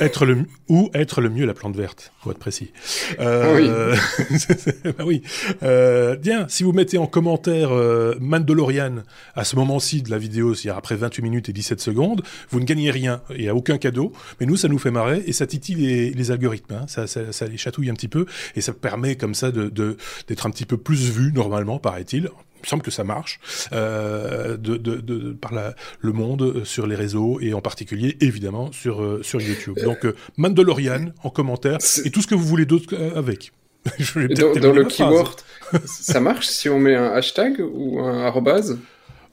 être 0.00 0.24
le, 0.24 0.38
où 0.68 0.90
être 0.94 1.20
le 1.20 1.28
mieux 1.28 1.46
la 1.46 1.54
plante 1.54 1.76
verte, 1.76 2.12
pour 2.22 2.32
être 2.32 2.38
précis. 2.38 2.72
Euh, 3.18 3.94
ah 3.94 4.30
oui. 4.30 4.42
bah 4.98 5.04
oui. 5.04 5.22
Euh, 5.62 6.16
bien, 6.16 6.46
si 6.48 6.62
vous 6.62 6.72
mettez 6.72 6.98
en 6.98 7.06
commentaire 7.06 7.72
euh, 7.72 8.14
Mandalorian 8.20 9.02
à 9.34 9.44
ce 9.44 9.56
moment-ci 9.56 10.02
de 10.02 10.10
la 10.10 10.18
vidéo, 10.18 10.54
c'est-à-dire 10.54 10.78
après 10.78 10.96
28 10.96 11.22
minutes 11.22 11.48
et 11.48 11.52
17 11.52 11.80
secondes, 11.80 12.22
vous 12.50 12.60
ne 12.60 12.64
gagnez 12.64 12.90
rien. 12.90 13.22
Il 13.30 13.42
n'y 13.42 13.48
a 13.48 13.54
aucun 13.54 13.78
cadeau. 13.78 14.12
Mais 14.40 14.46
nous, 14.46 14.56
ça 14.56 14.68
nous 14.68 14.78
fait 14.78 14.90
marrer 14.90 15.22
et 15.26 15.32
ça 15.32 15.46
titille 15.46 15.76
les, 15.76 16.10
les 16.10 16.30
algorithmes. 16.30 16.74
Hein. 16.74 16.84
Ça, 16.88 17.06
ça, 17.06 17.32
ça, 17.32 17.46
les 17.46 17.56
chatouille 17.56 17.90
un 17.90 17.94
petit 17.94 18.08
peu 18.08 18.26
et 18.54 18.60
ça 18.60 18.72
permet 18.72 19.16
comme 19.16 19.34
ça 19.34 19.50
de, 19.50 19.96
d'être 20.28 20.46
un 20.46 20.50
petit 20.50 20.66
peu 20.66 20.76
plus 20.76 21.10
vu 21.10 21.32
normalement, 21.32 21.78
paraît-il 21.78 22.30
il 22.66 22.68
semble 22.68 22.82
que 22.82 22.90
ça 22.90 23.04
marche 23.04 23.38
euh, 23.72 24.56
de, 24.56 24.76
de, 24.76 24.96
de, 24.96 25.32
par 25.32 25.54
la, 25.54 25.74
le 26.00 26.12
monde 26.12 26.42
euh, 26.42 26.64
sur 26.64 26.86
les 26.86 26.96
réseaux 26.96 27.38
et 27.40 27.54
en 27.54 27.60
particulier 27.60 28.16
évidemment 28.20 28.72
sur 28.72 29.02
euh, 29.02 29.22
sur 29.22 29.40
YouTube. 29.40 29.78
Donc 29.84 30.06
Mandalorian 30.36 31.12
en 31.22 31.30
commentaire 31.30 31.78
et 32.04 32.10
tout 32.10 32.22
ce 32.22 32.26
que 32.26 32.34
vous 32.34 32.44
voulez 32.44 32.66
d'autre 32.66 32.94
avec. 33.14 33.52
dans, 34.16 34.52
dans 34.54 34.72
le 34.72 34.84
keyword, 34.84 35.36
ça 35.84 36.18
marche 36.18 36.48
si 36.48 36.68
on 36.68 36.80
met 36.80 36.96
un 36.96 37.12
hashtag 37.12 37.60
ou 37.60 38.00
un 38.00 38.24
arrobase? 38.24 38.78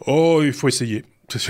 Oh, 0.06 0.42
il 0.44 0.54
faut 0.54 0.68
essayer. 0.68 1.04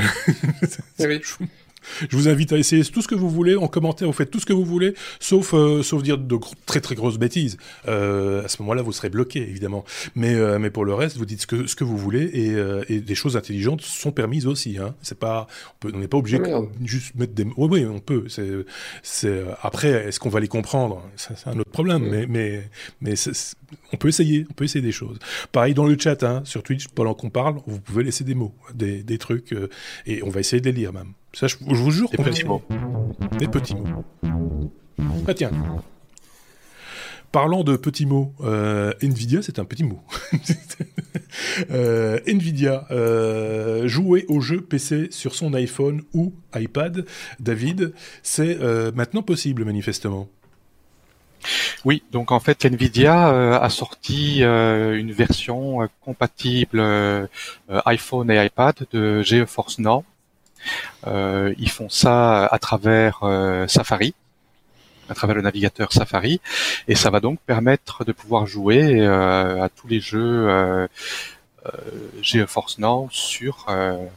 Eh 0.99 1.07
oui. 1.07 1.21
Je 2.09 2.15
vous 2.15 2.27
invite 2.27 2.53
à 2.53 2.57
essayer 2.57 2.83
tout 2.83 3.01
ce 3.01 3.07
que 3.07 3.15
vous 3.15 3.29
voulez 3.29 3.55
en 3.55 3.67
commentaire. 3.67 4.07
Vous 4.07 4.13
faites 4.13 4.31
tout 4.31 4.39
ce 4.39 4.45
que 4.45 4.53
vous 4.53 4.65
voulez, 4.65 4.93
sauf 5.19 5.53
euh, 5.53 5.83
sauf 5.83 6.03
dire 6.03 6.17
de 6.17 6.37
très 6.65 6.81
très 6.81 6.95
grosses 6.95 7.17
bêtises. 7.17 7.57
Euh, 7.87 8.43
à 8.43 8.47
ce 8.47 8.61
moment-là, 8.61 8.81
vous 8.81 8.91
serez 8.91 9.09
bloqué 9.09 9.41
évidemment. 9.41 9.83
Mais 10.15 10.33
euh, 10.35 10.59
mais 10.59 10.69
pour 10.69 10.85
le 10.85 10.93
reste, 10.93 11.17
vous 11.17 11.25
dites 11.25 11.41
ce 11.41 11.47
que 11.47 11.67
ce 11.67 11.75
que 11.75 11.83
vous 11.83 11.97
voulez 11.97 12.23
et, 12.25 12.93
et 12.93 12.99
des 12.99 13.15
choses 13.15 13.37
intelligentes 13.37 13.81
sont 13.81 14.11
permises 14.11 14.47
aussi. 14.47 14.77
Hein. 14.77 14.95
C'est 15.01 15.17
pas 15.17 15.47
on 15.83 15.97
n'est 15.97 16.07
pas 16.07 16.17
obligé 16.17 16.39
de 16.39 16.45
juste 16.85 17.15
mettre 17.15 17.33
des. 17.33 17.43
Oui 17.57 17.67
oui, 17.71 17.85
on 17.85 17.99
peut. 17.99 18.25
C'est 18.27 18.49
c'est 19.01 19.43
après 19.61 19.89
est-ce 20.07 20.19
qu'on 20.19 20.29
va 20.29 20.39
les 20.39 20.47
comprendre? 20.47 21.01
C'est 21.15 21.47
un 21.47 21.59
autre 21.59 21.71
problème. 21.71 22.07
Mais 22.09 22.25
mais 22.27 22.63
mais 23.01 23.15
on 23.91 23.97
peut 23.97 24.09
essayer. 24.09 24.45
On 24.49 24.53
peut 24.53 24.65
essayer 24.65 24.81
des 24.81 24.91
choses. 24.91 25.19
Pareil 25.51 25.73
dans 25.73 25.85
le 25.85 25.97
chat 25.99 26.23
hein, 26.23 26.41
sur 26.45 26.63
Twitch 26.63 26.87
pendant 26.89 27.13
qu'on 27.13 27.29
parle, 27.29 27.57
vous 27.65 27.79
pouvez 27.79 28.03
laisser 28.03 28.23
des 28.23 28.35
mots, 28.35 28.53
des 28.73 29.03
des 29.03 29.17
trucs 29.17 29.55
et 30.05 30.23
on 30.23 30.29
va 30.29 30.39
essayer 30.39 30.61
de 30.61 30.69
les 30.69 30.73
lire 30.73 30.93
même. 30.93 31.13
Ça, 31.33 31.47
je, 31.47 31.57
vous 31.59 31.91
jure. 31.91 32.09
Des 32.09 32.17
petits 32.17 32.45
mots. 32.45 32.61
Des 33.37 33.47
petits 33.47 33.75
mots. 33.75 34.05
Ah 35.27 35.33
tiens. 35.33 35.51
Parlant 37.31 37.63
de 37.63 37.75
petits 37.75 38.05
mots, 38.05 38.31
euh, 38.41 38.93
Nvidia, 39.01 39.41
c'est 39.41 39.57
un 39.57 39.65
petit 39.65 39.83
mot. 39.83 39.99
euh, 41.71 42.19
Nvidia, 42.27 42.85
euh, 42.91 43.87
jouer 43.87 44.25
aux 44.27 44.39
jeux 44.39 44.61
PC 44.61 45.07
sur 45.09 45.33
son 45.33 45.55
iPhone 45.55 46.03
ou 46.13 46.33
iPad, 46.53 47.05
David, 47.39 47.93
c'est 48.21 48.59
maintenant 48.93 49.23
possible 49.23 49.65
manifestement. 49.65 50.29
Oui, 51.85 52.03
donc 52.11 52.31
en 52.31 52.39
fait 52.39 52.65
Nvidia 52.65 53.29
euh, 53.29 53.59
a 53.59 53.69
sorti 53.69 54.43
euh, 54.43 54.97
une 54.97 55.11
version 55.11 55.89
compatible 56.01 56.81
iPhone 57.85 58.31
et 58.31 58.45
iPad 58.45 58.75
de 58.91 59.21
GeForce 59.21 59.79
Now 59.79 60.05
ils 61.05 61.69
font 61.69 61.89
ça 61.89 62.45
à 62.45 62.59
travers 62.59 63.19
euh, 63.23 63.67
Safari 63.67 64.13
à 65.09 65.15
travers 65.15 65.35
le 65.35 65.41
navigateur 65.41 65.91
Safari 65.91 66.39
et 66.87 66.95
ça 66.95 67.09
va 67.09 67.19
donc 67.19 67.39
permettre 67.41 68.05
de 68.05 68.11
pouvoir 68.11 68.45
jouer 68.45 69.01
euh, 69.01 69.61
à 69.61 69.69
tous 69.69 69.87
les 69.87 69.99
jeux 69.99 70.47
euh, 70.49 70.87
GeForce 72.21 72.79
Now 72.79 73.09
sur 73.11 73.65
une 73.69 74.09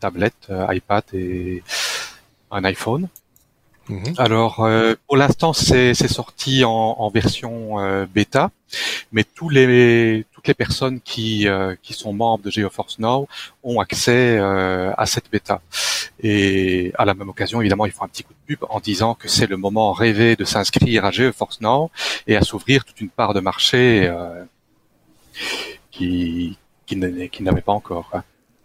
tablette, 0.00 0.48
iPad 0.70 1.04
et 1.12 1.62
un 2.50 2.64
iPhone. 2.64 3.08
Mhm. 3.88 4.14
Alors, 4.18 4.64
euh, 4.64 4.94
pour 5.06 5.16
l'instant, 5.16 5.52
c'est 5.52 5.94
sorti 5.94 6.64
en, 6.64 6.70
en 6.70 7.08
version 7.10 7.78
euh, 7.80 8.06
bêta, 8.06 8.50
mais 9.12 9.22
tous 9.22 9.48
les, 9.48 10.24
toutes 10.32 10.48
les 10.48 10.54
personnes 10.54 11.00
qui, 11.00 11.46
euh, 11.46 11.76
qui 11.82 11.92
sont 11.92 12.12
membres 12.12 12.44
de 12.44 12.50
GeoForce 12.50 12.98
Now 12.98 13.28
ont 13.62 13.80
accès 13.80 14.38
à 14.38 15.06
cette 15.06 15.30
bêta. 15.30 15.60
Et 16.22 16.92
à 16.98 17.04
la 17.04 17.14
même 17.14 17.28
occasion, 17.28 17.60
évidemment, 17.60 17.86
ils 17.86 17.92
font 17.92 18.04
un 18.04 18.08
petit 18.08 18.24
coup 18.24 18.32
de 18.32 18.54
pub 18.54 18.64
en 18.70 18.80
disant 18.80 19.14
que 19.14 19.28
c'est 19.28 19.46
le 19.46 19.56
moment 19.56 19.92
rêvé 19.92 20.34
de 20.34 20.44
s'inscrire 20.44 21.04
à 21.04 21.10
GeoForce 21.10 21.60
Now 21.60 21.90
et 22.26 22.36
à 22.36 22.42
s'ouvrir 22.42 22.84
toute 22.84 23.00
une 23.00 23.10
part 23.10 23.34
de 23.34 23.40
marché 23.40 24.12
qui, 25.90 26.58
qui 26.86 26.96
n'avait 26.96 27.60
pas 27.60 27.72
encore. 27.72 28.10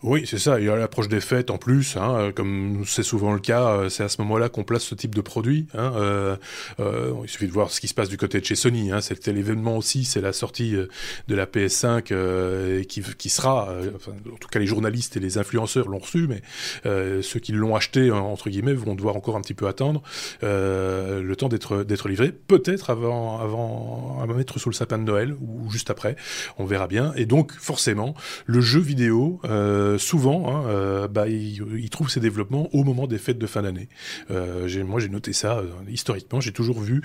Oui, 0.04 0.24
c'est 0.26 0.40
ça. 0.40 0.60
Il 0.60 0.66
y 0.66 0.70
a 0.70 0.76
l'approche 0.76 1.10
des 1.10 1.22
fêtes 1.22 1.52
en 1.52 1.60
plus, 1.60 1.96
hein, 1.96 2.16
euh, 2.16 2.32
comme 2.32 2.84
c'est 2.88 3.04
souvent 3.04 3.34
le 3.34 3.40
cas. 3.40 3.68
Euh, 3.68 3.90
c'est 3.90 4.04
à 4.04 4.10
ce 4.10 4.20
moment-là 4.22 4.50
qu'on 4.50 4.64
place 4.64 4.82
ce 4.84 4.96
type 4.96 5.14
de 5.14 5.22
produit. 5.22 5.68
Hein, 5.76 5.94
euh, 5.96 6.36
euh, 6.80 7.14
il 7.24 7.30
suffit 7.30 7.46
de 7.46 7.52
voir 7.52 7.70
ce 7.70 7.80
qui 7.80 7.88
se 7.88 7.94
passe 7.94 8.10
du 8.10 8.18
côté 8.18 8.40
de 8.40 8.46
chez 8.46 8.56
Sony. 8.56 8.92
Hein, 8.92 9.02
C'était 9.02 9.32
l'événement 9.32 9.78
aussi, 9.78 10.04
c'est 10.04 10.22
la 10.22 10.34
sortie 10.34 10.72
de 10.72 11.36
la 11.36 11.46
PS5 11.46 12.08
euh, 12.12 12.84
qui, 12.84 13.04
qui, 13.16 13.30
sera, 13.30 13.76
enfin, 13.96 14.14
en 14.34 14.38
tout 14.38 14.48
cas 14.48 14.58
les 14.58 14.66
journalistes 14.66 15.18
et 15.18 15.20
les 15.20 15.38
influenceurs 15.38 15.88
l'ont 15.88 16.00
reçu, 16.00 16.28
mais 16.28 16.42
ceux 16.84 17.40
qui 17.40 17.52
l'ont 17.52 17.76
acheté 17.76 18.10
entre 18.10 18.50
guillemets 18.50 18.74
vont 18.74 18.96
devoir 18.96 19.16
encore 19.16 19.36
un 19.36 19.42
petit 19.42 19.54
peu 19.54 19.68
attendre 19.68 20.02
le 20.42 21.34
temps 21.36 21.48
d'être 21.48 21.84
d'être 21.84 22.10
livré, 22.10 22.32
peut-être 22.32 22.90
avant 22.90 23.40
avant 23.40 24.20
à 24.22 24.26
mettre 24.26 24.60
sous 24.60 24.70
le 24.70 24.76
sapin 24.76 24.98
de 24.98 25.04
Noël 25.04 25.36
ou 25.40 25.70
juste 25.70 25.90
après. 25.92 26.16
On 26.58 26.66
verra 26.66 26.88
bien. 26.88 27.14
Et 27.16 27.26
donc 27.26 27.54
forcément, 27.54 28.16
le 28.48 28.62
jeu 28.62 28.80
vidéo. 28.80 29.40
Euh, 29.92 29.98
souvent, 29.98 30.50
hein, 30.50 30.66
euh, 30.68 31.08
bah, 31.08 31.26
trouve 31.90 32.10
ses 32.10 32.20
développements 32.20 32.70
au 32.74 32.84
moment 32.84 33.08
des 33.08 33.18
fêtes 33.18 33.38
de 33.38 33.48
fin 33.48 33.62
d'année. 33.62 33.90
Euh, 34.30 34.68
moi, 34.86 35.00
j'ai 35.00 35.10
noté 35.10 35.34
ça 35.34 35.62
historiquement. 35.90 36.40
J'ai 36.40 36.52
toujours 36.52 36.80
vu 36.80 37.02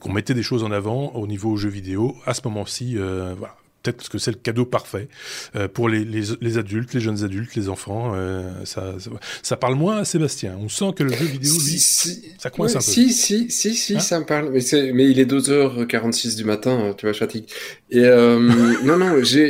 qu'on 0.00 0.12
mettait 0.12 0.34
des 0.34 0.42
choses 0.42 0.62
en 0.62 0.70
avant 0.70 1.12
au 1.14 1.26
niveau 1.26 1.56
jeux 1.56 1.70
vidéo 1.70 2.16
à 2.26 2.34
ce 2.34 2.40
moment-ci. 2.44 2.96
voilà 2.96 3.56
peut-être 3.86 3.96
parce 3.96 4.08
que 4.08 4.18
c'est 4.18 4.32
le 4.32 4.38
cadeau 4.38 4.64
parfait 4.64 5.08
euh, 5.54 5.68
pour 5.68 5.88
les, 5.88 6.04
les, 6.04 6.22
les, 6.40 6.58
adultes, 6.58 6.92
les 6.94 7.00
jeunes 7.00 7.22
adultes, 7.22 7.54
les 7.54 7.68
enfants. 7.68 8.12
Euh, 8.14 8.50
ça, 8.64 8.94
ça, 9.42 9.56
parle 9.56 9.74
moins 9.74 9.98
à 9.98 10.04
Sébastien. 10.04 10.56
On 10.60 10.68
sent 10.68 10.92
que 10.96 11.04
le 11.04 11.12
jeu 11.12 11.24
vidéo, 11.24 11.52
lui, 11.52 11.78
ça 11.78 12.50
coince 12.50 12.74
un 12.74 12.78
peu. 12.78 12.84
Si, 12.84 13.12
si, 13.12 13.50
si, 13.50 13.74
si, 13.74 13.96
hein 13.96 14.00
ça 14.00 14.18
me 14.20 14.26
parle. 14.26 14.50
Mais, 14.50 14.60
mais 14.92 15.08
il 15.10 15.20
est 15.20 15.30
2h46 15.30 16.36
du 16.36 16.44
matin, 16.44 16.94
tu 16.96 17.06
vois, 17.06 17.12
je 17.12 17.18
fatigue. 17.18 17.44
Et 17.90 18.04
euh, 18.04 18.38
non, 18.84 18.98
non, 18.98 19.22
j'ai 19.22 19.48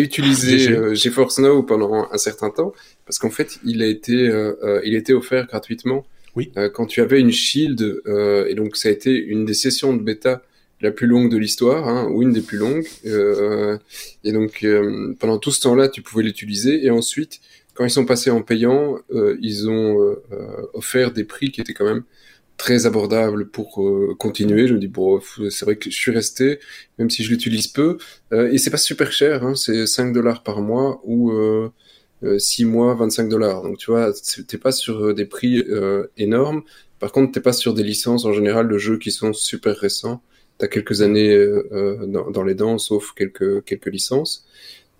utilisé 0.00 0.68
euh, 0.70 0.94
GeForce 0.94 1.38
Now 1.38 1.62
pendant 1.62 2.08
un 2.10 2.18
certain 2.18 2.50
temps 2.50 2.72
parce 3.06 3.18
qu'en 3.18 3.30
fait, 3.30 3.58
il 3.64 3.82
a 3.82 3.86
été, 3.86 4.28
euh, 4.28 4.80
il 4.84 4.94
a 4.94 4.98
été 4.98 5.14
offert 5.14 5.46
gratuitement. 5.46 6.06
Oui. 6.34 6.52
quand 6.74 6.84
tu 6.84 7.00
avais 7.00 7.18
une 7.18 7.32
Shield, 7.32 8.02
et 8.46 8.54
donc 8.54 8.76
ça 8.76 8.90
a 8.90 8.92
été 8.92 9.10
une 9.10 9.46
des 9.46 9.54
sessions 9.54 9.96
de 9.96 10.02
bêta 10.02 10.42
la 10.80 10.90
plus 10.90 11.06
longue 11.06 11.30
de 11.30 11.36
l'histoire, 11.36 11.88
hein, 11.88 12.08
ou 12.10 12.22
une 12.22 12.32
des 12.32 12.42
plus 12.42 12.58
longues. 12.58 12.86
Euh, 13.06 13.78
et 14.24 14.32
donc 14.32 14.62
euh, 14.62 15.14
pendant 15.18 15.38
tout 15.38 15.50
ce 15.50 15.60
temps-là, 15.60 15.88
tu 15.88 16.02
pouvais 16.02 16.22
l'utiliser. 16.22 16.84
Et 16.84 16.90
ensuite, 16.90 17.40
quand 17.74 17.84
ils 17.84 17.90
sont 17.90 18.06
passés 18.06 18.30
en 18.30 18.42
payant, 18.42 18.98
euh, 19.12 19.36
ils 19.40 19.68
ont 19.68 20.00
euh, 20.00 20.16
offert 20.74 21.12
des 21.12 21.24
prix 21.24 21.50
qui 21.50 21.60
étaient 21.60 21.74
quand 21.74 21.86
même 21.86 22.04
très 22.56 22.86
abordables 22.86 23.48
pour 23.48 23.82
continuer. 24.18 24.66
Je 24.66 24.74
me 24.74 24.78
dis 24.78 24.88
bon, 24.88 25.20
c'est 25.50 25.66
vrai 25.66 25.76
que 25.76 25.90
je 25.90 25.96
suis 25.96 26.10
resté, 26.10 26.58
même 26.98 27.10
si 27.10 27.22
je 27.22 27.30
l'utilise 27.30 27.66
peu. 27.66 27.98
et 28.32 28.56
c'est 28.56 28.70
pas 28.70 28.78
super 28.78 29.12
cher, 29.12 29.44
hein, 29.44 29.54
c'est 29.54 29.86
5 29.86 30.14
dollars 30.14 30.42
par 30.42 30.62
mois 30.62 31.02
ou 31.04 31.30
6 32.38 32.64
mois, 32.64 32.94
25 32.94 33.28
dollars. 33.28 33.62
Donc 33.62 33.76
tu 33.76 33.90
vois, 33.90 34.10
t'es 34.48 34.56
pas 34.56 34.72
sur 34.72 35.14
des 35.14 35.26
prix 35.26 35.64
énormes. 36.16 36.62
Par 36.98 37.12
contre, 37.12 37.32
t'es 37.32 37.42
pas 37.42 37.52
sur 37.52 37.74
des 37.74 37.82
licences 37.82 38.24
en 38.24 38.32
général 38.32 38.68
de 38.68 38.78
jeux 38.78 38.98
qui 38.98 39.10
sont 39.10 39.34
super 39.34 39.76
récents 39.76 40.22
t'as 40.58 40.68
quelques 40.68 41.02
années 41.02 41.34
euh, 41.34 41.68
euh, 41.72 42.06
dans, 42.06 42.30
dans, 42.30 42.44
les 42.44 42.54
dents, 42.54 42.78
sauf 42.78 43.12
quelques 43.12 43.64
quelques 43.64 43.86
licences. 43.86 44.46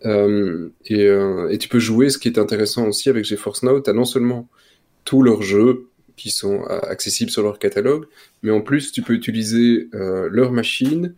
Euh, 0.05 0.69
et, 0.85 1.05
euh, 1.05 1.49
et, 1.49 1.59
tu 1.59 1.69
peux 1.69 1.79
jouer. 1.79 2.11
Ce 2.11 2.19
qui 2.19 2.29
est 2.29 2.38
intéressant 2.38 2.87
aussi 2.87 3.09
avec 3.09 3.25
GeForce 3.25 3.62
Now, 3.62 3.81
t'as 3.81 3.92
non 3.92 4.05
seulement 4.05 4.49
tous 5.05 5.23
leurs 5.23 5.42
jeux 5.42 5.88
qui 6.16 6.31
sont 6.31 6.64
accessibles 6.64 7.31
sur 7.31 7.42
leur 7.42 7.59
catalogue, 7.59 8.07
mais 8.42 8.51
en 8.51 8.62
plus 8.62 8.90
tu 8.90 9.03
peux 9.03 9.12
utiliser 9.12 9.88
leur 9.92 10.51
machine 10.51 11.14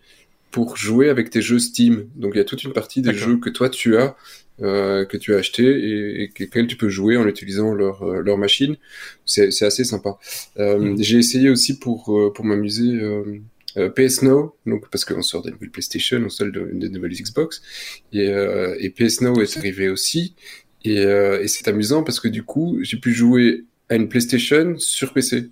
pour 0.51 0.77
jouer 0.77 1.09
avec 1.09 1.31
tes 1.31 1.41
jeux 1.41 1.59
Steam. 1.59 2.09
Donc 2.17 2.33
il 2.35 2.39
y 2.39 2.41
a 2.41 2.45
toute 2.45 2.65
une 2.65 2.73
partie 2.73 3.01
des 3.03 3.15
jeux 3.15 3.37
que 3.37 3.49
toi 3.49 3.69
tu 3.69 3.97
as, 3.97 4.17
euh, 4.61 5.05
que 5.05 5.17
tu 5.17 5.35
as 5.35 5.39
acheté 5.39 5.63
et, 5.63 6.23
et 6.25 6.33
lesquels 6.39 6.67
tu 6.67 6.77
peux 6.77 6.89
jouer 6.89 7.17
en 7.17 7.29
utilisant 7.29 7.75
leur, 7.75 8.05
leur 8.05 8.39
machine. 8.39 8.77
C'est 9.25 9.63
assez 9.63 9.85
sympa. 9.85 10.19
Euh, 10.59 10.79
mmh. 10.79 11.03
J'ai 11.03 11.19
essayé 11.19 11.51
aussi 11.51 11.79
pour, 11.79 12.33
pour 12.35 12.45
m'amuser 12.45 12.95
euh, 13.01 13.41
PS 13.95 14.23
Now, 14.23 14.57
donc 14.67 14.89
parce 14.91 15.05
qu'on 15.05 15.23
sort 15.23 15.43
des 15.43 15.51
nouvelles 15.51 15.71
PlayStation, 15.71 16.23
on 16.25 16.29
sort 16.29 16.49
des 16.51 16.89
nouvelles 16.89 17.13
Xbox, 17.13 17.63
et, 18.13 18.29
euh, 18.29 18.77
et 18.79 18.91
PS 18.91 19.21
Now 19.21 19.41
est 19.41 19.57
arrivé 19.57 19.89
aussi, 19.89 20.35
et, 20.85 21.01
euh, 21.01 21.43
et 21.43 21.49
c'est 21.49 21.69
amusant 21.69 22.03
parce 22.03 22.21
que 22.21 22.29
du 22.29 22.43
coup, 22.43 22.79
j'ai 22.83 22.99
pu 22.99 23.13
jouer 23.13 23.65
à 23.89 23.97
une 23.97 24.09
PlayStation 24.09 24.75
sur 24.79 25.13
PC. 25.13 25.51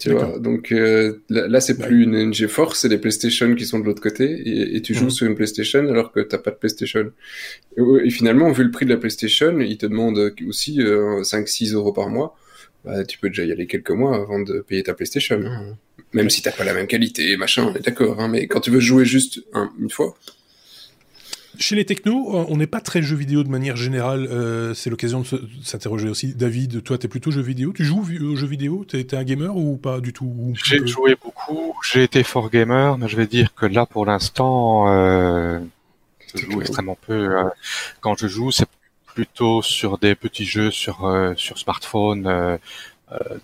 Tu 0.00 0.10
vois, 0.10 0.40
donc 0.40 0.72
euh, 0.72 1.22
là, 1.28 1.60
c'est 1.60 1.78
plus 1.78 2.02
une, 2.02 2.16
une 2.16 2.34
GeForce, 2.34 2.80
c'est 2.80 2.88
les 2.88 2.98
PlayStation 2.98 3.54
qui 3.54 3.64
sont 3.64 3.78
de 3.78 3.84
l'autre 3.84 4.02
côté, 4.02 4.24
et, 4.24 4.76
et, 4.76 4.82
tu 4.82 4.92
joues 4.92 5.04
mhm. 5.04 5.10
sur 5.10 5.26
une 5.28 5.36
PlayStation 5.36 5.88
alors 5.88 6.10
que 6.10 6.18
t'as 6.18 6.38
pas 6.38 6.50
de 6.50 6.56
PlayStation. 6.56 7.12
Et, 7.76 8.10
finalement, 8.10 8.50
vu 8.50 8.64
le 8.64 8.72
prix 8.72 8.86
de 8.86 8.90
la 8.90 8.96
PlayStation, 8.96 9.60
ils 9.60 9.78
te 9.78 9.86
demandent 9.86 10.34
aussi 10.48 10.80
5-6 10.80 11.74
euros 11.74 11.92
par 11.92 12.08
mois. 12.08 12.36
Bah, 12.84 13.04
tu 13.04 13.18
peux 13.18 13.28
déjà 13.28 13.44
y 13.44 13.52
aller 13.52 13.66
quelques 13.66 13.90
mois 13.90 14.16
avant 14.16 14.40
de 14.40 14.60
payer 14.60 14.82
ta 14.82 14.94
PlayStation. 14.94 15.40
Hein. 15.42 15.76
Même 16.14 16.30
si 16.30 16.40
t'as 16.42 16.52
pas 16.52 16.64
la 16.64 16.72
même 16.72 16.86
qualité, 16.86 17.36
machin, 17.36 17.64
on 17.64 17.74
est 17.74 17.84
d'accord. 17.84 18.20
Hein, 18.20 18.28
mais 18.28 18.46
quand 18.46 18.60
tu 18.60 18.70
veux 18.70 18.80
jouer 18.80 19.04
juste 19.04 19.42
une 19.78 19.90
fois. 19.90 20.16
Chez 21.58 21.76
les 21.76 21.84
technos, 21.84 22.34
euh, 22.34 22.44
on 22.48 22.56
n'est 22.56 22.66
pas 22.66 22.80
très 22.80 23.00
jeux 23.02 23.16
vidéo 23.16 23.44
de 23.44 23.48
manière 23.48 23.76
générale. 23.76 24.26
Euh, 24.30 24.74
c'est 24.74 24.90
l'occasion 24.90 25.20
de 25.20 25.26
s'interroger 25.62 26.08
aussi. 26.08 26.34
David, 26.34 26.82
toi, 26.82 26.98
t'es 26.98 27.06
plutôt 27.06 27.30
jeux 27.30 27.42
vidéo? 27.42 27.72
Tu 27.72 27.84
joues 27.84 28.00
aux 28.00 28.36
jeux 28.36 28.46
vidéo? 28.46 28.84
T'es 28.88 29.00
es 29.00 29.14
un 29.14 29.22
gamer 29.22 29.56
ou 29.56 29.76
pas 29.76 30.00
du 30.00 30.12
tout? 30.12 30.54
J'ai 30.64 30.84
joué 30.86 31.16
beaucoup. 31.22 31.74
J'ai 31.84 32.02
été 32.02 32.24
fort 32.24 32.50
gamer, 32.50 32.98
mais 32.98 33.08
je 33.08 33.16
vais 33.16 33.26
dire 33.26 33.54
que 33.54 33.66
là, 33.66 33.86
pour 33.86 34.04
l'instant, 34.06 34.88
euh, 34.88 35.60
je 36.34 36.44
joue 36.44 36.60
extrêmement 36.60 36.98
peu. 37.06 37.12
Euh, 37.12 37.44
quand 38.00 38.18
je 38.18 38.26
joue, 38.26 38.50
c'est 38.50 38.66
plutôt 39.14 39.62
sur 39.62 39.98
des 39.98 40.16
petits 40.16 40.44
jeux 40.44 40.72
sur 40.72 41.06
euh, 41.06 41.34
sur 41.36 41.56
smartphone 41.58 42.26
euh, 42.26 42.56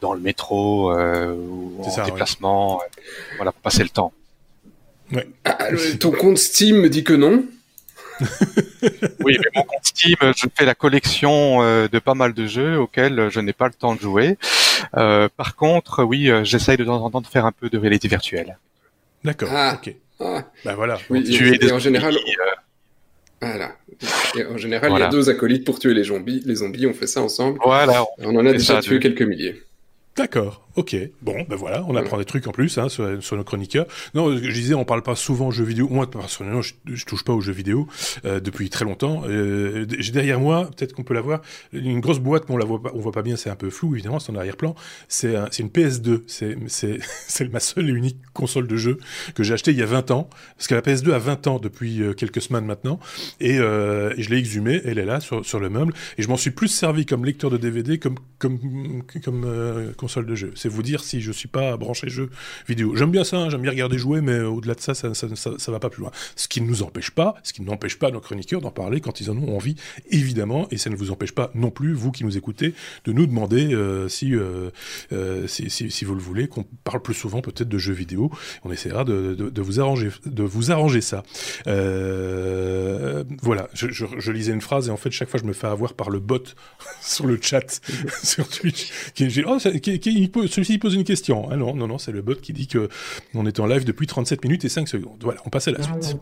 dans 0.01 0.15
le 0.15 0.21
métro 0.21 0.93
euh, 0.93 1.35
ou 1.35 1.83
en 1.83 2.05
déplacement, 2.05 2.81
voilà, 3.37 3.53
pour 3.53 3.63
passer 3.63 3.83
le 3.83 3.89
temps. 3.89 4.13
Ouais. 5.13 5.29
Ah, 5.45 5.59
ton 5.99 6.13
compte 6.13 6.39
Steam 6.39 6.77
me 6.77 6.89
dit 6.89 7.05
que 7.05 7.13
non. 7.13 7.45
oui, 9.25 9.39
mais 9.39 9.51
mon 9.55 9.63
compte 9.63 9.85
Steam, 9.85 10.17
je 10.21 10.47
fais 10.55 10.65
la 10.65 10.75
collection 10.75 11.63
euh, 11.63 11.89
de 11.89 11.99
pas 11.99 12.15
mal 12.15 12.35
de 12.35 12.47
jeux 12.47 12.79
auxquels 12.79 13.29
je 13.31 13.41
n'ai 13.41 13.53
pas 13.53 13.67
le 13.67 13.73
temps 13.73 13.95
de 13.95 14.01
jouer. 14.01 14.39
Euh, 14.97 15.29
par 15.37 15.57
contre, 15.57 16.05
oui, 16.05 16.31
euh, 16.31 16.45
j'essaye 16.45 16.77
de 16.77 16.85
temps 16.85 17.03
en 17.03 17.11
temps 17.11 17.21
de 17.21 17.27
faire 17.27 17.47
un 17.47 17.53
peu 17.53 17.69
de 17.69 17.79
réalité 17.79 18.09
virtuelle. 18.09 18.59
D'accord. 19.25 19.49
Ah. 19.53 19.79
ok. 19.81 19.95
Ah. 20.21 20.45
Ben 20.65 20.75
voilà. 20.75 20.99
Oui, 21.09 21.25
tu 21.25 21.55
es 21.55 21.73
en 21.73 21.79
général. 21.79 22.17
Voilà. 23.41 23.73
En 24.51 24.57
général, 24.57 24.93
il 24.95 24.99
y 24.99 25.03
a 25.03 25.09
deux 25.09 25.29
acolytes 25.29 25.65
pour 25.65 25.79
tuer 25.79 25.95
les 25.95 26.05
zombies. 26.05 26.43
Les 26.47 26.57
zombies, 26.57 26.87
on 26.87 26.95
fait 26.95 27.07
ça 27.07 27.23
ensemble. 27.23 27.59
Voilà. 27.65 28.05
On, 28.19 28.35
en 28.37 28.47
a 28.47 28.53
déjà 28.53 28.81
tué 28.81 28.99
quelques 29.01 29.23
milliers. 29.23 29.63
D'accord, 30.17 30.67
ok. 30.81 30.97
Bon, 31.23 31.45
ben 31.49 31.57
voilà, 31.57 31.85
on 31.89 31.95
apprend 31.95 32.19
des 32.19 32.25
trucs 32.25 32.47
en 32.47 32.53
plus 32.53 32.79
hein, 32.79 32.89
sur, 32.89 33.37
nos 33.37 33.45
chroniqueurs. 33.45 33.87
Non, 34.15 34.35
je 34.37 34.51
disais, 34.51 34.75
on 34.75 34.85
parle 34.85 35.03
pas 35.03 35.15
souvent 35.15 35.51
jeux 35.51 35.65
vidéo. 35.65 35.89
Moi, 35.89 36.11
personnellement, 36.11 36.63
je, 36.63 36.75
je 36.87 37.05
touche 37.05 37.23
pas 37.23 37.33
aux 37.33 37.41
jeux 37.41 37.53
vidéo 37.53 37.87
euh, 38.25 38.41
depuis 38.41 38.71
très 38.71 38.85
longtemps. 38.85 39.23
Euh, 39.27 39.87
J'ai 39.99 40.13
derrière 40.13 40.41
moi, 40.41 40.71
peut-être 40.77 40.95
qu'on 40.95 41.05
peut 41.05 41.15
la 41.15 41.21
voir, 41.21 41.43
une 41.73 42.01
grosse 42.01 42.19
boîte, 42.19 42.49
mais 42.49 42.55
on 42.55 42.59
la 42.59 42.65
voit 42.65 42.83
pas, 42.83 42.91
on 42.95 43.01
voit 43.01 43.13
pas 43.13 43.23
bien, 43.23 43.37
c'est 43.37 43.51
un 43.51 43.57
peu 43.57 43.71
flou, 43.71 43.95
évidemment, 43.95 44.19
c'est 44.19 44.33
en 44.33 44.37
arrière-plan. 44.37 44.75
C'est 45.09 45.37
un, 45.37 45.49
une 45.59 45.69
PS2. 45.69 46.23
C'est 47.31 47.53
ma 47.53 47.61
seule 47.61 47.89
et 47.89 47.93
unique 47.93 48.19
console 48.33 48.67
de 48.67 48.77
jeu 48.77 48.99
que 49.35 49.43
j'ai 49.43 49.55
acheté 49.55 49.71
il 49.73 49.79
y 49.79 49.83
a 49.83 49.87
20 49.87 50.11
ans. 50.11 50.29
Parce 50.57 50.69
que 50.69 50.75
la 50.75 50.81
PS2 50.81 51.13
a 51.13 51.19
20 51.19 51.47
ans 51.47 51.59
depuis 51.59 52.03
euh, 52.03 52.13
quelques 52.15 52.41
semaines 52.41 52.65
maintenant. 52.65 52.99
Et, 53.41 53.59
euh, 53.59 54.13
et 54.17 54.23
je 54.23 54.31
l'ai 54.31 54.39
exhumée, 54.39 54.81
elle 54.85 54.99
est 54.99 55.05
là, 55.05 55.21
sur, 55.21 55.45
sur 55.45 55.61
le 55.61 55.69
meuble. 55.69 55.93
Et 56.19 56.23
je 56.23 56.29
m'en 56.29 56.37
suis 56.37 56.51
plus 56.51 56.69
servi 56.69 57.07
comme 57.07 57.25
lecteur 57.25 57.51
de 57.51 57.57
DVD, 57.57 57.99
comme, 57.99 58.17
comme, 58.39 59.03
comme 59.23 59.93
console 59.97 60.27
de 60.27 60.35
jeu. 60.35 60.53
C'est 60.55 60.70
vous 60.71 60.83
dire 60.83 61.03
si 61.03 61.21
je 61.21 61.33
suis 61.33 61.49
pas 61.49 61.77
branché 61.77 62.09
jeu 62.09 62.31
vidéo. 62.69 62.97
J'aime 62.97 63.11
bien 63.11 63.25
ça, 63.25 63.39
hein, 63.39 63.51
j'aime 63.51 63.63
bien 63.63 63.71
regarder 63.71 63.99
jouer, 63.99 64.21
mais 64.21 64.41
au-delà 64.41 64.75
de 64.75 64.81
ça 64.81 64.95
ça, 64.95 65.13
ça, 65.15 65.73
va 65.73 65.79
pas 65.79 65.91
plus 65.91 66.03
loin. 66.03 66.11
Ce 66.37 66.49
qui 66.49 66.61
ne 66.61 66.67
nous 66.67 66.83
empêche 66.83 67.11
pas, 67.11 67.35
ce 67.43 67.53
qui 67.53 67.63
n'empêche 67.63 67.99
pas 67.99 68.11
nos 68.11 68.21
chroniqueurs 68.21 68.61
d'en 68.61 68.71
parler 68.71 69.01
quand 69.01 69.21
ils 69.21 69.31
en 69.31 69.37
ont 69.37 69.57
envie, 69.57 69.77
évidemment, 70.11 70.67
et 70.71 70.79
ça 70.79 70.91
ne 70.91 70.97
vous 70.97 71.11
empêche 71.11 71.33
pas 71.33 71.51
non 71.55 71.71
plus, 71.71 71.93
vous 71.93 72.11
qui 72.11 72.25
nous 72.25 72.37
écoutez, 72.37 72.75
de 73.05 73.13
nous 73.13 73.27
demander 73.27 73.75
euh, 73.75 74.09
si, 74.09 74.35
euh, 74.35 74.71
euh, 75.13 75.47
si, 75.47 75.71
si, 75.71 76.05
vous 76.05 76.15
le 76.15 76.21
voulez, 76.21 76.49
qu'on 76.49 76.65
parle 76.85 77.03
plus 77.03 77.15
souvent 77.15 77.41
peut-être 77.41 77.69
de 77.69 77.79
jeux 77.79 77.95
vidéo. 77.95 78.31
On 78.65 78.73
essaiera 78.73 79.05
de, 79.05 79.61
vous 79.61 79.81
arranger, 79.81 80.11
de 80.27 80.43
vous 80.43 80.71
arranger 80.71 81.01
ça. 81.01 81.23
voilà, 83.43 83.69
je, 83.75 84.33
lisais 84.33 84.53
une 84.53 84.61
phrase 84.61 84.89
et 84.89 84.91
en 84.91 84.97
fait 84.97 85.11
chaque 85.11 85.29
fois 85.29 85.41
je 85.41 85.47
me 85.47 85.53
fais 85.53 85.67
avoir 85.67 85.95
par 85.95 86.11
le 86.11 86.21
bot 86.21 86.43
sur 87.03 87.27
le 87.27 87.39
chat 87.41 87.81
sur 88.23 88.49
Twitch 88.49 88.91
qui, 89.15 89.43
oh, 89.47 89.59
qui, 89.83 89.99
qui, 89.99 90.29
celui-ci 90.51 90.79
pose 90.79 90.95
une 90.95 91.05
question. 91.05 91.49
Ah 91.51 91.57
non, 91.57 91.75
non, 91.75 91.87
non, 91.87 91.99
c'est 91.99 92.13
le 92.13 92.23
bot 92.23 92.35
qui 92.35 92.53
dit 92.53 92.67
que 92.67 92.89
on 93.35 93.47
est 93.47 93.61
en 93.61 93.67
live 93.67 93.85
depuis 93.85 94.07
37 94.07 94.45
minutes 94.45 94.65
et 94.65 94.69
5 94.69 94.89
secondes. 94.89 95.19
Voilà, 95.23 95.41
on 95.47 95.51
passe 95.51 95.69
à 95.69 95.73
la 95.73 95.83
suite. 95.83 96.17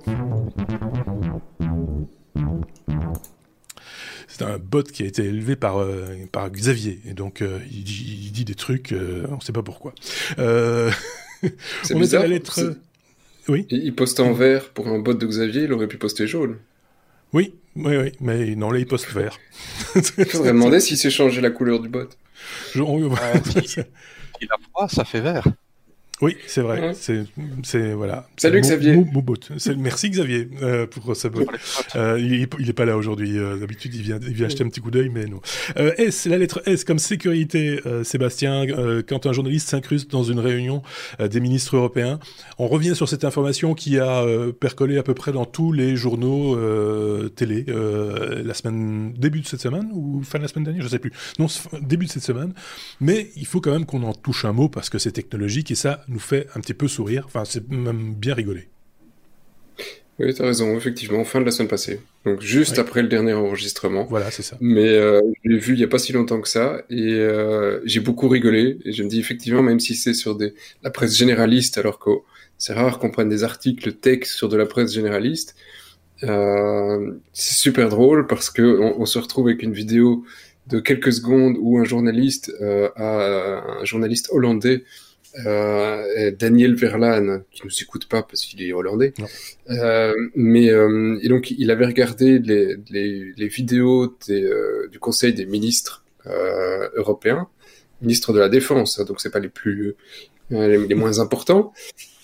C'est 4.29 4.45
un 4.45 4.59
bot 4.59 4.85
qui 4.85 5.03
a 5.03 5.07
été 5.07 5.25
élevé 5.25 5.57
par, 5.57 5.81
euh, 5.81 6.15
par 6.31 6.49
Xavier. 6.51 7.01
Et 7.09 7.13
donc, 7.13 7.43
euh, 7.43 7.59
il, 7.73 7.83
dit, 7.83 8.21
il, 8.27 8.31
dit, 8.31 8.45
des 8.45 8.55
trucs, 8.55 8.93
euh, 8.93 9.27
on 9.31 9.37
ne 9.37 9.41
sait 9.41 9.53
pas 9.53 9.65
pourquoi. 9.65 9.95
C'est 11.83 11.95
bizarre. 11.95 12.23
La 12.23 12.29
lettre... 12.29 12.77
Oui. 13.49 13.67
Il 13.71 13.95
poste 13.95 14.21
en 14.21 14.33
vert 14.33 14.69
pour 14.71 14.89
un 14.89 14.99
bot 14.99 15.15
de 15.15 15.27
Xavier, 15.27 15.63
il 15.63 15.73
aurait 15.73 15.89
pu 15.89 15.97
poster 15.97 16.27
jaune. 16.27 16.59
Oui, 17.33 17.55
oui, 17.77 17.97
oui, 17.97 18.13
mais 18.21 18.55
non, 18.55 18.71
là, 18.71 18.79
il 18.79 18.87
poste 18.87 19.11
vert. 19.11 19.39
Il 19.97 20.03
faudrait 20.27 20.53
demander 20.53 20.81
s'il 20.81 20.99
s'est 20.99 21.11
changé 21.11 21.41
la 21.41 21.51
couleur 21.51 21.81
du 21.81 21.89
bot. 21.89 22.09
Je... 22.75 22.83
il 24.41 24.49
a 24.51 24.57
froid, 24.71 24.89
ça 24.89 25.05
fait 25.05 25.21
vert. 25.21 25.45
Oui, 26.21 26.37
c'est 26.47 26.63
vrai. 26.63 26.95
C'est, 26.95 27.25
c'est 27.63 27.93
voilà. 27.93 28.27
Salut 28.37 28.61
Xavier. 28.61 29.05
merci 29.77 30.11
Xavier 30.11 30.49
euh, 30.63 30.87
pour 30.87 31.15
ce 31.17 31.29
euh, 31.97 32.19
il, 32.19 32.49
il 32.59 32.69
est 32.69 32.73
pas 32.73 32.85
là 32.85 32.97
aujourd'hui. 32.97 33.39
Euh, 33.39 33.59
d'habitude, 33.59 33.95
il 33.95 34.03
vient, 34.03 34.19
il 34.23 34.33
vient 34.33 34.47
acheter 34.47 34.65
un 34.65 34.69
petit 34.69 34.81
coup 34.81 34.91
d'œil, 34.91 35.11
mais 35.11 35.27
non. 35.27 35.41
Euh, 35.77 35.93
S, 35.97 36.27
la 36.27 36.39
lettre 36.39 36.63
S 36.67 36.85
comme 36.85 36.99
sécurité. 36.99 37.81
Euh, 37.87 38.03
Sébastien, 38.03 38.67
euh, 38.69 39.03
quand 39.07 39.27
un 39.27 39.33
journaliste 39.33 39.69
s'incruste 39.69 40.11
dans 40.11 40.25
une 40.25 40.41
réunion 40.41 40.83
des 41.21 41.41
ministres 41.41 41.77
européens, 41.77 42.19
on 42.59 42.67
revient 42.67 42.97
sur 42.97 43.09
cette 43.09 43.25
information 43.25 43.75
qui 43.75 43.99
a 43.99 44.25
percolé 44.61 44.99
à 44.99 45.03
peu 45.03 45.15
près 45.15 45.33
dans 45.33 45.45
tous 45.45 45.73
les 45.73 45.97
journaux 45.97 46.57
télé 47.31 47.65
la 47.69 48.55
semaine 48.55 49.13
début 49.17 49.41
de 49.41 49.47
cette 49.47 49.61
semaine 49.61 49.89
ou 49.93 50.23
fin 50.23 50.39
de 50.39 50.43
la 50.45 50.49
semaine 50.49 50.65
dernière, 50.65 50.83
je 50.83 50.89
sais 50.89 50.99
plus. 50.99 51.13
Non, 51.39 51.47
début 51.81 52.07
de 52.07 52.11
cette 52.11 52.23
semaine. 52.23 52.53
Mais 53.01 53.31
il 53.37 53.47
faut 53.47 53.61
quand 53.61 53.73
même 53.73 53.87
qu'on 53.87 54.03
en 54.03 54.15
touche 54.15 54.45
un 54.45 54.53
mot 54.53 54.69
parce 54.69 54.91
que 54.91 54.99
c'est 54.99 55.13
technologique 55.13 55.71
et 55.71 55.75
ça 55.75 56.05
nous 56.09 56.19
fait 56.19 56.47
un 56.55 56.61
petit 56.61 56.75
peu 56.75 56.89
sourire. 56.89 57.25
Enfin, 57.27 57.45
c'est 57.45 57.69
même 57.71 58.15
bien 58.15 58.35
rigolé. 58.35 58.69
Oui, 60.19 60.35
tu 60.35 60.43
as 60.43 60.47
raison, 60.47 60.77
effectivement, 60.77 61.23
fin 61.23 61.41
de 61.41 61.45
la 61.45 61.53
semaine 61.53 61.69
passée. 61.69 62.01
Donc 62.25 62.41
juste 62.41 62.79
après 62.81 63.03
le 63.03 63.09
dernier 63.09 63.35
enregistrement. 63.35 64.05
Voilà, 64.11 64.33
c'est 64.33 64.43
ça. 64.43 64.57
Mais 64.61 64.89
euh, 64.89 65.21
je 65.45 65.51
l'ai 65.51 65.59
vu 65.59 65.75
il 65.75 65.79
n'y 65.79 65.85
a 65.85 65.89
pas 65.89 66.01
si 66.01 66.13
longtemps 66.13 66.41
que 66.41 66.49
ça 66.49 66.83
et 66.91 67.13
euh, 67.13 67.81
j'ai 67.85 68.01
beaucoup 68.01 68.29
rigolé. 68.29 68.79
Et 68.85 68.93
je 68.93 69.05
me 69.05 69.09
dis 69.09 69.21
effectivement, 69.21 69.63
même 69.63 69.79
si 69.79 69.95
c'est 69.95 70.15
sur 70.15 70.35
des, 70.35 70.55
la 70.83 70.91
presse 70.91 71.17
généraliste, 71.17 71.79
alors 71.79 72.01
que 72.01 72.11
c'est 72.59 72.73
rare 72.73 72.99
qu'on 72.99 73.11
prenne 73.11 73.29
des 73.29 73.45
articles 73.45 73.93
textes 73.93 74.33
sur 74.33 74.49
de 74.49 74.57
la 74.57 74.67
presse 74.67 74.93
généraliste, 74.93 75.55
euh, 76.25 77.13
c'est 77.33 77.55
super 77.55 77.89
drôle 77.89 78.27
parce 78.27 78.51
que 78.51 78.63
on, 78.63 79.01
on, 79.01 79.07
se 79.07 79.21
retrouve 79.21 79.47
avec 79.47 79.63
une 79.63 79.73
vidéo 79.73 80.25
de 80.67 80.81
quelques 80.81 81.13
secondes 81.13 81.57
où 81.61 81.79
un 81.79 81.85
journaliste, 81.85 82.53
euh, 82.61 82.89
a, 82.97 83.81
un 83.81 83.85
journaliste 83.85 84.29
hollandais 84.33 84.85
euh, 85.47 86.31
Daniel 86.33 86.75
Verlan, 86.75 87.41
qui 87.51 87.63
nous 87.65 87.71
écoute 87.83 88.09
pas 88.09 88.23
parce 88.23 88.45
qu'il 88.45 88.63
est 88.63 88.73
hollandais, 88.73 89.13
euh, 89.71 90.15
mais 90.35 90.71
euh, 90.71 91.19
et 91.23 91.29
donc 91.29 91.51
il 91.51 91.71
avait 91.71 91.87
regardé 91.87 92.39
les, 92.39 92.77
les, 92.91 93.33
les 93.37 93.49
vidéos 93.49 94.17
des, 94.27 94.51
du 94.91 94.99
Conseil 94.99 95.35
des 95.35 95.47
ministres 95.47 96.05
européens, 96.95 97.49
ministres 98.03 98.33
de 98.33 98.39
la 98.39 98.49
Défense, 98.49 98.99
hein, 98.99 99.05
donc 99.05 99.21
c'est 99.21 99.31
pas 99.31 99.39
les 99.39 99.49
plus 99.49 99.95
les, 100.51 100.79
les, 100.87 100.95
moins 100.95 101.21
importants. 101.21 101.73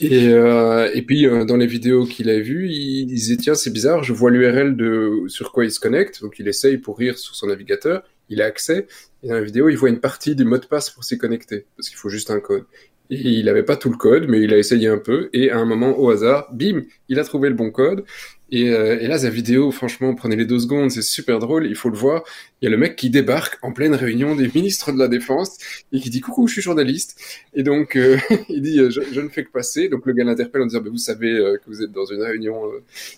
Et, 0.00 0.24
et 0.26 1.02
puis 1.02 1.26
dans 1.46 1.56
les 1.56 1.66
vidéos 1.66 2.04
qu'il 2.06 2.30
a 2.30 2.40
vues, 2.40 2.68
il, 2.68 3.02
il 3.02 3.06
disait 3.06 3.36
tiens 3.36 3.54
c'est 3.54 3.72
bizarre, 3.72 4.02
je 4.02 4.12
vois 4.12 4.30
l'URL 4.30 4.76
de 4.76 5.24
sur 5.28 5.52
quoi 5.52 5.64
il 5.64 5.70
se 5.70 5.80
connecte, 5.80 6.22
donc 6.22 6.38
il 6.38 6.48
essaye 6.48 6.78
pour 6.78 6.98
rire 6.98 7.18
sur 7.18 7.34
son 7.34 7.46
navigateur, 7.46 8.02
il 8.30 8.40
a 8.42 8.46
accès, 8.46 8.86
et 9.22 9.28
dans 9.28 9.34
la 9.34 9.42
vidéo, 9.42 9.68
il 9.68 9.76
voit 9.76 9.88
une 9.88 10.00
partie 10.00 10.34
du 10.34 10.44
mot 10.44 10.58
de 10.58 10.66
passe 10.66 10.90
pour 10.90 11.04
s'y 11.04 11.18
connecter, 11.18 11.66
parce 11.76 11.88
qu'il 11.88 11.98
faut 11.98 12.08
juste 12.08 12.30
un 12.30 12.40
code 12.40 12.64
il 13.10 13.44
n'avait 13.44 13.62
pas 13.62 13.76
tout 13.76 13.90
le 13.90 13.96
code, 13.96 14.26
mais 14.28 14.40
il 14.40 14.52
a 14.52 14.58
essayé 14.58 14.88
un 14.88 14.98
peu. 14.98 15.28
Et 15.32 15.50
à 15.50 15.58
un 15.58 15.64
moment, 15.64 15.98
au 15.98 16.10
hasard, 16.10 16.48
bim, 16.52 16.82
il 17.08 17.18
a 17.18 17.24
trouvé 17.24 17.48
le 17.48 17.54
bon 17.54 17.70
code. 17.70 18.04
Et, 18.50 18.70
euh, 18.70 19.00
et 19.00 19.08
là, 19.08 19.18
sa 19.18 19.30
vidéo, 19.30 19.70
franchement, 19.72 20.14
prenez 20.14 20.36
les 20.36 20.44
deux 20.44 20.60
secondes, 20.60 20.90
c'est 20.90 21.02
super 21.02 21.38
drôle, 21.38 21.66
il 21.66 21.74
faut 21.74 21.90
le 21.90 21.96
voir. 21.96 22.22
Il 22.60 22.66
y 22.66 22.68
a 22.68 22.70
le 22.70 22.76
mec 22.76 22.94
qui 22.94 23.10
débarque 23.10 23.58
en 23.62 23.72
pleine 23.72 23.94
réunion 23.94 24.36
des 24.36 24.48
ministres 24.54 24.92
de 24.92 24.98
la 24.98 25.08
Défense 25.08 25.58
et 25.92 25.98
qui 25.98 26.08
dit 26.08 26.20
coucou, 26.20 26.46
je 26.46 26.52
suis 26.52 26.62
journaliste. 26.62 27.18
Et 27.54 27.62
donc, 27.62 27.96
euh, 27.96 28.16
il 28.48 28.62
dit 28.62 28.76
je, 28.76 29.00
je, 29.12 29.20
ne 29.20 29.28
fais 29.28 29.44
que 29.44 29.50
passer. 29.50 29.88
Donc 29.88 30.06
le 30.06 30.12
gars 30.12 30.24
l'interpelle 30.24 30.62
en 30.62 30.66
disant 30.66 30.82
vous 30.82 30.96
savez 30.98 31.32
euh, 31.32 31.56
que 31.56 31.62
vous 31.66 31.82
êtes 31.82 31.90
dans 31.90 32.06
une 32.06 32.22
réunion 32.22 32.62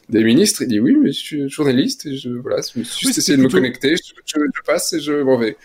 des 0.09 0.25
ministres. 0.25 0.63
Il 0.63 0.69
dit 0.69 0.81
oui, 0.81 0.97
mais 0.97 1.13
je 1.13 1.19
suis 1.19 1.49
journaliste 1.51 2.07
et 2.07 2.17
je 2.17 2.31
voilà, 2.31 2.63
je 2.63 2.83
suis 2.83 3.07
juste 3.07 3.19
essayé 3.19 3.37
de 3.37 3.43
me 3.43 3.49
connecter, 3.49 3.95
je, 3.97 4.15
je, 4.25 4.63
passe 4.65 4.93
et 4.95 5.01
je 5.01 5.23
m'en 5.23 5.37
vais. 5.37 5.57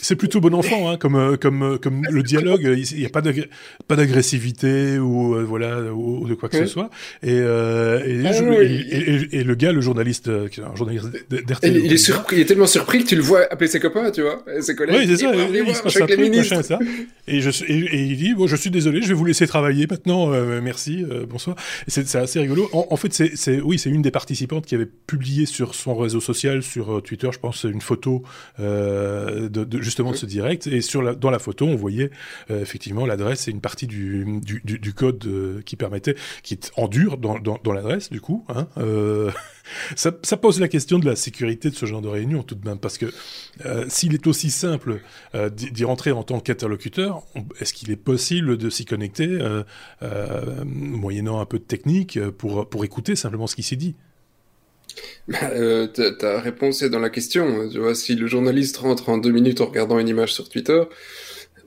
C'est 0.00 0.16
plutôt 0.16 0.40
bon 0.40 0.54
enfant, 0.54 0.90
hein, 0.90 0.96
comme 0.96 1.36
comme 1.38 1.78
comme 1.78 2.02
le 2.10 2.22
dialogue. 2.22 2.62
Il 2.76 2.98
n'y 2.98 3.06
a 3.06 3.10
pas 3.10 3.96
d'agressivité 3.96 4.98
ou 4.98 5.36
voilà 5.46 5.92
ou, 5.92 6.28
de 6.28 6.34
quoi 6.34 6.48
que 6.48 6.58
ce 6.58 6.66
soit. 6.66 6.90
Et, 7.22 7.34
et, 7.34 7.42
ah, 7.42 8.32
oui. 8.42 8.56
et, 8.56 8.96
et, 8.96 9.40
et, 9.40 9.44
le 9.44 9.54
gars, 9.54 9.72
le 9.72 9.80
journaliste, 9.80 10.28
un 10.28 10.76
journaliste 10.76 11.08
d'RTL. 11.30 11.76
Il, 11.76 11.86
il, 11.86 11.92
est 11.92 11.96
surpris, 11.96 12.36
il 12.36 12.42
est 12.42 12.44
tellement 12.44 12.66
surpris 12.66 13.04
que 13.04 13.08
tu 13.08 13.16
le 13.16 13.22
vois 13.22 13.46
appeler 13.50 13.68
ses 13.68 13.80
copains, 13.80 14.10
tu 14.10 14.22
vois, 14.22 14.44
ses 14.60 14.74
collègues. 14.74 14.96
Oui, 14.98 15.06
c'est 15.06 15.16
ça. 15.16 15.34
Et, 15.34 15.58
il, 15.70 15.74
se 15.74 15.82
passe 15.82 16.00
un 16.00 16.06
truc, 16.06 16.34
machin, 16.34 16.62
ça. 16.62 16.78
Et, 17.26 17.40
je, 17.40 17.50
et, 17.64 18.02
il 18.02 18.16
dit, 18.16 18.34
bon, 18.34 18.46
je 18.46 18.56
suis 18.56 18.70
désolé, 18.70 19.02
je 19.02 19.08
vais 19.08 19.14
vous 19.14 19.24
laisser 19.24 19.46
travailler 19.46 19.86
maintenant, 19.88 20.32
euh, 20.32 20.60
merci, 20.62 21.04
euh, 21.08 21.26
bonsoir. 21.28 21.56
C'est 21.88 22.14
assez 22.16 22.40
rigolo. 22.40 22.68
En, 22.72 22.86
en 22.90 22.96
fait, 22.96 23.12
c'est, 23.12 23.60
oui, 23.60 23.78
c'est 23.78 23.90
une 23.90 24.02
des 24.02 24.10
participantes 24.10 24.66
qui 24.66 24.74
avait 24.74 24.88
publié 25.06 25.46
sur 25.46 25.74
son 25.74 25.94
réseau 25.96 26.20
social, 26.20 26.62
sur 26.62 26.96
euh, 26.96 27.00
Twitter, 27.00 27.28
je 27.32 27.38
pense, 27.38 27.64
une 27.64 27.80
photo 27.80 28.22
euh, 28.58 29.48
de, 29.48 29.69
justement 29.80 30.12
de 30.12 30.16
ce 30.16 30.26
direct. 30.26 30.66
Et 30.66 30.80
sur 30.80 31.02
la, 31.02 31.14
dans 31.14 31.30
la 31.30 31.38
photo, 31.38 31.66
on 31.66 31.76
voyait 31.76 32.10
euh, 32.50 32.60
effectivement 32.60 33.06
l'adresse 33.06 33.48
et 33.48 33.50
une 33.50 33.60
partie 33.60 33.86
du, 33.86 34.40
du, 34.42 34.94
code 34.94 35.24
euh, 35.26 35.62
qui 35.62 35.76
permettait, 35.76 36.16
qui 36.42 36.54
est 36.54 36.72
en 36.76 36.88
dur 36.88 37.18
dans, 37.18 37.38
dans, 37.38 37.72
l'adresse, 37.72 38.10
du 38.10 38.20
coup. 38.20 38.44
Hein, 38.48 38.66
ça, 39.96 40.12
ça, 40.22 40.36
pose 40.36 40.60
la 40.60 40.68
question 40.68 40.98
de 40.98 41.06
la 41.06 41.16
sécurité 41.16 41.70
de 41.70 41.74
ce 41.74 41.86
genre 41.86 42.02
de 42.02 42.08
réunion 42.08 42.42
tout 42.42 42.54
de 42.54 42.66
même, 42.66 42.78
parce 42.78 42.98
que 42.98 43.06
euh, 43.64 43.84
s'il 43.88 44.14
est 44.14 44.26
aussi 44.26 44.50
simple 44.50 45.00
euh, 45.34 45.50
d'y 45.50 45.84
rentrer 45.84 46.12
en 46.12 46.22
tant 46.22 46.40
qu'interlocuteur, 46.40 47.22
est-ce 47.60 47.72
qu'il 47.72 47.90
est 47.90 47.96
possible 47.96 48.56
de 48.56 48.70
s'y 48.70 48.84
connecter 48.84 49.28
euh, 49.28 49.62
euh, 50.02 50.64
moyennant 50.64 51.40
un 51.40 51.46
peu 51.46 51.58
de 51.58 51.64
technique 51.64 52.18
pour, 52.30 52.68
pour 52.68 52.84
écouter 52.84 53.16
simplement 53.16 53.46
ce 53.46 53.56
qui 53.56 53.62
s'est 53.62 53.76
dit? 53.76 53.96
Bah, 55.28 55.50
euh, 55.52 55.86
ta 55.86 56.40
réponse 56.40 56.82
est 56.82 56.90
dans 56.90 56.98
la 56.98 57.10
question. 57.10 57.68
Tu 57.68 57.78
vois, 57.78 57.94
si 57.94 58.14
le 58.14 58.26
journaliste 58.26 58.76
rentre 58.78 59.08
en 59.08 59.18
deux 59.18 59.30
minutes 59.30 59.60
en 59.60 59.66
regardant 59.66 59.98
une 59.98 60.08
image 60.08 60.34
sur 60.34 60.48
Twitter, 60.48 60.82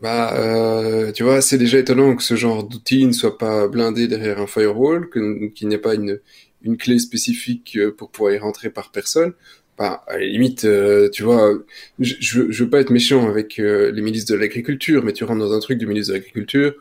bah, 0.02 0.34
euh, 0.38 1.12
tu 1.12 1.24
vois, 1.24 1.42
c'est 1.42 1.58
déjà 1.58 1.80
étonnant 1.80 2.16
que 2.16 2.24
ce 2.24 2.36
genre 2.36 2.64
d'outil 2.64 3.06
ne 3.06 3.14
soit 3.14 3.38
pas 3.38 3.68
blindé 3.68 4.08
derrière 4.08 4.40
un 4.40 4.48
firewall, 4.48 5.10
qu'il 5.10 5.68
n'y 5.68 5.76
ait 5.76 5.78
pas 5.78 5.96
une, 5.96 6.20
une 6.62 6.78
clé 6.78 7.00
spécifique 7.00 7.78
pour 7.98 8.12
pouvoir 8.12 8.34
y 8.34 8.38
rentrer 8.38 8.70
par 8.70 8.92
personne, 8.92 9.34
bah, 9.78 10.04
à 10.08 10.18
la 10.18 10.26
limite, 10.26 10.68
tu 11.12 11.24
vois, 11.24 11.54
je, 12.00 12.16
je, 12.20 12.64
veux 12.64 12.70
pas 12.70 12.82
être 12.82 12.92
méchant 12.92 13.28
avec 13.28 13.58
les 13.58 14.02
ministres 14.02 14.34
de 14.34 14.38
l'agriculture, 14.38 15.04
mais 15.04 15.14
tu 15.14 15.24
rentres 15.24 15.40
dans 15.40 15.54
un 15.54 15.60
truc 15.60 15.78
du 15.78 15.88
ministre 15.88 16.14
de 16.14 16.18
l'agriculture, 16.18 16.74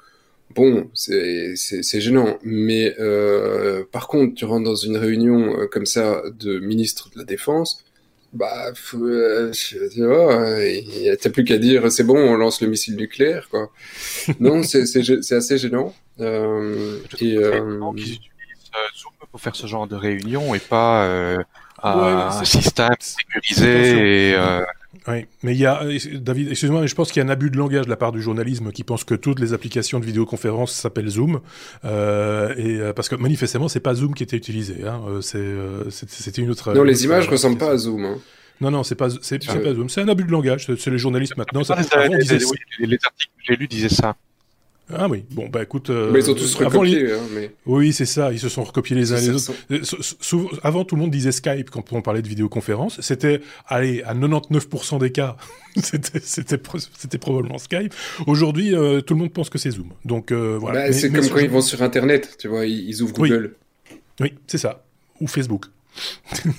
bon, 0.55 0.91
c'est 0.95 2.01
gênant. 2.01 2.39
Mais 2.43 2.95
euh, 2.99 3.85
par 3.91 4.09
contre, 4.09 4.35
tu 4.35 4.45
rentres 4.45 4.65
dans 4.65 4.75
une 4.75 4.97
réunion 4.97 5.59
euh, 5.59 5.67
comme 5.67 5.87
ça 5.87 6.23
de 6.39 6.59
ministres 6.59 7.11
de 7.15 7.19
la 7.19 7.25
Défense, 7.25 7.85
bah, 8.33 8.73
euh, 8.95 9.53
tu 9.53 10.07
vois, 10.07 10.65
il 10.65 11.17
t'as 11.21 11.29
plus 11.29 11.45
qu'à 11.45 11.59
dire, 11.59 11.93
c'est 11.93 12.05
bon, 12.05 12.17
on 12.17 12.35
lance 12.35 12.63
le 12.63 12.69
missile 12.69 12.97
nucléaire, 12.97 13.49
quoi. 13.51 13.71
non, 14.41 14.63
c'est 14.63 14.83
assez 15.33 15.59
gênant. 15.59 15.95
Euh, 16.21 16.99
et, 17.21 17.37
euh, 17.37 17.79
utilisent 17.95 18.21
Zoom 18.97 19.13
pour 19.31 19.41
faire 19.41 19.55
ce 19.55 19.67
genre 19.67 19.87
de 19.87 19.97
réunion 19.97 20.55
et 20.55 20.59
pas 20.59 21.37
un 21.83 22.45
système 22.45 22.95
sécurisé 23.01 24.31
et 24.31 24.37
oui, 25.09 25.27
mais 25.43 25.53
il 25.53 25.59
y 25.59 25.67
a, 25.67 25.83
David, 26.15 26.51
excuse-moi, 26.51 26.81
mais 26.81 26.87
je 26.87 26.95
pense 26.95 27.11
qu'il 27.11 27.21
y 27.21 27.25
a 27.25 27.29
un 27.29 27.33
abus 27.33 27.51
de 27.51 27.57
langage 27.57 27.87
de 27.87 27.91
la 27.91 27.97
part 27.97 28.13
du 28.13 28.23
journalisme 28.23 28.71
qui 28.71 28.85
pense 28.85 29.03
que 29.03 29.15
toutes 29.15 29.41
les 29.41 29.53
applications 29.53 29.99
de 29.99 30.05
vidéoconférence 30.05 30.73
s'appellent 30.73 31.09
Zoom, 31.09 31.41
euh, 31.85 32.55
et 32.57 32.81
euh, 32.81 32.93
parce 32.93 33.09
que 33.09 33.17
manifestement 33.17 33.67
c'est 33.69 33.81
pas 33.81 33.95
Zoom 33.95 34.15
qui 34.15 34.23
était 34.23 34.37
utilisé, 34.37 34.87
hein, 34.87 35.01
euh, 35.09 35.21
euh, 35.35 35.85
c'était 35.91 36.41
une 36.41 36.51
autre. 36.51 36.73
Non, 36.73 36.85
les 36.85 37.05
images 37.05 37.29
ressemblent 37.29 37.59
pas 37.59 37.71
à 37.71 37.77
Zoom. 37.77 38.05
Hein. 38.05 38.19
Non, 38.61 38.71
non, 38.71 38.85
c'est 38.85 38.95
pas, 38.95 39.09
c'est, 39.23 39.41
ah 39.49 39.57
pas 39.57 39.75
Zoom, 39.75 39.89
c'est 39.89 40.03
un 40.03 40.09
abus 40.09 40.25
de 40.25 40.31
langage. 40.31 40.67
C'est 40.79 40.91
les 40.91 40.99
journalistes 40.99 41.37
maintenant. 41.37 41.65
Ça, 41.65 41.77
ah, 41.77 42.07
les, 42.07 42.19
les, 42.19 42.87
les, 42.87 42.99
articles 43.05 43.33
que 43.39 43.43
j'ai 43.43 43.57
lus 43.57 43.67
disaient 43.67 43.89
ça. 43.89 44.15
Ah 44.95 45.09
oui, 45.09 45.25
bon, 45.31 45.49
bah 45.49 45.63
écoute. 45.63 45.91
Euh, 45.91 46.11
mais 46.13 46.21
ils 46.21 46.31
ont 46.31 46.35
tous 46.35 46.55
recopié. 46.55 47.13
Hein, 47.13 47.19
mais... 47.33 47.51
Oui, 47.67 47.93
c'est 47.93 48.07
ça, 48.07 48.33
ils 48.33 48.39
se 48.39 48.49
sont 48.49 48.65
recopiés 48.65 48.97
les 48.97 49.13
uns 49.13 49.17
les 49.17 49.31
autres. 49.31 49.53
Euh, 49.71 50.59
avant, 50.63 50.85
tout 50.85 50.97
le 50.97 51.03
monde 51.03 51.11
disait 51.11 51.33
Skype 51.33 51.71
quand 51.71 51.93
on 51.93 52.03
parlait 52.03 52.23
de 52.23 52.29
vidéoconférence. 52.29 53.01
C'était, 53.01 53.41
allez, 53.67 54.03
à 54.03 54.15
99% 54.15 55.01
des 55.01 55.13
cas, 55.13 55.37
c'était 55.77 57.19
probablement 57.19 57.59
Skype. 57.59 57.95
Aujourd'hui, 58.27 58.75
euh, 58.75 59.01
tout 59.01 59.15
le 59.15 59.21
monde 59.21 59.33
pense 59.33 59.51
que 59.51 59.59
c'est 59.59 59.71
Zoom. 59.71 59.91
Donc 60.05 60.33
voilà. 60.33 60.87
Bah, 60.87 60.93
c'est 60.93 61.11
comme 61.11 61.29
quand 61.29 61.41
ils 61.41 61.51
vont 61.51 61.61
sur 61.61 61.83
Internet, 61.83 62.37
tu 62.39 62.49
vois, 62.49 62.67
ils, 62.67 63.03
ouvrent 63.03 63.15
Google. 63.15 63.55
Oui, 64.21 64.35
c'est 64.47 64.59
ça. 64.59 64.85
Ou 65.21 65.27
Facebook. 65.27 65.67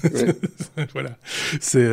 voilà. 0.93 1.17
C'est. 1.59 1.88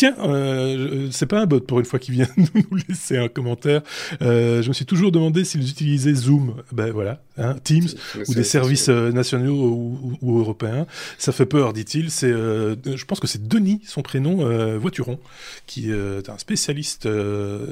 Tiens, 0.00 0.16
euh, 0.20 1.08
c'est 1.10 1.26
pas 1.26 1.42
un 1.42 1.44
bot 1.44 1.60
pour 1.60 1.78
une 1.78 1.84
fois 1.84 1.98
qui 1.98 2.10
vient 2.10 2.26
nous 2.54 2.78
laisser 2.88 3.18
un 3.18 3.28
commentaire. 3.28 3.82
Euh, 4.22 4.62
je 4.62 4.68
me 4.68 4.72
suis 4.72 4.86
toujours 4.86 5.12
demandé 5.12 5.44
s'ils 5.44 5.68
utilisaient 5.68 6.14
Zoom. 6.14 6.54
Ben 6.72 6.90
voilà, 6.90 7.20
hein, 7.36 7.56
Teams 7.62 7.88
ou 8.26 8.32
des 8.32 8.44
services 8.44 8.88
euh, 8.88 9.12
nationaux 9.12 10.16
ou, 10.22 10.38
européens. 10.38 10.86
Ça 11.18 11.32
fait 11.32 11.44
peur, 11.44 11.74
dit-il. 11.74 12.10
C'est, 12.10 12.32
euh, 12.32 12.76
je 12.86 13.04
pense 13.04 13.20
que 13.20 13.26
c'est 13.26 13.46
Denis, 13.46 13.82
son 13.84 14.00
prénom, 14.00 14.38
Voituron, 14.78 15.18
qui 15.66 15.90
est 15.90 16.30
un 16.30 16.38
spécialiste 16.38 17.06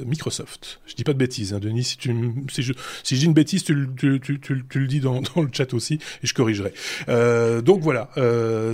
Microsoft. 0.05 0.81
Je 0.85 0.93
dis 0.93 1.03
pas 1.03 1.13
de 1.13 1.17
bêtises, 1.17 1.55
hein, 1.55 1.59
Denis. 1.59 1.83
Si, 1.83 1.97
tu, 1.97 2.15
si, 2.51 2.61
je, 2.61 2.73
si 3.01 3.15
je 3.15 3.21
dis 3.21 3.25
une 3.25 3.33
bêtise, 3.33 3.63
tu, 3.63 3.89
tu, 3.97 4.19
tu, 4.19 4.39
tu 4.69 4.79
le 4.79 4.85
dis 4.85 4.99
dans, 4.99 5.19
dans, 5.35 5.41
le 5.41 5.49
chat 5.51 5.73
aussi 5.73 5.95
et 5.95 6.27
je 6.27 6.35
corrigerai. 6.35 6.73
donc 7.63 7.81
voilà, 7.81 8.11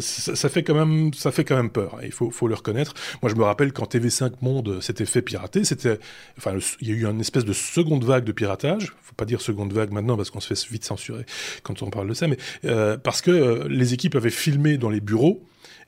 ça, 0.02 0.36
ça, 0.36 0.50
fait 0.50 0.64
quand 0.64 0.76
même, 0.76 1.14
ça 1.14 1.32
fait 1.32 1.46
quand 1.46 1.56
même 1.56 1.70
peur. 1.70 2.00
Il 2.04 2.12
faut, 2.12 2.32
faut 2.32 2.50
le 2.50 2.56
reconnaître. 2.56 2.94
Moi, 3.22 3.32
je 3.32 3.36
me 3.38 3.45
rappelle 3.46 3.74
quand 3.74 3.94
TV5 3.94 4.34
Monde 4.42 4.82
s'était 4.82 5.06
fait 5.06 5.22
pirater, 5.22 5.64
c'était, 5.64 6.00
enfin, 6.38 6.58
il 6.82 6.90
y 6.90 6.92
a 6.92 6.96
eu 6.96 7.06
une 7.06 7.22
espèce 7.22 7.46
de 7.46 7.54
seconde 7.54 8.04
vague 8.04 8.24
de 8.24 8.32
piratage. 8.32 8.94
Faut 9.02 9.16
pas 9.16 9.26
dire 9.26 9.42
seconde 9.42 9.74
vague 9.74 9.92
maintenant 9.92 10.18
parce 10.18 10.30
qu'on 10.30 10.40
se 10.40 10.54
fait 10.54 10.72
vite 10.72 10.86
censurer 10.86 11.26
quand 11.64 11.82
on 11.82 11.90
parle 11.90 12.10
de 12.10 12.14
ça, 12.14 12.28
mais 12.28 12.38
euh, 12.66 12.98
parce 12.98 13.22
que 13.22 13.32
euh, 13.32 13.68
les 13.70 13.94
équipes 13.94 14.16
avaient 14.16 14.30
filmé 14.30 14.78
dans 14.78 14.90
les 14.90 15.02
bureaux 15.02 15.44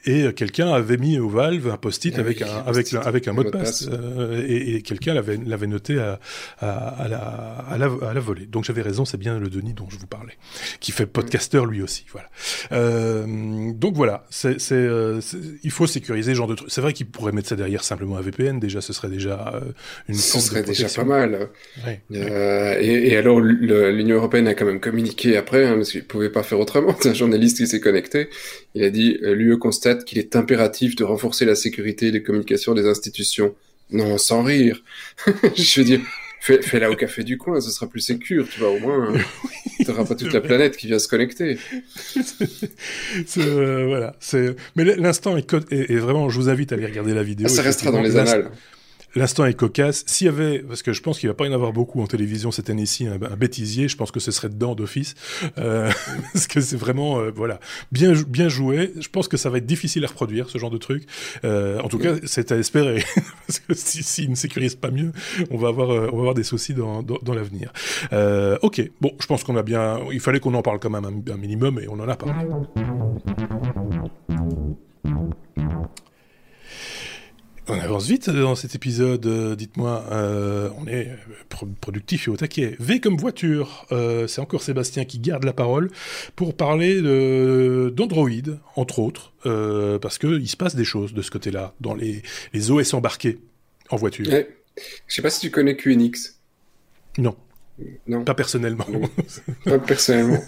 et 0.06 0.24
euh, 0.24 0.32
quelqu'un 0.32 0.72
avait 0.72 0.98
mis 0.98 1.20
au 1.20 1.30
valve 1.30 1.70
un 1.70 1.78
post-it 1.78 2.14
ah 2.18 2.22
avec, 2.22 2.42
un, 2.42 2.64
avec, 2.66 2.94
avec 2.94 3.28
un 3.28 3.34
mot 3.34 3.44
de 3.44 3.50
passe, 3.50 3.90
euh, 3.92 4.44
et, 4.48 4.76
et 4.76 4.82
quelqu'un 4.82 5.14
l'avait, 5.14 5.68
noté 5.68 6.00
à, 6.00 6.20
à, 6.60 6.88
à, 7.04 7.08
la, 7.08 7.18
à, 7.18 7.78
la, 7.78 7.86
à 8.10 8.14
la 8.14 8.20
volée. 8.20 8.46
Donc 8.46 8.64
j'avais 8.64 8.82
raison, 8.82 9.06
c'est 9.06 9.18
bien 9.18 9.40
le 9.40 9.50
Denis 9.50 9.74
dont 9.74 9.90
je 9.90 9.98
vous 9.98 10.08
parlais, 10.08 10.34
qui 10.80 10.92
fait 10.92 11.06
podcaster 11.06 11.62
lui 11.70 11.82
aussi. 11.82 12.06
Voilà. 12.12 12.30
Euh, 12.72 13.26
donc 13.74 13.96
voilà, 13.96 14.26
c'est, 14.30 14.60
c'est, 14.60 14.76
euh, 14.76 15.20
il 15.64 15.72
faut 15.72 15.88
sécuriser 15.88 16.32
ce 16.34 16.38
genre 16.38 16.48
de 16.48 16.56
trucs. 16.56 16.72
C'est 16.72 16.82
vrai 16.82 16.94
qu'il 16.94 17.08
pourrait 17.08 17.32
mettre 17.32 17.50
ça 17.50 17.56
derrière 17.56 17.84
simplement 17.84 18.18
un 18.18 18.22
VPN, 18.22 18.60
déjà 18.60 18.82
ce 18.82 18.94
serait 18.94 19.10
déjà 19.10 19.54
euh, 19.56 19.72
une 20.08 20.16
Ce 20.16 20.40
serait 20.40 20.64
déjà 20.64 20.88
pas 20.88 21.04
mal. 21.04 21.50
Ouais. 21.86 22.02
Et, 22.12 23.12
et, 23.12 23.18
alors 23.18 23.40
l'Union 23.40 24.18
Européenne 24.18 24.48
a 24.48 24.54
quand 24.54 24.66
même 24.66 24.80
communiqué 24.80 25.38
après, 25.38 25.66
hein, 25.66 25.76
parce 25.76 25.92
qu'il 25.92 26.06
pouvait 26.06 26.30
pas 26.30 26.44
faire 26.44 26.60
autrement. 26.60 26.96
C'est 27.02 27.10
un 27.10 27.14
journaliste 27.14 27.58
qui 27.58 27.68
s'est 27.68 27.80
connecté. 27.80 28.30
Il 28.76 28.84
a 28.84 28.90
dit, 28.90 29.18
l'UE 29.22 29.58
constate 29.58 29.87
qu'il 29.96 30.18
est 30.18 30.36
impératif 30.36 30.96
de 30.96 31.04
renforcer 31.04 31.46
la 31.46 31.56
sécurité 31.56 32.12
des 32.12 32.24
communications 32.24 32.74
des 32.74 32.86
institutions. 32.86 33.56
Non, 33.92 34.18
sans 34.18 34.44
rire. 34.44 34.84
je 35.56 35.80
veux 35.80 35.86
dire, 35.86 36.02
fais, 36.40 36.80
la 36.80 36.90
au 36.92 36.96
café 36.96 37.24
du 37.24 37.38
coin, 37.38 37.62
ce 37.62 37.72
sera 37.72 37.88
plus 37.88 38.02
sécure, 38.02 38.48
tu 38.50 38.60
vois, 38.60 38.70
au 38.70 38.80
moins, 38.80 39.14
tu 39.78 39.86
n'auras 39.88 40.06
pas 40.06 40.16
toute 40.16 40.34
la 40.34 40.42
planète 40.42 40.78
qui 40.78 40.88
vient 40.88 41.00
se 41.00 41.08
connecter. 41.08 41.58
euh, 43.38 43.86
voilà, 43.88 44.16
c'est. 44.20 44.56
Mais 44.76 44.84
l'instant 44.84 45.38
est, 45.38 45.54
est, 45.72 45.96
vraiment, 45.96 46.30
je 46.30 46.40
vous 46.40 46.50
invite 46.50 46.72
à 46.72 46.76
aller 46.76 46.86
regarder 46.86 47.14
la 47.14 47.24
vidéo. 47.24 47.48
Ça 47.48 47.62
restera 47.62 47.92
dans 47.92 48.02
les 48.02 48.18
annales. 48.18 48.52
L'instant 49.18 49.46
est 49.46 49.54
cocasse. 49.54 50.04
S'il 50.06 50.26
y 50.26 50.30
avait, 50.30 50.60
parce 50.60 50.84
que 50.84 50.94
je 50.94 51.02
pense 51.02 51.20
qu'il 51.20 51.28
va 51.28 51.34
pas 51.34 51.46
y 51.46 51.50
en 51.50 51.54
avoir 51.54 51.74
beaucoup 51.74 52.02
en 52.02 52.08
télévision 52.08 52.52
cette 52.52 52.70
année-ci, 52.70 53.08
un, 53.08 53.18
bêtisier, 53.36 53.88
je 53.88 53.98
pense 53.98 54.12
que 54.12 54.20
ce 54.20 54.32
serait 54.32 54.50
dedans 54.50 54.76
d'office, 54.76 55.16
euh, 55.58 55.92
parce 56.34 56.48
que 56.48 56.62
c'est 56.62 56.76
vraiment, 56.76 57.20
euh, 57.20 57.32
voilà, 57.36 57.60
bien 57.92 58.14
joué. 58.50 58.94
Je 59.00 59.10
pense 59.10 59.28
que 59.28 59.38
ça 59.38 59.50
va 59.50 59.58
être 59.58 59.66
difficile 59.66 60.06
à 60.06 60.08
reproduire 60.08 60.50
ce 60.50 60.58
genre 60.58 60.70
de 60.70 60.78
truc. 60.78 61.08
Euh, 61.44 61.80
en 61.80 61.90
tout 61.90 61.98
cas, 61.98 62.14
c'est 62.26 62.52
à 62.52 62.58
espérer, 62.58 63.04
parce 63.48 63.60
que 63.60 63.74
s'ils 63.74 64.04
si, 64.04 64.30
ne 64.30 64.36
sécurisent 64.36 64.76
pas 64.76 64.92
mieux, 64.92 65.12
on 65.50 65.58
va 65.58 65.70
avoir 65.70 66.34
des 66.36 66.44
soucis 66.44 66.74
dans 66.74 67.04
l'avenir. 67.34 67.74
ok, 68.62 68.92
bon, 69.02 69.12
je 69.20 69.26
pense 69.26 69.44
qu'on 69.44 69.58
a 69.58 69.64
bien, 69.64 70.00
il 70.12 70.20
fallait 70.20 70.40
qu'on 70.40 70.54
en 70.54 70.62
parle 70.62 70.80
quand 70.80 70.92
même 70.92 71.06
un, 71.06 71.34
un 71.34 71.38
minimum 71.38 71.80
et 71.80 71.88
on 71.88 72.00
en 72.00 72.08
a 72.08 72.16
parlé. 72.16 72.34
On 77.70 77.80
avance 77.80 78.08
vite 78.08 78.30
dans 78.30 78.56
cet 78.56 78.76
épisode, 78.76 79.26
euh, 79.26 79.56
dites-moi. 79.56 80.06
Euh, 80.12 80.70
on 80.78 80.88
est 80.88 81.10
productif 81.82 82.28
et 82.28 82.32
au 82.32 82.38
taquet. 82.38 82.78
V 82.80 83.02
comme 83.02 83.18
voiture, 83.18 83.86
euh, 83.92 84.26
c'est 84.28 84.40
encore 84.40 84.62
Sébastien 84.62 85.04
qui 85.04 85.20
garde 85.20 85.44
la 85.44 85.52
parole 85.52 85.92
pour 86.38 86.56
parler 86.56 87.02
d'Android, 87.92 88.30
entre 88.76 89.00
autres, 89.00 89.34
parce 90.00 90.18
qu'il 90.18 90.48
se 90.48 90.56
passe 90.56 90.76
des 90.76 90.86
choses 90.86 91.14
de 91.14 91.22
ce 91.22 91.30
côté-là, 91.30 91.74
dans 91.82 91.94
les, 91.94 92.22
les 92.54 92.72
OS 92.72 92.94
embarqués 92.94 93.40
en 93.90 93.98
voiture. 93.98 94.26
Je 94.26 94.44
Je 95.08 95.16
sais 95.16 95.22
pas 95.22 95.30
si 95.30 95.42
tu 95.42 95.52
connais 95.52 95.76
QNX. 95.76 96.36
Non. 97.18 97.36
Non. 98.08 98.24
Pas 98.24 98.34
personnellement. 98.34 98.86
Pas 99.66 99.78
personnellement. 99.80 100.44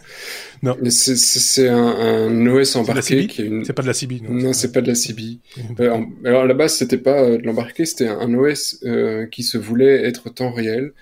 non. 0.63 0.75
C'est 0.89 1.67
un, 1.69 1.77
un, 1.77 2.47
OS 2.47 2.75
embarqué 2.75 3.27
une... 3.43 3.63
C'est 3.65 3.73
pas 3.73 3.83
de 3.83 3.87
la 3.87 3.93
CB. 3.93 4.21
Non, 4.23 4.33
non 4.33 4.53
c'est 4.53 4.71
pas 4.71 4.81
de 4.81 4.87
la 4.87 4.95
CB. 4.95 5.39
Euh, 5.79 6.05
alors 6.25 6.43
à 6.43 6.45
la 6.45 6.53
base, 6.53 6.75
c'était 6.75 6.97
pas 6.97 7.21
euh, 7.21 7.37
de 7.37 7.43
l'embarqué, 7.43 7.85
c'était 7.85 8.07
un 8.07 8.33
OS 8.33 8.79
euh, 8.83 9.27
qui 9.27 9.43
se 9.43 9.57
voulait 9.57 10.07
être 10.07 10.29
temps 10.29 10.51
réel. 10.51 10.93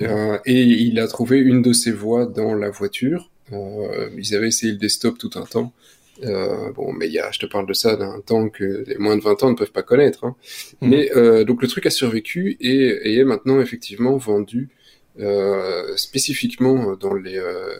Euh, 0.00 0.38
et 0.44 0.62
il 0.62 0.98
a 0.98 1.06
trouvé 1.06 1.38
une 1.38 1.62
de 1.62 1.72
ses 1.72 1.92
voies 1.92 2.26
dans 2.26 2.54
la 2.54 2.70
voiture. 2.70 3.30
Euh, 3.52 4.10
ils 4.16 4.34
avaient 4.34 4.48
essayé 4.48 4.72
le 4.72 4.78
desktop 4.78 5.18
tout 5.18 5.30
un 5.34 5.44
temps. 5.44 5.72
Euh, 6.22 6.70
bon, 6.72 6.92
mais 6.92 7.06
il 7.06 7.12
y 7.12 7.18
a, 7.18 7.30
je 7.32 7.40
te 7.40 7.46
parle 7.46 7.66
de 7.66 7.72
ça 7.72 7.96
d'un 7.96 8.20
temps 8.20 8.48
que 8.48 8.84
les 8.86 8.98
moins 8.98 9.16
de 9.16 9.22
20 9.22 9.42
ans 9.42 9.50
ne 9.50 9.56
peuvent 9.56 9.72
pas 9.72 9.82
connaître. 9.82 10.24
Hein. 10.24 10.36
Mmh. 10.80 10.88
Mais 10.88 11.44
donc 11.44 11.62
le 11.62 11.68
truc 11.68 11.86
a 11.86 11.90
survécu 11.90 12.56
et, 12.60 13.10
et 13.10 13.18
est 13.18 13.24
maintenant 13.24 13.60
effectivement 13.60 14.16
vendu 14.16 14.68
euh, 15.20 15.96
spécifiquement 15.96 16.96
dans 16.96 17.14
les, 17.14 17.38
euh, 17.38 17.78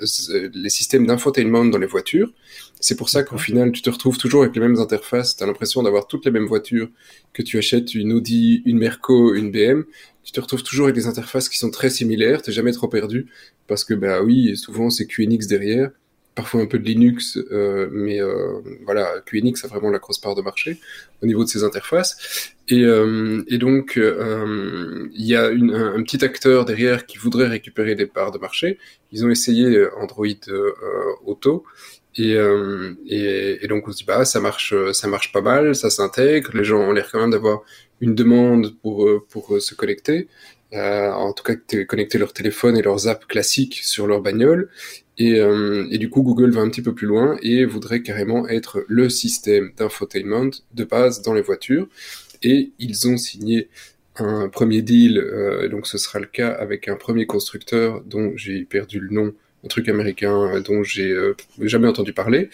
euh, 0.00 0.50
les 0.54 0.70
systèmes 0.70 1.04
d'infotainment 1.04 1.64
dans 1.64 1.78
les 1.78 1.86
voitures. 1.86 2.32
C'est 2.78 2.94
pour 2.94 3.08
ça 3.08 3.24
qu'au 3.24 3.38
final, 3.38 3.72
tu 3.72 3.82
te 3.82 3.90
retrouves 3.90 4.18
toujours 4.18 4.42
avec 4.42 4.54
les 4.54 4.60
mêmes 4.60 4.78
interfaces. 4.78 5.36
Tu 5.36 5.42
as 5.42 5.46
l'impression 5.48 5.82
d'avoir 5.82 6.06
toutes 6.06 6.24
les 6.24 6.30
mêmes 6.30 6.46
voitures 6.46 6.88
que 7.32 7.42
tu 7.42 7.58
achètes 7.58 7.94
une 7.94 8.12
Audi, 8.12 8.62
une 8.66 8.78
Merco, 8.78 9.34
une 9.34 9.50
BM. 9.50 9.84
Tu 10.22 10.30
te 10.30 10.40
retrouves 10.40 10.62
toujours 10.62 10.86
avec 10.86 10.94
des 10.94 11.08
interfaces 11.08 11.48
qui 11.48 11.58
sont 11.58 11.70
très 11.70 11.90
similaires. 11.90 12.40
T'es 12.40 12.52
jamais 12.52 12.72
trop 12.72 12.86
perdu 12.86 13.26
parce 13.66 13.84
que 13.84 13.94
bah 13.94 14.22
oui, 14.22 14.56
souvent 14.56 14.90
c'est 14.90 15.06
QNX 15.06 15.48
derrière 15.48 15.90
parfois 16.40 16.62
un 16.62 16.66
peu 16.66 16.78
de 16.78 16.84
Linux, 16.84 17.38
euh, 17.52 17.88
mais 17.92 18.18
euh, 18.18 18.60
voilà, 18.86 19.06
QNX 19.26 19.62
a 19.64 19.68
vraiment 19.68 19.90
la 19.90 19.98
grosse 19.98 20.18
part 20.18 20.34
de 20.34 20.40
marché 20.40 20.78
au 21.22 21.26
niveau 21.26 21.44
de 21.44 21.50
ses 21.50 21.64
interfaces. 21.64 22.54
Et, 22.68 22.82
euh, 22.82 23.42
et 23.48 23.58
donc, 23.58 23.96
il 23.96 25.26
y 25.32 25.36
a 25.36 25.44
un, 25.44 26.02
petit 26.02 26.24
acteur 26.24 26.64
derrière 26.64 27.04
qui 27.04 27.18
voudrait 27.18 27.48
récupérer 27.48 27.94
des 27.94 28.06
parts 28.06 28.32
de 28.32 28.38
marché. 28.38 28.78
Ils 29.12 29.22
ont 29.26 29.30
essayé 29.30 29.86
Android 29.98 30.44
Auto. 31.26 31.64
Et, 32.16 32.32
et, 33.06 33.64
et, 33.64 33.68
donc 33.68 33.86
on 33.86 33.92
se 33.92 33.98
dit 33.98 34.04
bah 34.04 34.24
ça 34.24 34.40
marche 34.40 34.74
ça 34.92 35.06
marche 35.06 35.30
pas 35.30 35.42
mal 35.42 35.76
ça 35.76 35.90
s'intègre 35.90 36.50
les 36.54 36.64
gens 36.64 36.80
ont 36.80 36.90
l'air 36.90 37.08
quand 37.08 37.20
même 37.20 37.30
d'avoir 37.30 37.62
une 38.00 38.16
demande 38.16 38.74
pour 38.82 39.08
pour 39.28 39.62
se 39.62 39.76
connecter 39.76 40.26
en 40.72 41.32
tout 41.32 41.42
cas 41.42 41.54
connecter 41.84 42.18
leur 42.18 42.32
téléphone 42.32 42.76
et 42.76 42.82
leurs 42.82 43.08
apps 43.08 43.26
classiques 43.26 43.80
sur 43.82 44.06
leur 44.06 44.20
bagnole. 44.20 44.68
Et, 45.18 45.36
et, 45.90 45.98
du 45.98 46.08
coup, 46.08 46.22
Google 46.22 46.50
va 46.50 46.62
un 46.62 46.70
petit 46.70 46.80
peu 46.80 46.94
plus 46.94 47.06
loin 47.06 47.36
et 47.42 47.66
voudrait 47.66 48.00
carrément 48.02 48.48
être 48.48 48.84
le 48.88 49.10
système 49.10 49.72
d'infotainment 49.76 50.50
de 50.72 50.84
base 50.84 51.20
dans 51.20 51.34
les 51.34 51.42
voitures. 51.42 51.88
Et 52.42 52.72
ils 52.78 53.08
ont 53.08 53.18
signé 53.18 53.68
un 54.16 54.48
premier 54.48 54.82
deal, 54.82 55.18
euh, 55.18 55.68
donc 55.68 55.86
ce 55.86 55.98
sera 55.98 56.18
le 56.18 56.26
cas 56.26 56.50
avec 56.50 56.88
un 56.88 56.96
premier 56.96 57.26
constructeur 57.26 58.02
dont 58.04 58.32
j'ai 58.36 58.64
perdu 58.64 59.00
le 59.00 59.10
nom, 59.10 59.34
un 59.64 59.68
truc 59.68 59.88
américain 59.88 60.54
euh, 60.54 60.60
dont 60.60 60.82
j'ai 60.82 61.10
euh, 61.10 61.36
jamais 61.60 61.88
entendu 61.88 62.12
parler. 62.12 62.50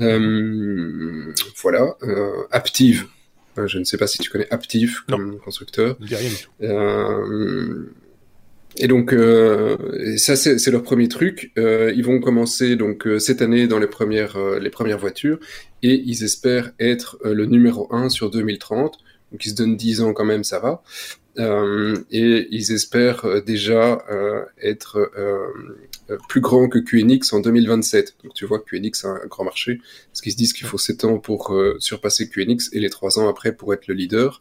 Euh, 0.00 1.32
voilà, 1.62 1.96
Aptive. 2.50 3.06
Je 3.66 3.78
ne 3.78 3.84
sais 3.84 3.98
pas 3.98 4.06
si 4.06 4.18
tu 4.18 4.30
connais 4.30 4.46
Aptive 4.50 5.00
comme 5.08 5.38
constructeur. 5.38 5.96
et 8.76 8.86
donc 8.86 9.14
ça 10.16 10.36
c'est 10.36 10.70
leur 10.70 10.82
premier 10.82 11.08
truc. 11.08 11.52
ils 11.56 12.04
vont 12.04 12.20
commencer 12.20 12.76
donc 12.76 13.08
cette 13.18 13.42
année 13.42 13.66
dans 13.66 13.78
les 13.78 13.86
premières 13.86 14.38
les 14.60 14.70
premières 14.70 14.98
voitures 14.98 15.38
et 15.82 15.94
ils 15.94 16.22
espèrent 16.22 16.72
être 16.78 17.18
le 17.24 17.46
numéro 17.46 17.92
1 17.92 18.08
sur 18.08 18.30
2030 18.30 18.98
donc 19.32 19.44
ils 19.44 19.50
se 19.50 19.54
donnent 19.54 19.76
10 19.76 20.00
ans 20.02 20.12
quand 20.12 20.24
même, 20.24 20.44
ça 20.44 20.58
va. 20.58 20.82
Euh, 21.38 21.96
et 22.10 22.48
ils 22.50 22.72
espèrent 22.72 23.24
euh, 23.24 23.40
déjà 23.40 24.04
euh, 24.10 24.44
être 24.60 25.10
plus 26.28 26.40
grand 26.40 26.68
que 26.68 26.78
QNX 26.78 27.32
en 27.32 27.40
2027. 27.40 28.16
Donc 28.24 28.34
tu 28.34 28.46
vois, 28.46 28.60
QNX 28.60 29.04
a 29.04 29.08
un 29.08 29.26
grand 29.26 29.44
marché, 29.44 29.80
parce 30.10 30.20
qu'ils 30.20 30.32
se 30.32 30.36
disent 30.36 30.52
qu'il 30.52 30.66
faut 30.66 30.78
7 30.78 31.04
ans 31.04 31.18
pour 31.18 31.54
surpasser 31.78 32.28
QNX 32.28 32.70
et 32.72 32.80
les 32.80 32.90
3 32.90 33.18
ans 33.18 33.28
après 33.28 33.52
pour 33.52 33.74
être 33.74 33.86
le 33.88 33.94
leader. 33.94 34.40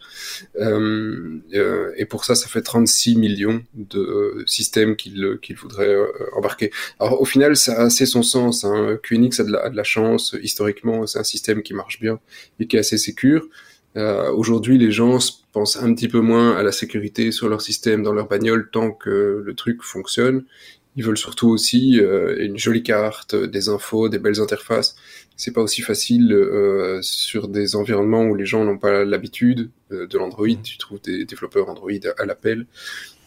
et 0.58 2.06
pour 2.06 2.26
ça, 2.26 2.36
ça 2.36 2.48
fait 2.48 2.62
36 2.62 3.18
millions 3.18 3.64
de 3.74 4.44
systèmes 4.46 4.96
qu'ils 4.96 5.40
qu'ils 5.42 5.58
voudraient 5.58 5.98
embarquer. 6.36 6.72
Alors 7.00 7.22
au 7.22 7.26
final, 7.26 7.56
ça 7.58 7.74
a 7.82 7.86
assez 7.86 8.06
son 8.06 8.24
sens. 8.24 8.64
Hein. 8.64 8.98
QNX 9.04 9.40
a 9.40 9.44
de, 9.44 9.52
la, 9.52 9.60
a 9.60 9.70
de 9.70 9.76
la 9.76 9.84
chance, 9.84 10.36
historiquement, 10.42 11.06
c'est 11.06 11.20
un 11.20 11.24
système 11.24 11.64
qui 11.64 11.74
marche 11.74 12.00
bien 12.00 12.20
et 12.60 12.68
qui 12.68 12.78
est 12.78 12.80
assez 12.80 12.98
sécure. 12.98 13.48
Euh, 13.98 14.32
Aujourd'hui, 14.32 14.78
les 14.78 14.92
gens 14.92 15.18
pensent 15.52 15.78
un 15.78 15.94
petit 15.94 16.08
peu 16.08 16.20
moins 16.20 16.56
à 16.56 16.64
la 16.64 16.72
sécurité 16.72 17.32
sur 17.32 17.50
leur 17.50 17.62
système, 17.62 18.04
dans 18.04 18.14
leur 18.14 18.28
bagnole, 18.28 18.70
tant 18.72 18.92
que 18.92 19.42
le 19.44 19.54
truc 19.56 19.82
fonctionne. 19.82 20.44
Ils 20.96 21.04
veulent 21.04 21.18
surtout 21.18 21.50
aussi 21.50 22.00
euh, 22.00 22.38
une 22.40 22.58
jolie 22.58 22.82
carte, 22.84 23.36
des 23.36 23.70
infos, 23.70 24.10
des 24.10 24.18
belles 24.18 24.40
interfaces. 24.40 24.96
C'est 25.36 25.54
pas 25.54 25.62
aussi 25.62 25.82
facile 25.82 26.34
euh, 26.34 27.00
sur 27.02 27.48
des 27.48 27.76
environnements 27.76 28.24
où 28.24 28.34
les 28.34 28.46
gens 28.48 28.64
n'ont 28.64 28.80
pas 28.80 29.04
l'habitude 29.06 29.70
euh, 29.92 30.08
de 30.08 30.18
l'Android. 30.18 30.48
Tu 30.64 30.78
trouves 30.80 31.02
des 31.02 31.26
développeurs 31.26 31.70
Android 31.70 31.92
à 32.18 32.26
l'appel. 32.26 32.66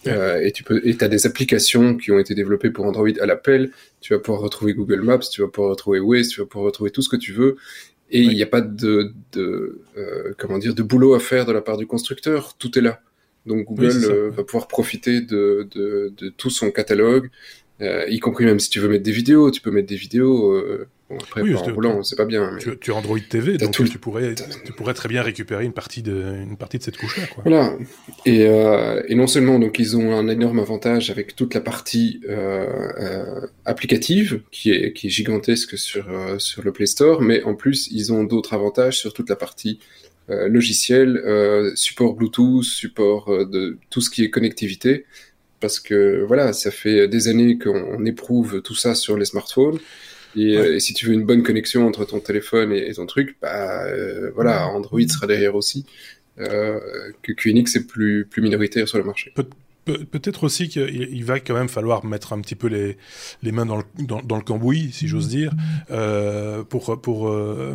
Euh, 0.07 0.41
et 0.41 0.51
tu 0.51 0.65
peux, 0.65 0.81
et 0.85 0.97
as 1.01 1.09
des 1.09 1.27
applications 1.27 1.97
qui 1.97 2.11
ont 2.11 2.19
été 2.19 2.35
développées 2.35 2.71
pour 2.71 2.87
Android 2.87 3.09
à 3.21 3.27
l'appel. 3.27 3.71
Tu 4.01 4.15
vas 4.15 4.19
pouvoir 4.19 4.43
retrouver 4.43 4.73
Google 4.73 5.03
Maps, 5.03 5.19
tu 5.19 5.43
vas 5.43 5.49
pouvoir 5.49 5.71
retrouver 5.71 6.01
Waze, 6.01 6.29
tu 6.29 6.41
vas 6.41 6.47
pouvoir 6.47 6.67
retrouver 6.67 6.91
tout 6.91 7.03
ce 7.03 7.09
que 7.09 7.17
tu 7.17 7.33
veux 7.33 7.57
et 8.11 8.21
il 8.21 8.35
n'y 8.35 8.43
a 8.43 8.47
pas 8.47 8.61
de, 8.61 9.15
de 9.33 9.81
euh, 9.97 10.35
comment 10.39 10.59
dire 10.59 10.75
de 10.75 10.83
boulot 10.83 11.15
à 11.15 11.21
faire 11.21 11.47
de 11.47 11.53
la 11.53 11.61
part 11.61 11.77
du 11.77 11.87
constructeur, 11.87 12.57
tout 12.59 12.77
est 12.79 12.83
là. 12.83 13.01
Donc 13.47 13.67
Google 13.67 14.05
euh, 14.05 14.31
va 14.31 14.45
pouvoir 14.45 14.69
profiter 14.69 15.21
de, 15.21 15.69
de, 15.75 16.13
de, 16.17 16.29
tout 16.29 16.51
son 16.51 16.71
catalogue, 16.71 17.31
euh, 17.81 18.05
y 18.09 18.19
compris 18.19 18.45
même 18.45 18.59
si 18.59 18.69
tu 18.69 18.81
veux 18.81 18.89
mettre 18.89 19.05
des 19.05 19.13
vidéos, 19.13 19.51
tu 19.51 19.61
peux 19.61 19.71
mettre 19.71 19.89
des 19.89 19.97
vidéos. 19.97 20.63
Bon, 21.11 21.19
après, 21.21 21.43
oui, 21.43 21.57
en 21.57 21.63
roulant, 21.65 22.03
c'est 22.05 22.15
pas 22.15 22.25
bien. 22.25 22.53
Mais... 22.53 22.61
Tu, 22.61 22.79
tu 22.79 22.93
as 22.93 22.95
Android 22.95 23.19
TV, 23.19 23.59
donc 23.59 23.73
tu, 23.73 23.99
pourrais, 23.99 24.37
tu 24.65 24.73
pourrais 24.73 24.95
très 24.95 25.09
bien 25.09 25.23
récupérer 25.23 25.65
une 25.65 25.73
partie 25.73 26.03
de, 26.03 26.37
une 26.41 26.57
partie 26.57 26.79
de 26.79 26.85
cette 26.85 26.99
couche-là. 26.99 27.25
Voilà. 27.43 27.77
Et, 28.27 28.47
euh, 28.47 29.03
et 29.09 29.17
non 29.17 29.27
seulement 29.27 29.59
donc 29.59 29.81
ils 29.81 29.97
ont 29.97 30.17
un 30.17 30.29
énorme 30.29 30.61
avantage 30.61 31.11
avec 31.11 31.35
toute 31.35 31.53
la 31.55 31.61
partie 31.61 32.21
euh, 32.29 32.67
euh, 33.01 33.47
applicative 33.65 34.43
qui 34.53 34.71
est, 34.71 34.93
qui 34.93 35.09
est 35.09 35.11
gigantesque 35.11 35.77
sur, 35.77 36.07
sur 36.39 36.63
le 36.63 36.71
Play 36.73 36.87
Store, 36.87 37.23
mais 37.23 37.43
en 37.43 37.55
plus 37.55 37.89
ils 37.91 38.13
ont 38.13 38.23
d'autres 38.23 38.55
avantages 38.55 38.99
sur 38.99 39.13
toute 39.13 39.29
la 39.29 39.37
partie 39.37 39.81
logicielle, 40.29 41.73
support 41.75 42.15
Bluetooth, 42.15 42.63
support 42.63 43.47
de 43.49 43.79
tout 43.91 44.01
ce 44.01 44.11
qui 44.11 44.23
est 44.23 44.31
connectivité 44.31 45.07
parce 45.59 45.81
que 45.81 46.25
voilà, 46.27 46.53
ça 46.53 46.71
fait 46.71 47.09
des 47.09 47.27
années 47.27 47.59
qu'on 47.59 48.05
éprouve 48.05 48.63
tout 48.63 48.77
ça 48.77 48.95
sur 48.95 49.17
les 49.17 49.25
smartphones. 49.25 49.81
Et, 50.37 50.81
si 50.81 50.95
tu 50.95 51.07
veux 51.07 51.13
une 51.13 51.25
bonne 51.25 51.43
connexion 51.43 51.87
entre 51.87 52.05
ton 52.05 52.21
téléphone 52.21 52.73
et, 52.73 52.93
ton 52.95 53.07
truc, 53.07 53.37
bah 53.43 53.85
euh, 53.85 54.31
voilà, 54.35 54.67
Android 54.69 55.01
sera 55.09 55.27
derrière 55.27 55.55
aussi. 55.55 55.87
Euh, 56.39 56.79
que 57.23 57.33
QNX 57.33 57.77
est 57.77 57.87
plus 57.87 58.25
plus 58.25 58.41
minoritaire 58.41 58.89
sur 58.89 58.97
le 58.97 59.05
marché. 59.05 59.33
Peut-être 59.85 60.45
aussi 60.45 60.69
qu'il 60.69 61.25
va 61.25 61.41
quand 61.41 61.55
même 61.55 61.69
falloir 61.69 62.05
mettre 62.05 62.33
un 62.33 62.41
petit 62.41 62.55
peu 62.55 62.69
les, 62.69 62.97
les 63.43 63.51
mains 63.51 63.67
dans 63.67 63.79
le, 63.79 63.85
dans, 63.99 64.21
dans 64.23 64.37
le 64.37 64.43
cambouis, 64.43 64.91
si 64.93 65.09
j'ose 65.09 65.29
dire, 65.29 65.53
euh, 65.91 66.63
pour, 66.63 67.01
pour 67.01 67.29
euh, 67.29 67.75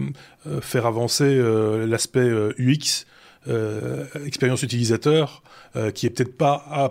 faire 0.61 0.85
avancer 0.85 1.25
euh, 1.25 1.85
l'aspect 1.87 2.29
UX 2.57 3.05
euh, 3.47 4.05
expérience 4.25 4.63
utilisateur 4.63 5.43
euh, 5.75 5.91
qui 5.91 6.07
est 6.07 6.09
peut-être 6.09 6.35
pas 6.35 6.89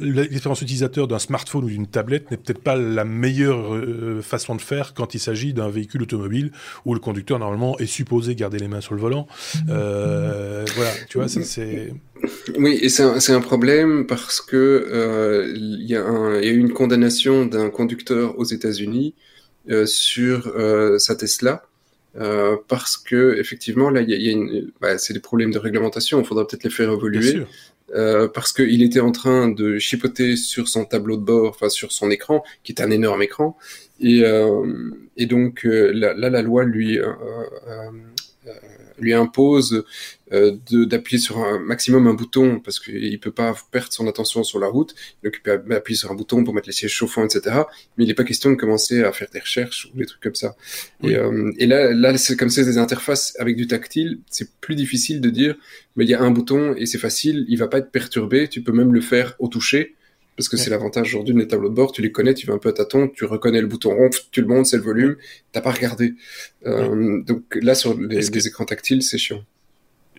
l'expérience 0.00 0.60
utilisateur 0.60 1.08
d'un 1.08 1.18
smartphone 1.18 1.64
ou 1.64 1.68
d'une 1.68 1.86
tablette 1.86 2.30
n'est 2.30 2.36
peut-être 2.36 2.62
pas 2.62 2.76
la 2.76 3.04
meilleure 3.04 3.74
euh, 3.74 4.20
façon 4.20 4.54
de 4.54 4.60
faire 4.60 4.92
quand 4.92 5.14
il 5.14 5.18
s'agit 5.18 5.54
d'un 5.54 5.70
véhicule 5.70 6.02
automobile 6.02 6.52
où 6.84 6.92
le 6.92 7.00
conducteur 7.00 7.38
normalement 7.38 7.78
est 7.78 7.86
supposé 7.86 8.34
garder 8.34 8.58
les 8.58 8.68
mains 8.68 8.82
sur 8.82 8.94
le 8.94 9.00
volant. 9.00 9.26
voilà, 9.66 10.90
tu 11.08 11.18
vois, 11.18 11.28
c'est 11.28 11.94
oui, 12.58 12.78
et 12.82 12.88
c'est 12.88 13.02
un, 13.02 13.36
un, 13.36 13.40
problème 13.40 14.06
parce 14.06 14.40
que 14.40 15.52
il 15.54 15.82
y, 15.82 15.92
y, 15.92 15.96
a 15.96 16.42
eu 16.42 16.58
une 16.58 16.72
condamnation 16.72 17.46
d'un 17.46 17.70
conducteur 17.70 18.38
aux 18.38 18.44
États-Unis 18.44 19.14
sur 19.86 20.52
sa 20.98 21.16
Tesla 21.16 21.62
euh, 22.20 22.56
parce 22.68 22.96
que 22.96 23.36
effectivement 23.38 23.90
là 23.90 24.00
il 24.02 24.10
y 24.10 24.14
a, 24.14 24.16
y 24.16 24.28
a 24.28 24.32
une, 24.32 24.70
bah, 24.80 24.98
c'est 24.98 25.14
des 25.14 25.20
problèmes 25.20 25.50
de 25.52 25.58
réglementation, 25.58 26.20
il 26.20 26.26
faudra 26.26 26.46
peut-être 26.46 26.64
les 26.64 26.70
faire 26.70 26.90
évoluer. 26.90 27.44
Euh, 27.94 28.28
parce 28.28 28.52
qu'il 28.52 28.82
était 28.82 29.00
en 29.00 29.12
train 29.12 29.48
de 29.48 29.78
chipoter 29.78 30.36
sur 30.36 30.68
son 30.68 30.86
tableau 30.86 31.16
de 31.16 31.22
bord, 31.22 31.50
enfin 31.50 31.68
sur 31.68 31.92
son 31.92 32.10
écran, 32.10 32.42
qui 32.64 32.72
est 32.72 32.80
un 32.80 32.90
énorme 32.90 33.22
écran, 33.22 33.58
et, 34.00 34.24
euh, 34.24 34.90
et 35.18 35.26
donc 35.26 35.66
euh, 35.66 35.92
là, 35.92 36.14
là, 36.14 36.30
la 36.30 36.40
loi 36.40 36.64
lui 36.64 36.98
lui 38.98 39.12
impose 39.12 39.84
euh, 40.32 40.56
d'appuyer 40.70 41.18
sur 41.18 41.38
un 41.38 41.58
maximum 41.58 42.06
un 42.06 42.14
bouton 42.14 42.60
parce 42.60 42.80
qu'il 42.80 43.20
peut 43.20 43.30
pas 43.30 43.54
perdre 43.70 43.92
son 43.92 44.08
attention 44.08 44.42
sur 44.42 44.58
la 44.58 44.66
route. 44.66 44.94
Donc 45.22 45.34
il 45.36 45.40
peut 45.42 45.60
appuyer 45.74 45.96
sur 45.96 46.10
un 46.10 46.14
bouton 46.14 46.44
pour 46.44 46.54
mettre 46.54 46.68
les 46.68 46.72
sièges 46.72 46.92
chauffants, 46.92 47.24
etc. 47.24 47.62
Mais 47.96 48.04
il 48.04 48.08
n'est 48.08 48.14
pas 48.14 48.24
question 48.24 48.50
de 48.50 48.56
commencer 48.56 49.02
à 49.02 49.12
faire 49.12 49.28
des 49.32 49.40
recherches 49.40 49.90
ou 49.92 49.98
des 49.98 50.06
trucs 50.06 50.22
comme 50.22 50.34
ça. 50.34 50.56
Et, 51.02 51.16
euh, 51.16 51.52
et, 51.58 51.66
là, 51.66 51.92
là 51.92 52.16
c'est 52.18 52.36
comme 52.36 52.50
c'est 52.50 52.64
des 52.64 52.78
interfaces 52.78 53.36
avec 53.38 53.56
du 53.56 53.66
tactile, 53.66 54.20
c'est 54.30 54.50
plus 54.60 54.74
difficile 54.74 55.20
de 55.20 55.30
dire, 55.30 55.56
mais 55.96 56.04
il 56.04 56.10
y 56.10 56.14
a 56.14 56.20
un 56.20 56.30
bouton 56.30 56.74
et 56.76 56.86
c'est 56.86 56.98
facile, 56.98 57.44
il 57.48 57.58
va 57.58 57.68
pas 57.68 57.78
être 57.78 57.90
perturbé. 57.90 58.48
Tu 58.48 58.62
peux 58.62 58.72
même 58.72 58.92
le 58.92 59.00
faire 59.00 59.34
au 59.38 59.48
toucher 59.48 59.94
parce 60.36 60.48
que 60.48 60.56
c'est 60.56 60.70
l'avantage 60.70 61.08
aujourd'hui 61.08 61.34
des 61.34 61.46
tableaux 61.46 61.68
de 61.68 61.74
bord, 61.74 61.92
tu 61.92 62.02
les 62.02 62.10
connais, 62.10 62.34
tu 62.34 62.46
vas 62.46 62.54
un 62.54 62.58
peu 62.58 62.68
à 62.68 62.72
tâton, 62.72 63.08
tu 63.08 63.24
reconnais 63.24 63.60
le 63.60 63.66
bouton 63.66 63.90
rond, 63.90 64.10
tu 64.30 64.40
le 64.40 64.46
montes, 64.46 64.66
c'est 64.66 64.76
le 64.76 64.82
volume, 64.82 65.16
t'as 65.52 65.60
pas 65.60 65.70
regardé. 65.70 66.14
Euh, 66.66 67.22
donc 67.22 67.42
là, 67.60 67.74
sur 67.74 67.98
les, 67.98 68.46
écrans 68.46 68.64
tactiles, 68.64 69.02
c'est 69.02 69.18
chiant. 69.18 69.44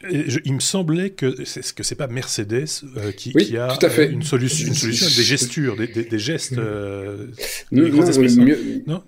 il 0.10 0.54
me 0.54 0.60
semblait 0.60 1.10
que 1.10 1.44
c'est 1.44 1.74
que 1.74 1.84
c'est 1.84 1.96
pas 1.96 2.08
Mercedes 2.08 2.66
euh, 2.98 3.12
qui, 3.12 3.34
qui, 3.34 3.58
a 3.58 3.78
une 4.04 4.24
solution, 4.24 4.68
une 4.68 4.74
solution 4.74 5.06
avec 5.06 5.18
des 5.18 5.24
gestures, 5.34 5.76
des, 5.76 5.88
des, 5.88 6.20
gestes. 6.20 6.58
Euh, 6.58 7.28
non, 7.72 7.84
mieux, 7.84 8.84
non 8.88 9.04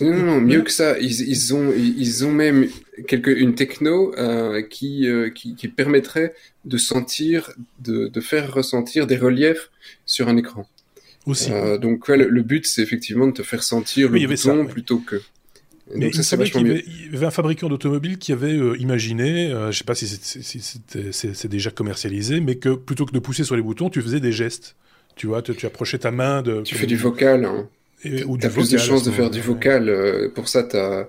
non, 0.00 0.16
non, 0.16 0.40
mieux 0.40 0.62
que 0.62 0.70
ça, 0.70 0.98
ils, 0.98 1.28
ils, 1.28 1.54
ont, 1.54 1.72
ils 1.76 2.24
ont 2.24 2.32
même 2.32 2.68
quelque, 3.06 3.30
une 3.30 3.54
techno 3.54 4.14
euh, 4.16 4.62
qui, 4.62 5.08
euh, 5.08 5.30
qui, 5.30 5.54
qui, 5.54 5.68
permettrait 5.68 6.34
de 6.64 6.76
sentir, 6.76 7.52
de, 7.80 8.08
de, 8.08 8.20
faire 8.20 8.52
ressentir 8.52 9.06
des 9.06 9.16
reliefs 9.16 9.70
sur 10.04 10.28
un 10.28 10.36
écran. 10.36 10.66
Aussi. 11.26 11.52
Euh, 11.52 11.76
donc 11.76 12.08
ouais, 12.08 12.16
le, 12.16 12.42
but, 12.42 12.66
c'est 12.66 12.82
effectivement 12.82 13.26
de 13.26 13.32
te 13.32 13.42
faire 13.42 13.62
sentir 13.62 14.10
le 14.10 14.26
bouton 14.26 14.66
plutôt 14.66 14.98
que. 14.98 15.20
Mais 15.94 16.06
donc, 16.10 16.14
ça, 16.14 16.36
il, 16.36 16.48
y 16.48 16.58
avait, 16.58 16.84
il, 16.86 17.12
y 17.12 17.16
avait, 17.16 17.26
un 17.26 17.30
fabricant 17.30 17.68
d'automobile 17.68 18.18
qui 18.18 18.32
avait 18.32 18.56
euh, 18.56 18.76
imaginé, 18.78 19.52
euh, 19.52 19.70
je 19.70 19.78
sais 19.78 19.84
pas 19.84 19.94
si 19.94 20.08
c'est 20.08 21.48
déjà 21.48 21.70
commercialisé, 21.70 22.40
mais 22.40 22.56
que 22.56 22.70
plutôt 22.70 23.06
que 23.06 23.12
de 23.12 23.20
pousser 23.20 23.44
sur 23.44 23.54
les 23.54 23.62
boutons, 23.62 23.88
tu 23.88 24.02
faisais 24.02 24.18
des 24.18 24.32
gestes. 24.32 24.74
Tu 25.14 25.28
vois, 25.28 25.42
tu, 25.42 25.54
tu 25.54 25.64
approchais 25.64 25.98
ta 25.98 26.10
main 26.10 26.42
de. 26.42 26.62
Tu 26.62 26.74
fais 26.74 26.86
du 26.86 26.96
vocal. 26.96 27.44
Hein. 27.44 27.68
Et, 28.06 28.24
ou 28.24 28.36
as 28.42 28.48
plus 28.48 28.70
de 28.70 28.78
chances 28.78 29.02
de 29.02 29.10
faire 29.10 29.30
du 29.30 29.40
vocal. 29.40 29.88
Euh, 29.88 30.28
pour 30.32 30.48
ça, 30.48 30.66
as, 30.72 31.08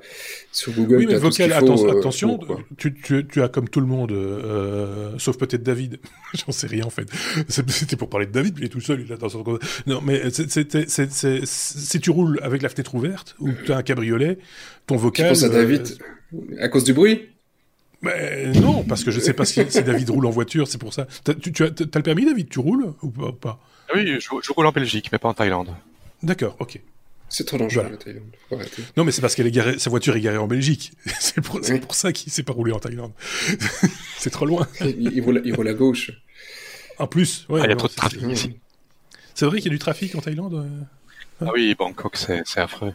sur 0.52 0.74
Google, 0.74 0.98
oui, 0.98 1.06
mais 1.08 1.16
vocal, 1.16 1.52
euh, 1.52 2.00
attention, 2.00 2.40
tu, 2.78 2.94
tu, 2.94 3.28
tu, 3.28 3.42
as 3.42 3.48
comme 3.48 3.70
tout 3.70 3.80
le 3.80 3.86
monde, 3.86 4.12
euh, 4.12 5.12
sauf 5.20 5.38
peut-être 5.38 5.62
David, 5.62 6.00
j'en 6.34 6.52
sais 6.52 6.68
rien 6.68 6.86
en 6.86 6.90
fait. 6.90 7.08
C'était 7.48 7.96
pour 7.96 8.10
parler 8.10 8.26
de 8.26 8.32
David, 8.32 8.56
puis 8.56 8.64
il 8.64 8.66
est 8.66 8.70
tout 8.70 8.82
seul, 8.82 9.02
il 9.02 9.14
a 9.14 9.18
dans 9.18 9.30
son... 9.30 9.44
Non, 9.86 10.02
mais 10.02 10.24
si 10.32 12.00
tu 12.00 12.10
roules 12.10 12.40
avec 12.42 12.62
la 12.62 12.70
fenêtre 12.70 12.96
ouverte, 12.96 13.36
ou 13.40 13.50
tu 13.66 13.72
as 13.72 13.78
un 13.78 13.84
cabriolet, 13.84 14.40
ton 14.88 14.96
vocal... 14.96 15.28
Tu 15.28 15.30
penses 15.34 15.44
à 15.44 15.50
David 15.50 15.98
à 16.60 16.68
cause 16.70 16.84
du 16.84 16.94
bruit? 16.94 17.30
Mais 18.02 18.52
non, 18.54 18.84
parce 18.84 19.04
que 19.04 19.12
je 19.12 19.20
sais 19.20 19.34
pas 19.34 19.46
si, 19.46 19.62
si 19.70 19.84
David 19.84 20.10
roule 20.10 20.26
en 20.26 20.32
voiture, 20.32 20.68
c'est 20.68 20.78
pour 20.78 20.94
ça. 20.94 21.08
tu, 21.42 21.52
tu 21.52 21.64
as, 21.64 21.68
as, 21.68 21.70
le 21.70 22.04
permis, 22.04 22.26
David? 22.26 22.50
Tu 22.50 22.60
roules 22.60 22.94
ou 23.02 23.10
pas 23.10 23.60
Oui, 23.94 24.20
je, 24.20 24.54
roule 24.54 24.66
en 24.66 24.72
Belgique, 24.72 25.10
mais 25.12 25.18
pas 25.18 25.30
en 25.30 25.34
Thaïlande. 25.34 25.70
D'accord, 26.24 26.56
ok. 26.60 26.80
C'est 27.30 27.46
trop 27.46 27.58
dangereux, 27.58 27.88
la 27.92 27.98
Thaïlande. 27.98 28.36
Non, 28.96 29.04
mais 29.04 29.12
c'est 29.12 29.22
parce 29.22 29.36
qu'elle 29.36 29.48
est 29.48 29.52
garée, 29.52 29.78
sa 29.80 29.90
voiture 29.90 30.16
est 30.16 30.22
garée 30.22 30.38
en 30.38 30.48
Belgique. 30.48 30.94
c'est 31.20 31.42
pour, 31.42 31.60
ça 31.94 32.14
qu'il 32.14 32.32
s'est 32.32 32.44
pas 32.44 32.54
roulé 32.54 32.72
en 32.72 32.80
Thaïlande. 32.80 33.12
c'est 34.18 34.30
trop 34.30 34.46
loin. 34.46 34.68
il, 34.82 35.22
roule, 35.22 35.68
à 35.68 35.74
gauche. 35.74 36.12
En 37.00 37.08
plus, 37.08 37.46
ouais. 37.50 37.60
Ah, 37.62 37.66
il 37.66 37.70
y 37.70 37.74
a 37.74 37.76
trop 37.76 37.90
de 37.90 37.94
trafic 37.94 38.22
ici. 38.22 38.58
C'est 39.36 39.46
vrai 39.46 39.58
qu'il 39.58 39.72
y 39.72 39.74
a 39.74 39.76
du 39.76 39.80
trafic 39.80 40.16
en 40.16 40.22
Thaïlande 40.22 40.54
euh 40.54 41.46
Ah 41.46 41.52
oui, 41.54 41.76
Bangkok, 41.78 42.18
c'est 42.18 42.60
affreux. 42.60 42.94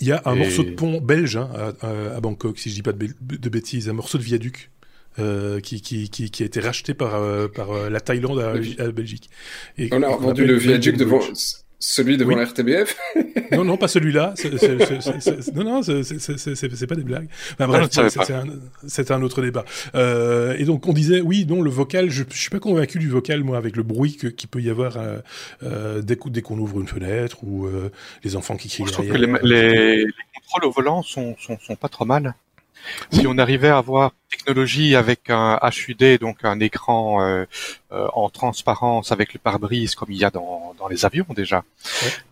Il 0.00 0.06
y 0.06 0.12
a 0.12 0.22
un 0.24 0.34
morceau 0.34 0.64
de 0.64 0.70
pont 0.70 1.00
belge 1.00 1.36
hein, 1.36 1.50
à, 1.82 2.20
Bangkok, 2.20 2.58
si 2.58 2.70
je 2.70 2.76
dis 2.76 2.82
pas 2.82 2.92
de, 2.92 3.48
bêtises, 3.48 3.88
un 3.88 3.92
morceau 3.92 4.18
de 4.18 4.22
viaduc. 4.22 4.70
Euh, 5.18 5.58
qui, 5.58 5.80
qui, 5.80 6.08
qui, 6.08 6.42
a 6.44 6.46
été 6.46 6.60
racheté 6.60 6.94
par, 6.94 7.16
euh, 7.16 7.48
par 7.48 7.90
la 7.90 8.00
Thaïlande 8.00 8.38
à, 8.38 8.54
la 8.54 8.92
Belgique. 8.92 9.28
Et, 9.76 9.88
on 9.92 10.02
a 10.04 10.16
vendu 10.16 10.46
le 10.46 10.54
viaduc 10.54 10.96
devant, 10.96 11.20
celui 11.80 12.18
devant 12.18 12.36
la 12.36 12.44
RTBF 12.46 12.96
Non, 13.52 13.64
non, 13.64 13.76
pas 13.76 13.88
celui-là. 13.88 14.34
Non, 15.54 15.64
non, 15.64 15.82
c'est 15.82 16.86
pas 16.86 16.94
des 16.94 17.02
blagues. 17.02 17.28
Bref, 17.58 17.88
c'est 18.86 19.10
un, 19.10 19.22
autre 19.22 19.42
débat. 19.42 19.64
Euh, 19.94 20.54
et 20.58 20.64
donc, 20.64 20.86
on 20.86 20.92
disait, 20.92 21.20
oui, 21.20 21.46
non, 21.48 21.62
le 21.62 21.70
vocal, 21.70 22.10
je, 22.10 22.22
je 22.30 22.38
suis 22.38 22.50
pas 22.50 22.60
convaincu 22.60 22.98
du 22.98 23.08
vocal, 23.08 23.42
moi, 23.42 23.56
avec 23.56 23.76
le 23.76 23.82
bruit 23.82 24.16
qu'il 24.16 24.48
peut 24.48 24.60
y 24.60 24.70
avoir 24.70 24.98
euh, 24.98 25.18
euh, 25.62 26.02
dès, 26.02 26.18
dès 26.26 26.42
qu'on 26.42 26.58
ouvre 26.58 26.80
une 26.80 26.88
fenêtre 26.88 27.42
ou 27.42 27.66
les 28.22 28.36
enfants 28.36 28.56
qui 28.56 28.68
crient. 28.68 28.84
Je 28.86 28.92
trouve 28.92 29.08
que 29.08 29.16
les, 29.16 29.26
les, 29.42 30.06
contrôles 30.34 30.64
au 30.66 30.70
volant 30.70 31.02
sont, 31.02 31.34
sont, 31.38 31.58
sont 31.58 31.76
pas 31.76 31.88
trop 31.88 32.04
mal. 32.04 32.34
Si 33.12 33.26
on 33.26 33.38
arrivait 33.38 33.68
à 33.68 33.78
avoir 33.78 34.12
technologie 34.30 34.94
avec 34.94 35.30
un 35.30 35.58
HUD, 35.70 36.20
donc 36.20 36.44
un 36.44 36.60
écran 36.60 37.22
euh, 37.22 37.44
euh, 37.92 38.08
en 38.12 38.30
transparence 38.30 39.12
avec 39.12 39.34
le 39.34 39.40
pare-brise 39.40 39.94
comme 39.94 40.10
il 40.10 40.18
y 40.18 40.24
a 40.24 40.30
dans, 40.30 40.74
dans 40.78 40.88
les 40.88 41.04
avions 41.04 41.26
déjà. 41.30 41.64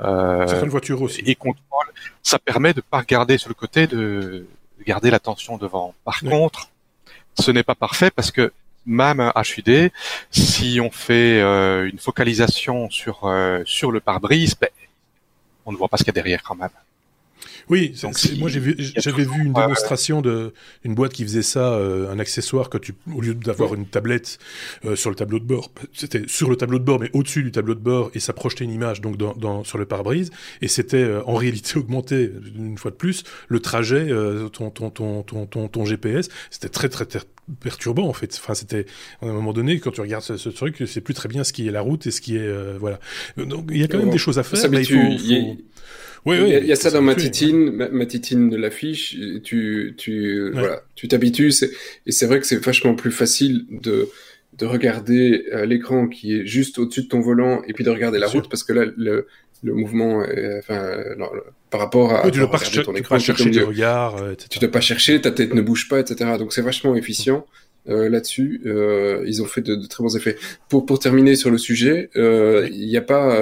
Euh, 0.00 0.46
Certaines 0.46 0.68
voitures 0.68 1.02
aussi. 1.02 1.22
Et 1.26 1.34
contrôle, 1.34 1.86
ça 2.22 2.38
permet 2.38 2.72
de 2.72 2.80
pas 2.80 2.98
regarder 2.98 3.38
sur 3.38 3.48
le 3.48 3.54
côté, 3.54 3.86
de 3.86 4.46
garder 4.86 5.10
l'attention 5.10 5.58
devant. 5.58 5.94
Par 6.04 6.20
contre, 6.20 6.70
ce 7.38 7.50
n'est 7.50 7.64
pas 7.64 7.74
parfait 7.74 8.10
parce 8.10 8.30
que 8.30 8.52
même 8.86 9.20
un 9.20 9.32
HUD, 9.42 9.90
si 10.30 10.80
on 10.80 10.90
fait 10.90 11.40
euh, 11.40 11.88
une 11.90 11.98
focalisation 11.98 12.88
sur 12.90 13.30
sur 13.64 13.90
le 13.90 14.00
pare-brise, 14.00 14.54
ben, 14.58 14.70
on 15.66 15.72
ne 15.72 15.76
voit 15.76 15.88
pas 15.88 15.98
ce 15.98 16.04
qu'il 16.04 16.14
y 16.14 16.18
a 16.18 16.20
derrière 16.22 16.42
quand 16.42 16.54
même. 16.54 16.70
Oui, 17.70 17.94
moi 18.38 18.48
j'avais 18.48 19.24
vu 19.24 19.44
une 19.44 19.52
démonstration 19.52 20.22
de 20.22 20.52
une 20.84 20.94
boîte 20.94 21.12
qui 21.12 21.22
faisait 21.24 21.42
ça, 21.42 21.72
euh, 21.74 22.10
un 22.10 22.18
accessoire 22.18 22.70
que 22.70 22.78
tu, 22.78 22.94
au 23.14 23.20
lieu 23.20 23.34
d'avoir 23.34 23.74
une 23.74 23.86
tablette 23.86 24.38
euh, 24.84 24.96
sur 24.96 25.10
le 25.10 25.16
tableau 25.16 25.38
de 25.38 25.44
bord, 25.44 25.70
c'était 25.92 26.22
sur 26.26 26.48
le 26.48 26.56
tableau 26.56 26.78
de 26.78 26.84
bord 26.84 26.98
mais 26.98 27.10
au-dessus 27.12 27.42
du 27.42 27.52
tableau 27.52 27.74
de 27.74 27.80
bord 27.80 28.10
et 28.14 28.20
ça 28.20 28.32
projetait 28.32 28.64
une 28.64 28.70
image 28.70 29.00
donc 29.00 29.16
dans, 29.16 29.34
dans 29.34 29.64
sur 29.64 29.76
le 29.76 29.84
pare-brise 29.84 30.30
et 30.62 30.68
c'était 30.68 30.96
euh, 30.96 31.22
en 31.26 31.34
réalité 31.34 31.76
augmenté 31.78 32.32
une 32.56 32.78
fois 32.78 32.90
de 32.90 32.96
plus 32.96 33.24
le 33.48 33.60
trajet, 33.60 34.08
ton, 34.52 34.70
ton, 34.70 34.90
ton, 34.90 35.22
ton, 35.22 35.68
ton, 35.68 35.84
GPS, 35.84 36.28
c'était 36.50 36.68
très, 36.68 36.88
très 36.88 37.04
très 37.04 37.20
perturbant 37.60 38.08
en 38.08 38.12
fait. 38.12 38.34
Enfin, 38.38 38.54
c'était 38.54 38.86
à 39.22 39.26
un 39.26 39.32
moment 39.32 39.52
donné 39.52 39.78
quand 39.80 39.90
tu 39.90 40.00
regardes 40.00 40.24
ce, 40.24 40.48
truc, 40.48 40.82
c'est 40.86 41.00
plus 41.00 41.14
très 41.14 41.28
bien 41.28 41.44
ce 41.44 41.52
qui 41.52 41.68
est 41.68 41.70
la 41.70 41.80
route 41.80 42.06
et 42.06 42.10
ce 42.10 42.20
qui 42.20 42.36
est 42.36 42.78
voilà. 42.78 42.98
Donc 43.36 43.68
il 43.70 43.78
y 43.78 43.84
a 43.84 43.88
quand 43.88 43.98
même 43.98 44.10
des 44.10 44.18
choses 44.18 44.38
à 44.38 44.42
faire. 44.42 44.70
Mais 44.70 44.82
il 44.82 44.86
faut, 44.86 45.56
oui, 46.28 46.38
oui, 46.42 46.58
il 46.60 46.66
y 46.66 46.72
a, 46.72 46.76
ça 46.76 46.90
dans 46.90 47.02
Matitine, 47.02 47.70
Matitine 47.90 48.50
de 48.50 48.56
l'affiche. 48.56 49.16
Tu, 49.44 49.94
tu, 49.96 50.50
voilà, 50.52 50.82
tu 50.94 51.08
t'habitues. 51.08 51.52
Et 52.06 52.12
c'est 52.12 52.26
vrai 52.26 52.40
que 52.40 52.46
c'est 52.46 52.62
vachement 52.62 52.94
plus 52.94 53.12
facile 53.12 53.64
de 53.70 54.08
de 54.58 54.66
regarder 54.66 55.44
euh, 55.52 55.66
l'écran 55.66 56.08
qui 56.08 56.34
est 56.34 56.46
juste 56.46 56.78
au-dessus 56.78 57.02
de 57.02 57.08
ton 57.08 57.20
volant 57.20 57.62
et 57.66 57.72
puis 57.72 57.84
de 57.84 57.90
regarder 57.90 58.18
la 58.18 58.26
route 58.26 58.48
parce 58.48 58.64
que 58.64 58.72
là 58.72 58.86
le, 58.96 59.26
le 59.62 59.74
mouvement 59.74 60.24
enfin 60.58 60.96
par 61.70 61.80
rapport 61.80 62.12
à, 62.12 62.30
tu 62.30 62.38
dois 62.38 62.50
pas, 62.50 62.58
ton 62.58 62.94
écran, 62.94 63.18
chercher 63.18 63.50
du 63.50 63.62
regard 63.62 64.16
euh, 64.16 64.32
etc. 64.32 64.48
tu 64.50 64.58
dois 64.58 64.70
pas 64.70 64.80
chercher 64.80 65.20
ta 65.20 65.30
tête 65.30 65.54
ne 65.54 65.60
bouge 65.60 65.88
pas 65.88 66.00
etc 66.00 66.32
donc 66.38 66.52
c'est 66.52 66.62
vachement 66.62 66.96
efficient 66.96 67.46
euh, 67.88 68.08
là-dessus. 68.08 68.60
Euh, 68.66 69.24
ils 69.26 69.42
ont 69.42 69.46
fait 69.46 69.60
de, 69.60 69.74
de, 69.74 69.86
très 69.86 70.02
bons 70.02 70.16
effets. 70.16 70.36
Pour, 70.68 70.84
pour 70.84 70.98
terminer 70.98 71.36
sur 71.36 71.50
le 71.50 71.58
sujet, 71.58 72.10
euh, 72.16 72.68
il 72.70 72.86
n'y 72.86 72.96
a 72.96 73.02
pas 73.02 73.38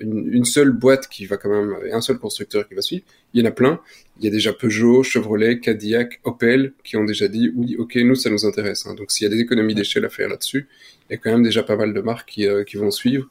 une, 0.00 0.28
une, 0.32 0.44
seule 0.44 0.70
boîte 0.70 1.08
qui 1.08 1.26
va 1.26 1.36
quand 1.36 1.48
même, 1.48 1.74
un 1.92 2.00
seul 2.00 2.18
constructeur 2.18 2.68
qui 2.68 2.74
va 2.74 2.82
suivre. 2.82 3.04
Il 3.32 3.40
y 3.40 3.42
en 3.42 3.48
a 3.48 3.52
plein. 3.52 3.80
Il 4.18 4.24
y 4.24 4.28
a 4.28 4.30
déjà 4.30 4.52
Peugeot, 4.52 5.02
Chevrolet, 5.02 5.60
Cadillac, 5.60 6.20
Opel 6.24 6.72
qui 6.84 6.96
ont 6.96 7.04
déjà 7.04 7.28
dit 7.28 7.50
oui, 7.56 7.76
ok, 7.78 7.96
nous 7.96 8.16
ça 8.16 8.28
nous 8.28 8.44
intéresse. 8.44 8.86
Hein. 8.86 8.94
Donc 8.94 9.10
s'il 9.12 9.24
y 9.24 9.32
a 9.32 9.34
des 9.34 9.40
économies 9.40 9.74
d'échelle 9.74 10.04
à 10.04 10.10
faire 10.10 10.28
là-dessus, 10.28 10.68
il 11.08 11.12
y 11.12 11.16
a 11.16 11.18
quand 11.18 11.30
même 11.30 11.42
déjà 11.42 11.62
pas 11.62 11.76
mal 11.76 11.94
de 11.94 12.00
marques 12.00 12.28
qui, 12.28 12.46
qui 12.66 12.76
vont 12.76 12.90
suivre. 12.90 13.28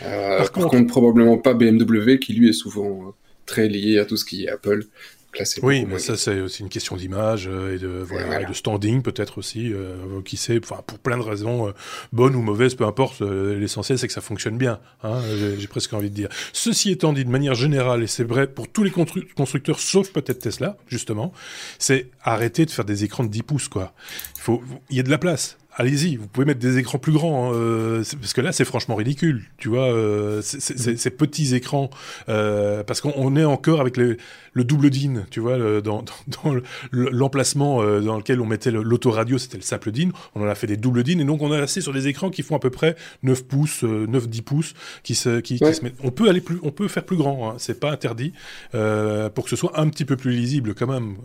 Par, 0.00 0.50
par 0.50 0.68
contre, 0.68 0.88
probablement 0.88 1.38
pas 1.38 1.54
BMW 1.54 2.18
qui 2.18 2.32
lui 2.32 2.48
est 2.48 2.52
souvent 2.52 3.14
très 3.46 3.68
lié 3.68 3.98
à 3.98 4.04
tout 4.04 4.16
ce 4.16 4.24
qui 4.24 4.44
est 4.44 4.48
Apple 4.48 4.86
oui, 5.62 5.84
mais 5.86 5.98
ça 5.98 6.16
c'est 6.16 6.40
aussi 6.40 6.62
une 6.62 6.68
question 6.68 6.96
d'image 6.96 7.48
euh, 7.48 7.74
et 7.74 7.78
de 7.78 7.88
voilà, 7.88 8.44
de 8.44 8.52
standing 8.52 9.02
peut-être 9.02 9.38
aussi, 9.38 9.72
euh, 9.72 10.20
qui 10.24 10.36
sait, 10.36 10.58
enfin 10.62 10.82
pour 10.86 10.98
plein 10.98 11.16
de 11.16 11.22
raisons, 11.22 11.68
euh, 11.68 11.72
bonnes 12.12 12.34
ou 12.34 12.42
mauvaises, 12.42 12.74
peu 12.74 12.84
importe. 12.84 13.20
L'essentiel 13.20 13.98
c'est 13.98 14.06
que 14.06 14.12
ça 14.12 14.20
fonctionne 14.20 14.58
bien. 14.58 14.80
Hein, 15.02 15.20
J'ai 15.58 15.66
presque 15.66 15.92
envie 15.92 16.10
de 16.10 16.14
dire. 16.14 16.28
Ceci 16.52 16.90
étant 16.90 17.12
dit, 17.12 17.24
de 17.24 17.30
manière 17.30 17.54
générale, 17.54 18.02
et 18.02 18.06
c'est 18.06 18.24
vrai 18.24 18.46
pour 18.46 18.68
tous 18.68 18.82
les 18.82 18.90
constructeurs, 18.90 19.80
sauf 19.80 20.12
peut-être 20.12 20.40
Tesla 20.40 20.76
justement, 20.86 21.32
c'est 21.78 22.10
arrêter 22.22 22.66
de 22.66 22.70
faire 22.70 22.84
des 22.84 23.04
écrans 23.04 23.24
de 23.24 23.30
10 23.30 23.42
pouces 23.42 23.68
quoi. 23.68 23.92
Il 24.36 24.40
faut, 24.40 24.62
il 24.90 24.96
y 24.96 25.00
a 25.00 25.02
de 25.02 25.10
la 25.10 25.18
place 25.18 25.58
allez-y, 25.76 26.16
vous 26.16 26.26
pouvez 26.26 26.46
mettre 26.46 26.60
des 26.60 26.78
écrans 26.78 26.98
plus 26.98 27.12
grands, 27.12 27.50
hein, 27.50 27.54
euh, 27.54 28.04
parce 28.20 28.32
que 28.32 28.40
là 28.40 28.52
c'est 28.52 28.64
franchement 28.64 28.94
ridicule, 28.94 29.44
tu 29.58 29.68
vois, 29.68 29.92
euh, 29.92 30.40
ces 30.42 31.10
petits 31.10 31.54
écrans, 31.54 31.90
euh, 32.28 32.82
parce 32.84 33.00
qu'on 33.00 33.36
est 33.36 33.44
encore 33.44 33.80
avec 33.80 33.96
le, 33.96 34.16
double 34.54 34.90
DIN, 34.90 35.24
tu 35.30 35.40
vois, 35.40 35.58
dans, 35.80 36.04
dans 36.44 36.54
l'emplacement 36.92 37.82
dans 38.00 38.16
lequel 38.16 38.40
on 38.40 38.46
mettait 38.46 38.70
l'autoradio, 38.70 39.38
c'était 39.38 39.56
le 39.56 39.62
simple 39.62 39.90
DIN, 39.90 40.10
on 40.34 40.42
en 40.42 40.48
a 40.48 40.54
fait 40.54 40.66
des 40.66 40.76
doubles 40.76 41.02
DIN, 41.02 41.18
et 41.18 41.24
donc 41.24 41.42
on 41.42 41.52
est 41.52 41.60
resté 41.60 41.80
sur 41.80 41.92
des 41.92 42.06
écrans 42.06 42.30
qui 42.30 42.42
font 42.42 42.56
à 42.56 42.60
peu 42.60 42.70
près 42.70 42.94
9 43.22 43.44
pouces, 43.44 43.82
9-10 43.82 44.42
pouces, 44.42 44.74
qui 45.02 45.14
se, 45.14 45.40
qui, 45.40 45.58
se 45.58 45.82
mettent. 45.82 45.96
On 46.02 46.10
peut 46.10 46.28
aller 46.28 46.40
plus, 46.40 46.58
on 46.62 46.70
peut 46.70 46.88
faire 46.88 47.04
plus 47.04 47.16
grand, 47.16 47.50
hein, 47.50 47.54
c'est 47.58 47.80
pas 47.80 47.90
interdit, 47.90 48.32
pour 48.70 49.44
que 49.44 49.50
ce 49.50 49.56
soit 49.56 49.78
un 49.80 49.88
petit 49.88 50.04
peu 50.04 50.16
plus 50.16 50.30
lisible 50.30 50.74
quand 50.74 50.86
même. 50.86 51.16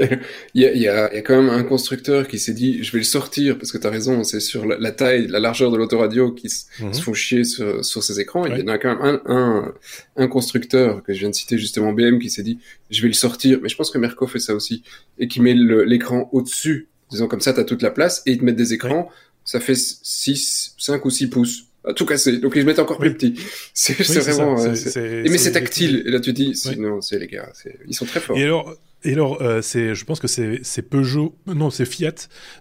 Il, 0.00 0.62
y 0.62 0.66
a, 0.66 0.72
il, 0.72 0.80
y 0.80 0.88
a, 0.88 1.12
il 1.12 1.16
y 1.16 1.18
a 1.18 1.22
quand 1.22 1.40
même 1.40 1.50
un 1.50 1.62
constructeur 1.62 2.26
qui 2.28 2.38
s'est 2.38 2.52
dit 2.52 2.82
je 2.82 2.92
vais 2.92 2.98
le 2.98 3.04
sortir 3.04 3.58
parce 3.58 3.72
que 3.72 3.78
tu 3.78 3.86
as 3.86 3.90
raison, 3.90 4.24
c'est 4.24 4.40
sur 4.40 4.64
la, 4.64 4.92
taille, 4.92 5.26
la 5.28 5.40
largeur 5.40 5.70
de 5.70 5.76
l'autoradio 5.76 6.32
qui 6.32 6.48
mhm. 6.80 6.92
se 6.92 7.02
font 7.02 7.14
chier 7.14 7.44
sur, 7.44 7.84
sur 7.84 8.02
ces 8.02 8.20
écrans. 8.20 8.46
Il 8.46 8.58
y 8.58 8.62
en 8.62 8.68
a 8.68 8.78
quand 8.78 8.94
même 8.94 9.02
un, 9.04 9.22
un, 9.26 9.74
un, 10.16 10.28
constructeur 10.28 11.02
que 11.02 11.12
je 11.12 11.20
viens 11.20 11.30
de 11.30 11.34
citer 11.34 11.58
justement 11.58 11.92
BM 11.92 12.18
qui 12.18 12.30
s'est 12.30 12.42
dit 12.42 12.58
je 12.90 13.02
vais 13.02 13.08
le 13.08 13.14
sortir, 13.14 13.58
mais 13.62 13.68
je 13.68 13.76
pense 13.76 13.90
que 13.90 13.98
Merco 13.98 14.26
fait 14.26 14.38
ça 14.38 14.54
aussi 14.54 14.82
et 15.18 15.28
qui 15.28 15.40
met 15.40 15.54
l'écran 15.54 16.28
au-dessus. 16.32 16.88
Disons 17.10 17.28
comme 17.28 17.40
ça, 17.40 17.52
tu 17.52 17.60
as 17.60 17.64
toute 17.64 17.82
la 17.82 17.90
place 17.90 18.22
et 18.26 18.32
ils 18.32 18.38
te 18.38 18.44
mettent 18.44 18.56
des 18.56 18.72
écrans, 18.72 19.10
ça 19.44 19.60
fait 19.60 19.76
6, 19.76 20.74
5 20.78 21.04
ou 21.04 21.10
6 21.10 21.26
pouces 21.28 21.66
à 21.84 21.92
tout 21.92 22.06
casser. 22.06 22.38
Donc 22.38 22.52
ils 22.54 22.62
se 22.62 22.66
mettent 22.66 22.78
encore 22.78 22.98
plus 22.98 23.12
petits. 23.12 23.34
C'est 23.74 24.00
vraiment. 24.00 24.56
mais 24.62 25.38
c'est 25.38 25.52
tactile. 25.52 26.04
Et 26.06 26.10
là 26.10 26.20
tu 26.20 26.32
dis, 26.32 26.54
non, 26.78 27.00
c'est 27.00 27.18
les 27.18 27.26
gars, 27.26 27.52
ils 27.86 27.94
sont 27.94 28.06
très 28.06 28.20
forts. 28.20 28.38
Et 28.38 28.44
alors, 28.44 28.74
et 29.04 29.12
alors, 29.12 29.42
euh, 29.42 29.62
c'est, 29.62 29.94
je 29.94 30.04
pense 30.04 30.20
que 30.20 30.28
c'est 30.28 30.82
Peugeot, 30.82 31.36
non, 31.46 31.70
c'est 31.70 31.84
Fiat, 31.84 32.14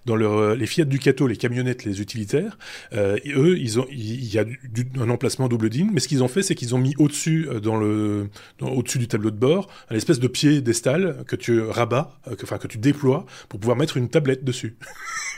dans 0.05 0.15
leur, 0.15 0.33
euh, 0.33 0.55
les 0.55 0.65
Fiat 0.65 0.85
Ducato, 0.85 1.27
les 1.27 1.37
camionnettes, 1.37 1.85
les 1.85 2.01
utilitaires, 2.01 2.57
euh, 2.93 3.17
eux, 3.27 3.59
ils 3.59 3.79
ont, 3.79 3.85
il 3.91 4.33
y 4.33 4.39
a 4.39 4.43
du, 4.43 4.87
un 4.99 5.09
emplacement 5.09 5.47
double 5.47 5.69
DIN, 5.69 5.89
mais 5.93 5.99
ce 5.99 6.07
qu'ils 6.07 6.23
ont 6.23 6.27
fait, 6.27 6.41
c'est 6.41 6.55
qu'ils 6.55 6.73
ont 6.73 6.79
mis 6.79 6.95
au-dessus, 6.97 7.47
euh, 7.47 7.59
dans 7.59 7.77
le, 7.77 8.29
au-dessus 8.61 8.97
du 8.97 9.07
tableau 9.07 9.29
de 9.29 9.37
bord, 9.37 9.69
un 9.89 9.95
espèce 9.95 10.19
de 10.19 10.27
pied 10.27 10.61
d'estal 10.61 11.23
que 11.27 11.35
tu 11.35 11.61
rabats, 11.61 12.17
que, 12.37 12.43
enfin, 12.43 12.57
que 12.57 12.67
tu 12.67 12.77
déploies 12.77 13.25
pour 13.47 13.59
pouvoir 13.59 13.77
mettre 13.77 13.97
une 13.97 14.09
tablette 14.09 14.43
dessus. 14.43 14.77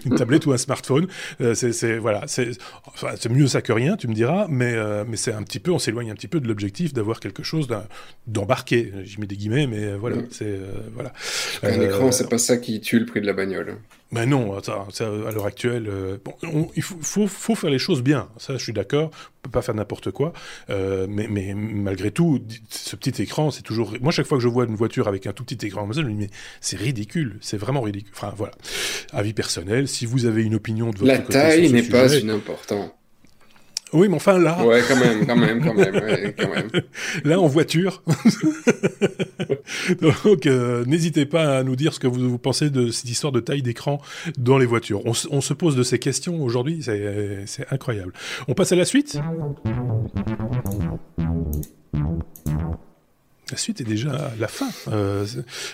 une 0.04 0.16
tablette 0.16 0.46
ou 0.46 0.52
un 0.52 0.58
smartphone. 0.58 1.06
Euh, 1.40 1.54
c'est 1.54 1.98
voilà, 1.98 2.22
c'est 2.26 2.50
enfin, 2.86 3.14
mieux 3.30 3.46
ça 3.46 3.62
que 3.62 3.72
rien, 3.72 3.96
tu 3.96 4.08
me 4.08 4.14
diras, 4.14 4.46
mais 4.48 4.74
euh, 4.74 5.04
mais 5.06 5.16
c'est 5.16 5.32
un 5.32 5.42
petit 5.42 5.60
peu, 5.60 5.70
on 5.70 5.78
s'éloigne 5.78 6.10
un 6.10 6.14
petit 6.14 6.28
peu 6.28 6.40
de 6.40 6.48
l'objectif 6.48 6.92
d'avoir 6.92 7.20
quelque 7.20 7.42
chose 7.42 7.68
d'embarqué. 8.26 8.92
J'y 9.04 9.20
mets 9.20 9.26
des 9.26 9.36
guillemets, 9.36 9.66
mais 9.66 9.94
voilà, 9.94 10.16
mm. 10.16 10.26
c'est 10.30 10.44
euh, 10.46 10.72
voilà. 10.94 11.12
Un 11.62 11.80
écran, 11.80 12.12
c'est 12.12 12.28
pas 12.28 12.38
ça 12.38 12.56
qui 12.56 12.80
tue 12.80 12.98
le 12.98 13.06
prix 13.06 13.20
de 13.20 13.26
la 13.26 13.32
bagnole. 13.32 13.76
Ben 14.12 14.26
non, 14.26 14.62
ça, 14.62 14.86
à 15.00 15.32
l'heure 15.32 15.46
actuelle, 15.46 15.90
bon, 16.24 16.70
il 16.76 16.82
faut, 16.82 16.96
faut, 17.00 17.26
faut, 17.26 17.54
faire 17.54 17.70
les 17.70 17.78
choses 17.78 18.02
bien. 18.02 18.28
Ça, 18.36 18.56
je 18.56 18.62
suis 18.62 18.72
d'accord. 18.72 19.10
On 19.12 19.42
peut 19.42 19.50
pas 19.50 19.62
faire 19.62 19.74
n'importe 19.74 20.10
quoi. 20.10 20.32
Euh, 20.70 21.06
mais, 21.08 21.26
mais, 21.28 21.52
malgré 21.54 22.10
tout, 22.10 22.40
ce 22.70 22.96
petit 22.96 23.22
écran, 23.22 23.50
c'est 23.50 23.62
toujours. 23.62 23.94
Moi, 24.00 24.12
chaque 24.12 24.26
fois 24.26 24.38
que 24.38 24.42
je 24.42 24.48
vois 24.48 24.64
une 24.64 24.76
voiture 24.76 25.08
avec 25.08 25.26
un 25.26 25.32
tout 25.32 25.44
petit 25.44 25.66
écran, 25.66 25.88
je 25.92 26.00
me 26.00 26.08
dis 26.08 26.14
mais 26.14 26.30
c'est 26.60 26.76
ridicule. 26.76 27.38
C'est 27.40 27.56
vraiment 27.56 27.80
ridicule. 27.80 28.12
Enfin 28.14 28.32
voilà. 28.36 28.52
Avis 29.12 29.32
personnel. 29.32 29.88
Si 29.88 30.06
vous 30.06 30.26
avez 30.26 30.44
une 30.44 30.54
opinion 30.54 30.90
de 30.90 30.98
votre 30.98 31.06
la 31.06 31.18
taille 31.18 31.72
n'est 31.72 31.82
pas 31.82 32.14
une 32.14 32.30
importance. 32.30 32.90
Oui, 33.94 34.08
mais 34.08 34.16
enfin 34.16 34.38
là. 34.38 34.64
Ouais, 34.64 34.82
quand 34.86 34.96
même, 34.96 35.24
quand 35.24 35.36
même, 35.36 35.62
quand 35.62 35.74
même, 35.74 36.34
quand 36.36 36.48
même. 36.48 36.68
Là, 37.24 37.40
en 37.40 37.46
voiture. 37.46 38.02
Donc, 40.02 40.46
euh, 40.46 40.84
n'hésitez 40.84 41.26
pas 41.26 41.58
à 41.58 41.62
nous 41.62 41.76
dire 41.76 41.94
ce 41.94 42.00
que 42.00 42.08
vous, 42.08 42.36
pensez 42.38 42.70
de 42.70 42.90
cette 42.90 43.08
histoire 43.08 43.32
de 43.32 43.38
taille 43.38 43.62
d'écran 43.62 44.00
dans 44.36 44.58
les 44.58 44.66
voitures. 44.66 45.00
On, 45.06 45.12
on, 45.30 45.40
se 45.40 45.54
pose 45.54 45.76
de 45.76 45.84
ces 45.84 46.00
questions 46.00 46.42
aujourd'hui, 46.42 46.82
c'est 46.82 47.66
incroyable. 47.70 48.12
On 48.48 48.54
passe 48.54 48.72
à 48.72 48.76
la 48.76 48.84
suite? 48.84 49.18
La 53.50 53.58
suite 53.58 53.80
est 53.82 53.84
déjà 53.84 54.32
la 54.38 54.48
fin. 54.48 54.70
Euh, 54.88 55.26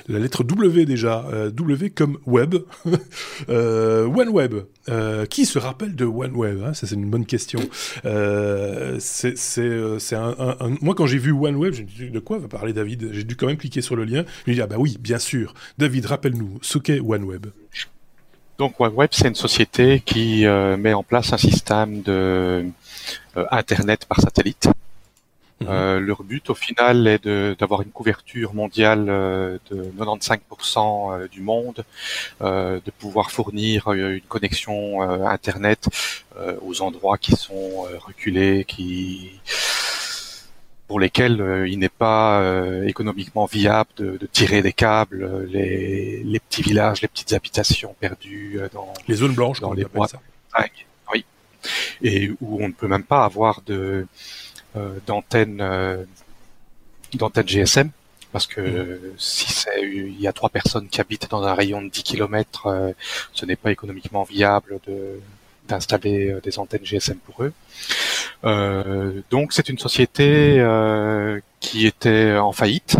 la 0.08 0.18
lettre 0.18 0.42
W 0.42 0.86
déjà. 0.86 1.24
Euh, 1.32 1.50
w 1.50 1.90
comme 1.90 2.18
web. 2.26 2.56
euh, 3.48 4.06
OneWeb. 4.06 4.54
Euh, 4.88 5.24
qui 5.26 5.46
se 5.46 5.58
rappelle 5.58 5.94
de 5.94 6.04
OneWeb 6.04 6.64
hein? 6.64 6.74
Ça, 6.74 6.88
c'est 6.88 6.96
une 6.96 7.08
bonne 7.08 7.26
question. 7.26 7.60
C'est 8.02 9.34
un, 10.16 10.58
Moi, 10.80 10.94
quand 10.96 11.06
j'ai 11.06 11.18
vu 11.18 11.30
OneWeb, 11.32 11.74
j'ai 11.74 11.84
dit 11.84 12.10
de 12.10 12.18
quoi 12.18 12.38
va 12.38 12.48
parler 12.48 12.72
David? 12.72 13.10
J'ai 13.12 13.24
dû 13.24 13.36
quand 13.36 13.46
même 13.46 13.56
cliquer 13.56 13.82
sur 13.82 13.94
le 13.94 14.04
lien. 14.04 14.24
Je 14.46 14.50
me 14.50 14.56
dit 14.56 14.62
ah 14.62 14.66
bah 14.66 14.76
oui, 14.78 14.96
bien 14.98 15.18
sûr. 15.18 15.54
David, 15.78 16.06
rappelle-nous 16.06 16.58
ce 16.62 16.78
qu'est 16.78 16.98
OneWeb. 16.98 17.46
Donc 18.58 18.80
OneWeb, 18.80 19.10
c'est 19.12 19.28
une 19.28 19.36
société 19.36 20.02
qui 20.04 20.44
met 20.44 20.92
en 20.92 21.04
place 21.04 21.32
un 21.32 21.38
système 21.38 22.02
de 22.02 22.66
Internet 23.36 24.06
par 24.06 24.20
satellite. 24.20 24.68
Mhm. 25.60 25.68
Euh, 25.68 26.00
leur 26.00 26.22
but 26.22 26.48
au 26.48 26.54
final 26.54 27.06
est 27.06 27.28
d'avoir 27.58 27.82
une 27.82 27.90
couverture 27.90 28.54
mondiale 28.54 29.06
euh, 29.10 29.58
de 29.70 29.92
95% 29.98 31.12
euh, 31.12 31.28
du 31.28 31.42
monde, 31.42 31.84
de 32.40 32.90
pouvoir 32.98 33.30
fournir 33.30 33.92
une 33.92 34.22
connexion 34.22 35.02
Internet 35.26 35.88
aux 36.62 36.80
endroits 36.82 37.18
qui 37.18 37.32
sont 37.32 37.86
reculés, 38.06 38.64
qui 38.66 39.40
pour 40.88 40.98
lesquels 40.98 41.66
il 41.68 41.78
n'est 41.78 41.88
pas 41.88 42.42
économiquement 42.84 43.46
viable 43.46 43.90
de, 43.96 44.28
tirer 44.32 44.62
des 44.62 44.72
câbles, 44.72 45.46
les, 45.48 46.22
les, 46.24 46.40
petits 46.40 46.62
villages, 46.62 47.02
les 47.02 47.08
petites 47.08 47.32
habitations 47.32 47.94
perdues 48.00 48.60
dans 48.72 48.92
les 49.06 49.16
zones 49.16 49.34
blanches, 49.34 49.60
dans 49.60 49.72
les 49.72 49.84
bois. 49.84 50.08
Oui, 51.12 51.24
et 52.02 52.30
où 52.40 52.62
on 52.62 52.68
ne 52.68 52.72
peut 52.72 52.88
même 52.88 53.04
pas 53.04 53.24
avoir 53.24 53.62
de 53.62 53.74
euh, 53.74 54.06
d'antennes 55.06 55.60
euh, 55.60 56.04
d'antennes 57.14 57.48
GSM 57.48 57.90
parce 58.32 58.46
que 58.46 58.60
mmh. 58.60 58.98
si 59.18 59.52
c'est 59.52 59.82
il 59.82 60.20
y 60.20 60.28
a 60.28 60.32
trois 60.32 60.50
personnes 60.50 60.88
qui 60.88 61.00
habitent 61.00 61.28
dans 61.30 61.42
un 61.42 61.54
rayon 61.54 61.82
de 61.82 61.88
10 61.88 62.04
km, 62.04 62.66
euh, 62.66 62.92
ce 63.32 63.44
n'est 63.44 63.56
pas 63.56 63.72
économiquement 63.72 64.22
viable 64.22 64.78
de 64.86 65.20
d'installer 65.68 66.36
des 66.42 66.58
antennes 66.58 66.84
GSM 66.84 67.16
pour 67.18 67.44
eux. 67.44 67.52
Euh, 68.44 69.20
donc 69.30 69.52
c'est 69.52 69.68
une 69.68 69.78
société 69.78 70.56
euh, 70.58 71.40
qui 71.60 71.86
était 71.86 72.36
en 72.36 72.52
faillite 72.52 72.96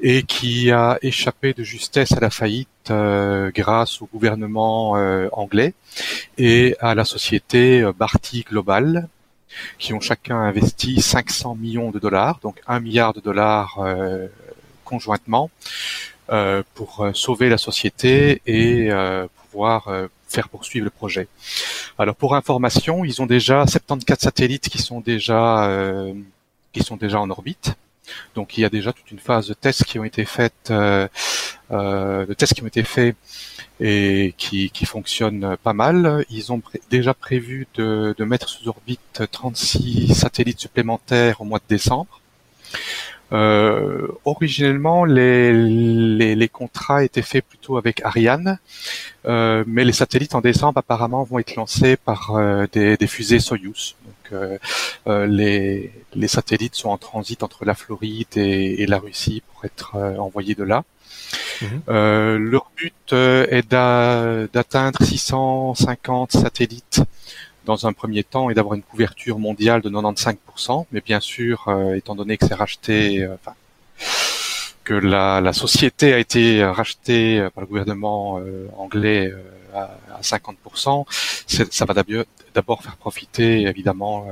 et 0.00 0.24
qui 0.24 0.70
a 0.70 0.98
échappé 1.02 1.54
de 1.54 1.62
justesse 1.62 2.12
à 2.12 2.20
la 2.20 2.30
faillite 2.30 2.68
euh, 2.90 3.50
grâce 3.54 4.02
au 4.02 4.06
gouvernement 4.06 4.92
anglais 5.32 5.74
et 6.38 6.76
à 6.80 6.94
la 6.94 7.04
société 7.04 7.84
Barty 7.96 8.44
Global 8.48 9.08
qui 9.78 9.92
ont 9.92 10.00
chacun 10.00 10.38
investi 10.38 11.00
500 11.00 11.54
millions 11.56 11.90
de 11.90 11.98
dollars, 11.98 12.38
donc 12.42 12.60
un 12.66 12.80
milliard 12.80 13.12
de 13.12 13.20
dollars 13.20 13.78
euh, 13.78 14.28
conjointement, 14.84 15.50
euh, 16.30 16.62
pour 16.74 17.00
euh, 17.00 17.12
sauver 17.12 17.48
la 17.48 17.58
société 17.58 18.42
et 18.46 18.90
pouvoir 19.50 19.88
faire 20.28 20.48
poursuivre 20.48 20.84
le 20.84 20.90
projet. 20.90 21.28
Alors 21.98 22.16
pour 22.16 22.34
information, 22.34 23.04
ils 23.04 23.20
ont 23.20 23.26
déjà 23.26 23.66
74 23.66 24.18
satellites 24.18 24.68
qui 24.70 24.78
sont 24.78 25.00
déjà 25.00 25.70
qui 26.72 26.82
sont 26.82 26.96
déjà 26.96 27.20
en 27.20 27.28
orbite. 27.28 27.74
Donc 28.34 28.56
il 28.56 28.62
y 28.62 28.64
a 28.64 28.68
déjà 28.68 28.92
toute 28.92 29.10
une 29.10 29.18
phase 29.18 29.48
de 29.48 29.54
tests 29.54 29.84
qui 29.84 29.98
ont 29.98 30.04
été 30.04 30.24
faites, 30.24 30.70
euh, 30.70 31.06
de 31.70 32.34
tests 32.34 32.54
qui 32.54 32.62
ont 32.62 32.66
été 32.66 32.82
faits 32.82 33.16
et 33.80 34.34
qui, 34.36 34.70
qui 34.70 34.86
fonctionne 34.86 35.56
pas 35.62 35.72
mal. 35.72 36.24
Ils 36.30 36.52
ont 36.52 36.62
déjà 36.90 37.14
prévu 37.14 37.66
de, 37.74 38.14
mettre 38.24 38.48
sous 38.48 38.68
orbite 38.68 39.22
36 39.30 40.14
satellites 40.14 40.60
supplémentaires 40.60 41.40
au 41.40 41.44
mois 41.44 41.58
de 41.58 41.64
décembre. 41.68 42.20
Euh, 43.32 44.08
originellement, 44.26 45.04
les, 45.04 46.50
contrats 46.52 47.02
étaient 47.02 47.22
faits 47.22 47.46
plutôt 47.46 47.78
avec 47.78 48.02
Ariane, 48.04 48.58
euh, 49.26 49.64
mais 49.66 49.84
les 49.84 49.92
satellites 49.92 50.34
en 50.34 50.42
décembre 50.42 50.78
apparemment 50.78 51.24
vont 51.24 51.38
être 51.38 51.56
lancés 51.56 51.96
par 51.96 52.32
euh, 52.36 52.66
des, 52.72 52.96
des, 52.98 53.06
fusées 53.06 53.38
Soyuz. 53.38 53.96
Euh, 54.32 54.58
euh, 55.06 55.26
les, 55.26 55.92
les, 56.14 56.28
satellites 56.28 56.74
sont 56.74 56.90
en 56.90 56.98
transit 56.98 57.42
entre 57.42 57.64
la 57.64 57.74
Floride 57.74 58.36
et, 58.36 58.82
et 58.82 58.86
la 58.86 58.98
Russie 58.98 59.42
pour 59.52 59.64
être 59.64 59.96
envoyés 59.96 60.54
de 60.54 60.64
là. 60.64 60.84
Mhm. 61.60 61.82
Euh, 61.88 62.38
leur 62.38 62.70
but 62.76 63.12
euh, 63.12 63.46
est 63.50 63.70
d'atteindre 63.70 65.02
650 65.02 66.32
satellites 66.32 67.02
dans 67.64 67.86
un 67.86 67.92
premier 67.92 68.24
temps 68.24 68.50
et 68.50 68.54
d'avoir 68.54 68.74
une 68.74 68.82
couverture 68.82 69.38
mondiale 69.38 69.82
de 69.82 69.90
95%. 69.90 70.86
Mais 70.92 71.00
bien 71.00 71.20
sûr, 71.20 71.68
euh, 71.68 71.94
étant 71.94 72.14
donné 72.14 72.36
que 72.36 72.46
c'est 72.46 72.54
racheté, 72.54 73.26
enfin, 73.32 73.54
que 74.84 74.94
la, 74.94 75.40
la, 75.40 75.52
société 75.52 76.12
a 76.12 76.18
été 76.18 76.64
rachetée 76.64 77.46
par 77.54 77.62
le 77.62 77.68
gouvernement 77.68 78.40
anglais 78.76 79.32
à, 79.72 79.96
à 80.16 80.20
50%, 80.22 81.06
ça 81.70 81.84
va 81.84 81.94
d'abord 82.54 82.82
faire 82.82 82.96
profiter 82.96 83.62
évidemment 83.62 84.28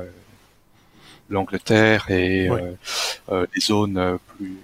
l'Angleterre 1.29 2.09
et 2.09 2.49
les 2.49 3.61
zones 3.61 4.17
plus 4.35 4.57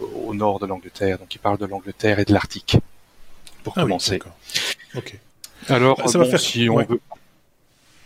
au 0.00 0.34
nord 0.34 0.58
de 0.58 0.66
l'Angleterre. 0.66 1.18
Donc 1.18 1.34
il 1.34 1.38
parle 1.38 1.58
de 1.58 1.66
l'Angleterre 1.66 2.18
et 2.18 2.24
de 2.24 2.32
l'Arctique 2.32 2.78
pour 3.62 3.74
ah 3.76 3.82
commencer. 3.82 4.20
ok. 4.94 5.18
Alors, 5.68 5.96
bah, 5.96 6.08
ça 6.08 6.18
va 6.18 6.24
faire 6.26 6.40
si 6.40 6.68
on 6.68 6.76
veut. 6.76 7.00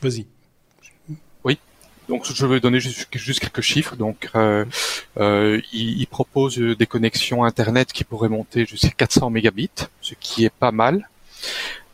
Vas-y. 0.01 0.27
Oui. 1.45 1.59
Donc 2.09 2.25
je 2.33 2.47
vais 2.47 2.61
donner 2.61 2.81
juste, 2.81 3.09
quelques 3.11 3.61
chiffres. 3.61 3.97
Donc 3.97 4.31
euh, 4.35 4.65
euh, 5.19 5.61
il, 5.73 6.01
il, 6.01 6.07
propose 6.07 6.59
des 6.59 6.87
connexions 6.87 7.45
internet 7.45 7.93
qui 7.93 8.05
pourraient 8.05 8.29
monter 8.29 8.65
jusqu'à 8.65 8.91
400 8.91 9.31
mégabits, 9.31 9.71
ce 10.01 10.15
qui 10.15 10.45
est 10.45 10.55
pas 10.55 10.73
mal. 10.73 11.10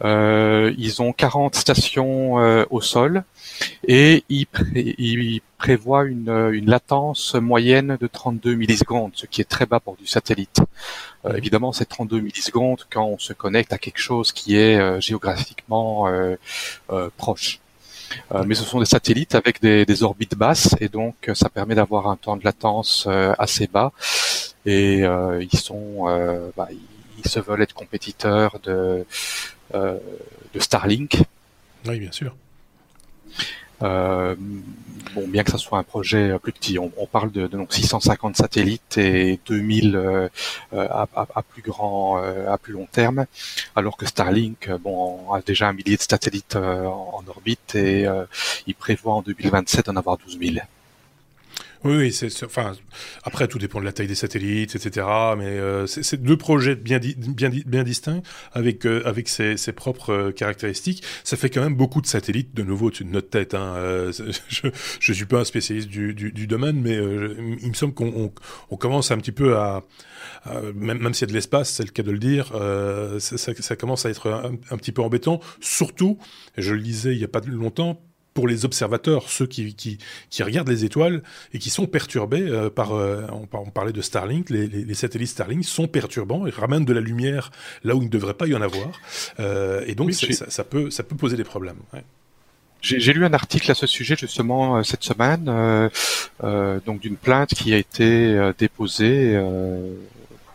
Euh, 0.05 0.74
ils 0.76 1.01
ont 1.01 1.12
40 1.12 1.55
stations 1.55 2.38
euh, 2.38 2.64
au 2.70 2.82
sol 2.82 3.24
et 3.88 4.24
ils, 4.28 4.47
prévoient 5.57 6.05
une, 6.05 6.28
une, 6.53 6.68
latence 6.68 7.34
moyenne 7.34 7.97
de 7.99 8.07
32 8.07 8.55
millisecondes, 8.55 9.12
ce 9.14 9.24
qui 9.24 9.40
est 9.40 9.49
très 9.49 9.64
bas 9.64 9.80
pour 9.80 9.97
du 9.97 10.07
satellite. 10.07 10.61
Euh, 11.24 11.34
évidemment, 11.34 11.72
c'est 11.72 11.86
32 11.86 12.20
millisecondes 12.20 12.84
quand 12.90 13.07
on 13.07 13.18
se 13.18 13.32
connecte 13.32 13.72
à 13.72 13.78
quelque 13.78 13.99
chose 13.99 14.32
qui 14.32 14.57
est 14.57 15.01
géographiquement 15.01 16.07
proche. 17.16 17.61
mais 18.44 18.55
ce 18.55 18.64
sont 18.64 18.80
des 18.80 18.86
satellites 18.86 19.34
avec 19.34 19.62
des, 19.62 19.86
des, 19.86 20.03
orbites 20.03 20.36
basses 20.36 20.76
et 20.80 20.88
donc 20.88 21.30
ça 21.34 21.49
permet 21.49 21.74
d'avoir 21.74 22.09
un 22.09 22.16
temps 22.16 22.36
de 22.36 22.44
latence 22.44 23.09
assez 23.38 23.66
bas 23.66 23.92
et 24.66 25.01
ils 25.01 25.59
sont 25.59 26.05
bah, 26.57 26.68
ils 26.70 26.95
se 27.25 27.41
veulent 27.41 27.62
être 27.62 27.75
compétiteurs 27.75 28.59
de, 28.62 29.05
euh, 29.75 29.99
de 30.55 30.61
Starlink. 30.61 31.23
Oui, 31.87 31.99
bien 31.99 32.12
sûr. 32.12 32.35
Euh, 33.83 34.35
bon, 35.14 35.29
bien 35.29 35.45
que 35.45 35.51
ça 35.51 35.59
soit 35.59 35.79
un 35.79 35.83
projet 35.83 36.39
plus 36.39 36.53
petit, 36.53 36.79
on, 36.79 36.91
parle 37.07 37.31
de, 37.31 37.47
donc 37.47 37.75
650 37.75 38.37
satellites 38.37 38.97
et 38.97 39.39
2000 39.47 39.97
euh, 39.97 40.29
à, 40.73 41.07
à, 41.12 41.43
plus 41.43 41.61
grand, 41.61 42.17
à 42.17 42.57
plus 42.57 42.73
long 42.73 42.87
terme, 42.91 43.27
alors 43.75 43.99
que 43.99 44.07
Starlink, 44.07 44.71
bon, 44.81 45.31
a 45.33 45.43
déjà 45.43 45.69
un 45.69 45.75
millier 45.75 45.97
de 45.97 46.03
satellites 46.03 46.57
en, 46.57 47.23
orbite 47.29 47.75
et 47.75 48.07
il 48.67 48.75
prévoit 48.75 49.14
en 49.14 49.23
2027 49.23 49.87
d'en 49.87 49.97
avoir 49.97 50.17
12 50.17 50.39
000. 50.41 50.67
Oui, 51.87 52.12
c'est, 52.12 52.45
enfin, 52.45 52.72
après, 53.22 53.47
tout 53.47 53.59
dépend 53.59 53.80
de 53.80 53.84
la 53.84 53.93
taille 53.93 54.09
des 54.09 54.16
satellites, 54.16 54.74
etc. 54.74 55.07
Mais 55.39 55.47
euh, 55.47 55.87
c'est 55.87 56.20
deux 56.20 56.37
projets 56.37 56.74
bien, 56.74 56.99
bien, 56.99 57.51
bien 57.64 57.84
distincts, 57.84 58.22
avec, 58.53 58.84
euh, 58.87 59.03
avec 59.05 59.28
ses, 59.28 59.57
ses 59.57 59.72
propres 59.72 60.12
euh, 60.12 60.32
caractéristiques. 60.32 61.05
Ça 61.22 61.37
fait 61.37 61.49
quand 61.49 61.62
même 61.62 61.76
beaucoup 61.76 62.01
de 62.01 62.07
satellites, 62.07 62.55
de 62.55 62.62
nouveau, 62.62 62.87
au-dessus 62.87 63.05
de 63.05 63.11
notre 63.11 63.30
tête. 63.30 63.55
Hein. 63.55 63.74
je 64.49 64.66
ne 64.66 65.14
suis 65.14 65.26
pas 65.26 65.41
un 65.41 65.45
spécialiste 65.45 65.89
du, 65.89 66.12
du, 66.12 66.32
du 66.32 66.47
domaine, 66.47 66.80
mais 66.80 66.97
il 66.97 67.68
me 67.68 67.74
semble 67.74 67.95
qu'on 67.95 68.12
on, 68.16 68.32
on 68.70 68.76
commence 68.76 69.11
un 69.11 69.18
petit 69.18 69.32
peu 69.32 69.57
à... 69.57 69.84
même, 70.74 70.99
même 70.99 71.14
s'il 71.14 71.28
y 71.28 71.30
a 71.30 71.32
de 71.32 71.34
l'espace, 71.34 71.70
c'est 71.70 71.84
le 71.84 71.91
cas 71.91 72.03
de 72.03 72.11
le 72.11 72.18
dire, 72.18 72.53
ça, 73.20 73.39
ça, 73.39 73.53
ça, 73.55 73.76
commence 73.76 74.07
à 74.07 74.11
être 74.11 74.28
un, 74.30 74.76
petit 74.76 74.93
peu 74.93 75.03
embêtant. 75.03 75.41
Surtout, 75.61 76.18
je 76.57 76.74
le 76.74 76.80
disais 76.80 77.12
il 77.12 77.18
n'y 77.18 77.24
a 77.24 77.28
pas 77.28 77.41
longtemps, 77.47 78.01
pour 78.37 78.47
les 78.47 78.66
observateurs, 78.66 79.30
ceux 79.30 79.47
qui, 79.47 79.74
qui, 79.74 79.97
qui, 80.28 80.43
regardent 80.43 80.68
les 80.68 80.84
étoiles 80.84 81.22
et 81.55 81.59
qui 81.59 81.70
sont 81.70 81.87
perturbés 81.87 82.43
euh, 82.43 82.68
par, 82.68 82.93
euh, 82.93 83.22
on, 83.32 83.70
parlait 83.70 83.95
de 83.95 84.03
Starlink, 84.03 84.51
les, 84.51 84.66
les, 84.66 84.84
les, 84.84 84.95
satellites 84.95 85.30
Starlink 85.30 85.64
sont 85.64 85.89
perturbants 85.89 86.47
et 86.47 86.51
ramènent 86.51 86.84
de 86.84 86.93
la 86.93 87.01
lumière 87.01 87.51
là 87.82 87.97
où 87.97 88.03
il 88.03 88.05
ne 88.05 88.11
devrait 88.11 88.34
pas 88.34 88.47
y 88.47 88.55
en 88.55 88.61
avoir. 88.61 88.91
Euh, 89.41 89.82
et 89.87 89.95
donc 89.95 90.12
ça, 90.12 90.51
ça, 90.51 90.64
peut, 90.64 90.91
ça 90.91 91.03
peut 91.03 91.16
poser 91.16 91.39
des 91.39 91.45
problèmes. 91.45 91.78
Ouais. 91.95 92.05
J'ai 92.82 93.14
lu 93.14 93.24
un 93.24 93.32
article 93.32 93.70
à 93.70 93.74
ce 93.74 93.87
sujet 93.87 94.16
justement 94.16 94.84
cette 94.84 95.03
semaine, 95.03 95.47
donc 96.87 97.01
d'une 97.01 97.16
plainte 97.16 97.53
qui 97.55 97.72
a 97.72 97.78
été 97.78 98.53
déposée 98.59 99.34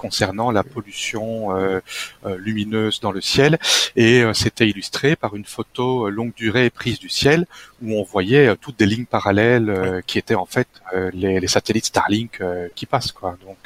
concernant 0.02 0.50
la 0.50 0.64
pollution 0.64 1.56
euh, 1.56 1.80
euh, 2.26 2.36
lumineuse 2.38 3.00
dans 3.02 3.12
le 3.12 3.22
ciel 3.22 3.60
et 3.96 4.22
euh, 4.22 4.34
c'était 4.34 4.68
illustré 4.68 5.16
par 5.16 5.36
une 5.36 5.46
photo 5.46 6.10
longue 6.10 6.34
durée 6.34 6.72
prise 6.72 6.98
du 6.98 7.08
ciel 7.08 7.46
où 7.84 7.94
on 8.00 8.04
voyait 8.04 8.56
toutes 8.56 8.80
des 8.80 8.88
lignes 8.88 9.06
parallèles 9.06 10.02
qui 10.08 10.18
étaient 10.18 10.42
en 10.46 10.46
fait 10.46 10.68
les, 11.14 11.48
satellites 11.48 11.86
Starlink 11.86 12.42
qui 12.76 12.86
passent 12.86 13.12
quoi. 13.12 13.38
Donc 13.46 13.64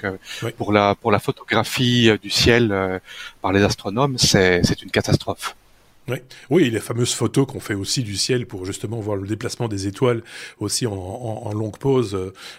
pour 0.58 0.72
la 0.72 0.96
pour 0.96 1.12
la 1.12 1.20
photographie 1.20 2.12
du 2.22 2.30
ciel 2.30 2.64
par 3.42 3.52
les 3.52 3.64
astronomes, 3.64 4.18
c'est 4.18 4.62
c'est 4.64 4.82
une 4.84 4.92
catastrophe. 4.92 5.56
Oui. 6.08 6.18
oui, 6.52 6.70
les 6.70 6.80
fameuses 6.80 7.14
photos 7.14 7.48
qu'on 7.48 7.60
fait 7.60 7.74
aussi 7.74 8.04
du 8.04 8.16
ciel 8.16 8.46
pour 8.46 8.66
justement 8.66 9.00
voir 9.00 9.18
le 9.18 9.28
déplacement 9.28 9.68
des 9.68 9.88
étoiles 9.88 10.24
aussi 10.60 10.86
en, 10.86 11.52
longue 11.54 11.78
pause, 11.78 12.18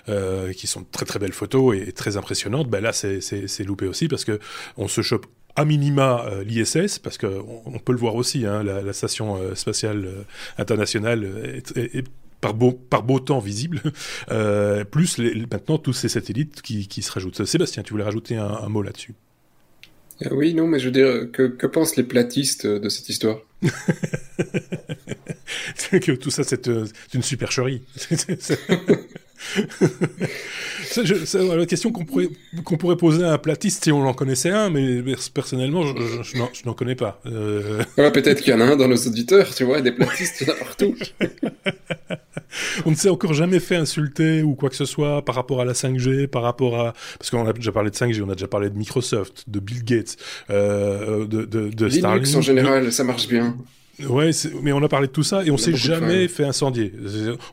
euh, 0.08 0.52
qui 0.52 0.66
sont 0.66 0.84
très 0.84 1.06
très 1.06 1.18
belles 1.18 1.32
photos 1.32 1.76
et, 1.76 1.92
très 1.92 2.16
impressionnantes. 2.16 2.68
Ben 2.68 2.80
là, 2.80 2.92
c'est 2.92 3.64
loupé 3.64 3.86
aussi 3.86 4.08
parce 4.08 4.24
que 4.24 4.40
on 4.76 4.88
se 4.88 5.00
chope 5.00 5.26
à 5.54 5.64
minima 5.64 6.26
euh, 6.26 6.44
l'ISS, 6.44 6.98
parce 6.98 7.18
qu'on 7.18 7.62
on 7.64 7.78
peut 7.78 7.92
le 7.92 7.98
voir 7.98 8.16
aussi, 8.16 8.44
hein, 8.44 8.62
la, 8.62 8.92
station 8.92 9.36
euh, 9.36 9.54
spatiale 9.54 10.08
internationale 10.58 11.24
est, 11.76 12.04
par 12.40 12.52
beau, 12.52 12.72
par 12.72 13.02
beau 13.02 13.20
temps 13.20 13.38
visible, 13.38 13.80
plus 14.90 15.18
maintenant 15.18 15.78
tous 15.78 15.92
ces 15.92 16.08
satellites 16.08 16.62
qui, 16.62 17.02
se 17.02 17.12
rajoutent. 17.12 17.44
Sébastien, 17.44 17.82
tu 17.82 17.92
voulais 17.92 18.04
rajouter 18.04 18.36
un 18.36 18.68
mot 18.68 18.82
là-dessus? 18.82 19.14
Oui, 20.30 20.54
non, 20.54 20.66
mais 20.66 20.78
je 20.78 20.86
veux 20.86 20.92
dire, 20.92 21.30
que, 21.32 21.42
que 21.44 21.66
pensent 21.66 21.96
les 21.96 22.02
platistes 22.02 22.66
de 22.66 22.88
cette 22.88 23.08
histoire? 23.08 23.38
Que 25.90 26.12
tout 26.12 26.30
ça, 26.30 26.42
c'est 26.44 26.68
euh, 26.68 26.84
une 27.14 27.22
supercherie. 27.22 27.82
la 31.34 31.66
question 31.66 31.92
qu'on 31.92 32.04
pourrait, 32.04 32.28
qu'on 32.64 32.76
pourrait 32.76 32.96
poser 32.96 33.24
à 33.24 33.32
un 33.32 33.38
platiste 33.38 33.84
si 33.84 33.92
on 33.92 34.06
en 34.06 34.14
connaissait 34.14 34.50
un, 34.50 34.70
mais 34.70 35.02
personnellement, 35.32 35.82
je, 35.86 36.22
je, 36.22 36.66
n'en 36.66 36.74
connais 36.74 36.96
pas. 36.96 37.20
Euh... 37.26 37.82
Peut-être 37.96 38.42
qu'il 38.42 38.52
y 38.52 38.56
en 38.56 38.60
a 38.60 38.64
un 38.64 38.76
dans 38.76 38.88
nos 38.88 38.96
auditeurs, 38.96 39.54
tu 39.54 39.64
vois, 39.64 39.80
des 39.80 39.92
platistes, 39.92 40.40
il 40.40 40.48
y 40.48 40.50
en 40.50 40.54
a 40.54 40.56
partout. 40.56 40.94
on 42.86 42.90
ne 42.90 42.96
s'est 42.96 43.08
encore 43.08 43.34
jamais 43.34 43.60
fait 43.60 43.76
insulter 43.76 44.42
ou 44.42 44.54
quoi 44.54 44.68
que 44.68 44.76
ce 44.76 44.84
soit 44.84 45.24
par 45.24 45.34
rapport 45.34 45.60
à 45.60 45.64
la 45.64 45.72
5G, 45.72 46.26
par 46.26 46.42
rapport 46.42 46.80
à... 46.80 46.92
Parce 47.18 47.30
qu'on 47.30 47.46
a 47.46 47.52
déjà 47.52 47.72
parlé 47.72 47.90
de 47.90 47.96
5G, 47.96 48.22
on 48.22 48.30
a 48.30 48.34
déjà 48.34 48.48
parlé 48.48 48.70
de 48.70 48.76
Microsoft, 48.76 49.44
de 49.48 49.60
Bill 49.60 49.84
Gates, 49.84 50.16
euh, 50.50 51.26
de, 51.26 51.44
de, 51.44 51.68
de 51.68 51.88
Starlink. 51.88 52.24
Linux 52.24 52.36
en 52.36 52.42
général, 52.42 52.92
ça 52.92 53.04
marche 53.04 53.28
bien. 53.28 53.56
Ouais, 54.08 54.30
mais 54.62 54.72
on 54.72 54.82
a 54.82 54.88
parlé 54.88 55.06
de 55.06 55.12
tout 55.12 55.22
ça 55.22 55.44
et 55.44 55.50
on, 55.50 55.56
s'est 55.56 55.74
jamais 55.74 56.28
fait 56.28 56.44
incendier. 56.44 56.92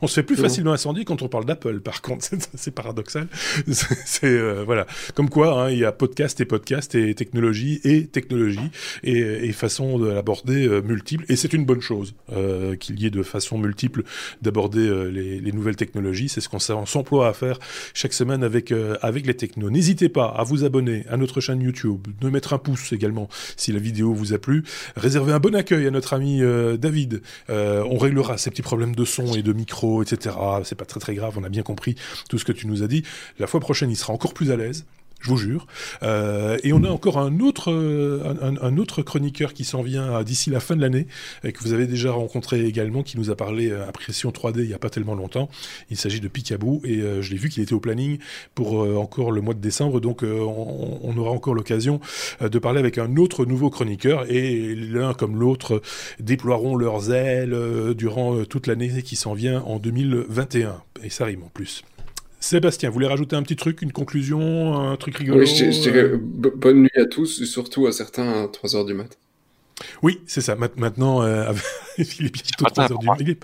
On 0.02 0.06
se 0.06 0.14
fait 0.14 0.22
plus 0.22 0.36
facilement 0.36 0.72
incendier 0.72 1.04
quand 1.04 1.22
on 1.22 1.28
parle 1.28 1.44
d'Apple, 1.46 1.80
par 1.80 2.02
contre. 2.02 2.26
c'est 2.54 2.70
paradoxal. 2.70 3.28
C'est 3.70 4.24
euh, 4.24 4.62
voilà, 4.64 4.86
comme 5.14 5.30
quoi 5.30 5.64
hein, 5.64 5.70
il 5.70 5.78
y 5.78 5.84
a 5.84 5.92
podcast 5.92 6.40
et 6.40 6.44
podcast 6.44 6.94
et 6.94 7.14
technologie 7.14 7.80
et 7.84 8.06
technologie 8.06 8.70
et, 9.02 9.18
et 9.18 9.52
façon 9.52 9.98
de 9.98 10.08
l'aborder 10.08 10.68
euh, 10.68 10.82
multiples. 10.82 11.24
Et 11.28 11.36
c'est 11.36 11.52
une 11.52 11.64
bonne 11.64 11.80
chose 11.80 12.14
euh, 12.32 12.76
qu'il 12.76 13.00
y 13.00 13.06
ait 13.06 13.10
de 13.10 13.22
façon 13.22 13.58
multiple 13.58 14.02
d'aborder 14.42 14.86
euh, 14.86 15.10
les, 15.10 15.40
les, 15.40 15.52
nouvelles 15.52 15.76
technologies. 15.76 16.28
C'est 16.28 16.40
ce 16.40 16.48
qu'on 16.48 16.58
s'emploie 16.58 17.28
à 17.28 17.32
faire 17.32 17.58
chaque 17.94 18.12
semaine 18.12 18.42
avec 18.44 18.72
avec 19.02 19.26
les 19.26 19.34
technos. 19.34 19.70
N'hésitez 19.70 20.08
pas 20.08 20.26
à 20.26 20.42
vous 20.42 20.64
abonner 20.64 21.04
à 21.08 21.16
notre 21.16 21.40
chaîne 21.40 21.60
YouTube, 21.60 22.06
de 22.20 22.28
mettre 22.28 22.52
un 22.52 22.58
pouce 22.58 22.92
également 22.92 23.28
si 23.56 23.72
la 23.72 23.78
vidéo 23.78 24.12
vous 24.12 24.32
a 24.32 24.38
plu, 24.38 24.64
réserver 24.96 25.32
un 25.32 25.40
bon 25.40 25.54
accueil 25.54 25.86
à 25.86 25.90
notre 25.90 26.14
ami 26.14 26.33
euh, 26.42 26.76
David. 26.76 27.22
Euh, 27.50 27.84
on 27.88 27.98
réglera 27.98 28.38
ces 28.38 28.50
petits 28.50 28.62
problèmes 28.62 28.94
de 28.94 29.04
son 29.04 29.34
et 29.34 29.42
de 29.42 29.52
micro, 29.52 30.02
etc. 30.02 30.36
C'est 30.64 30.74
pas 30.74 30.84
très 30.84 31.00
très 31.00 31.14
grave, 31.14 31.34
on 31.38 31.44
a 31.44 31.48
bien 31.48 31.62
compris 31.62 31.96
tout 32.28 32.38
ce 32.38 32.44
que 32.44 32.52
tu 32.52 32.66
nous 32.66 32.82
as 32.82 32.88
dit. 32.88 33.02
La 33.38 33.46
fois 33.46 33.60
prochaine, 33.60 33.90
il 33.90 33.96
sera 33.96 34.12
encore 34.12 34.34
plus 34.34 34.50
à 34.50 34.56
l'aise 34.56 34.84
je 35.24 35.30
vous 35.30 35.36
jure. 35.36 35.66
Euh, 36.02 36.58
et 36.62 36.72
on 36.72 36.84
a 36.84 36.90
encore 36.90 37.18
un 37.18 37.40
autre, 37.40 37.72
euh, 37.72 38.34
un, 38.40 38.76
autre 38.76 39.02
chroniqueur 39.02 39.54
qui 39.54 39.64
s'en 39.64 39.82
vient 39.82 40.22
d'ici 40.22 40.50
la 40.50 40.60
fin 40.60 40.76
de 40.76 40.82
l'année, 40.82 41.06
que 41.42 41.58
vous 41.62 41.72
avez 41.72 41.86
déjà 41.86 42.12
rencontré 42.12 42.64
également, 42.66 43.02
qui 43.02 43.18
nous 43.18 43.30
a 43.30 43.36
parlé 43.36 43.70
euh, 43.70 43.88
impression 43.88 44.30
3D 44.30 44.60
il 44.60 44.68
n'y 44.68 44.74
a 44.74 44.78
pas 44.78 44.90
tellement 44.90 45.14
longtemps. 45.14 45.48
Il 45.90 45.96
s'agit 45.96 46.20
de 46.20 46.28
Picaboo, 46.28 46.82
et 46.84 47.00
je 47.20 47.30
l'ai 47.30 47.36
vu 47.36 47.48
qu'il 47.48 47.62
était 47.62 47.72
au 47.72 47.80
planning 47.80 48.18
pour 48.54 48.74
encore 48.98 49.30
le 49.30 49.40
mois 49.40 49.54
de 49.54 49.60
décembre, 49.60 50.00
donc 50.00 50.22
on, 50.22 51.16
aura 51.16 51.30
encore 51.30 51.54
l'occasion 51.54 52.00
de 52.40 52.58
parler 52.58 52.80
avec 52.80 52.98
un 52.98 53.16
autre 53.16 53.44
nouveau 53.44 53.70
chroniqueur, 53.70 54.30
et 54.30 54.74
l'un 54.74 55.14
comme 55.14 55.38
l'autre 55.38 55.82
déploieront 56.20 56.76
leurs 56.76 57.12
ailes 57.12 57.56
durant 57.96 58.44
toute 58.44 58.66
l'année 58.66 59.02
qui 59.02 59.16
s'en 59.16 59.34
vient 59.34 59.62
en 59.62 59.78
2021. 59.78 60.82
Et 61.02 61.10
ça 61.10 61.24
rime 61.24 61.42
en 61.44 61.50
plus. 61.52 61.84
Sébastien, 62.44 62.90
vous 62.90 62.92
voulez 62.92 63.06
rajouter 63.06 63.36
un 63.36 63.42
petit 63.42 63.56
truc, 63.56 63.80
une 63.80 63.90
conclusion, 63.90 64.78
un 64.78 64.96
truc 64.96 65.16
rigolo 65.16 65.40
Oui, 65.40 65.46
je, 65.46 65.80
dirais 65.80 66.00
euh 66.00 66.18
bonne 66.18 66.82
nuit 66.82 67.00
à 67.00 67.06
tous, 67.06 67.42
surtout 67.44 67.86
à 67.86 67.92
certains 67.92 68.28
à 68.28 68.46
3h 68.48 68.84
du 68.84 68.92
mat. 68.92 69.16
Oui, 70.02 70.20
c'est 70.26 70.42
ça. 70.42 70.54
Maintenant, 70.54 71.22
euh, 71.22 71.50
il 71.98 72.26
est 72.26 72.34
bientôt 72.34 72.66
3h 72.66 72.98
du 72.98 73.06
mat. 73.06 73.38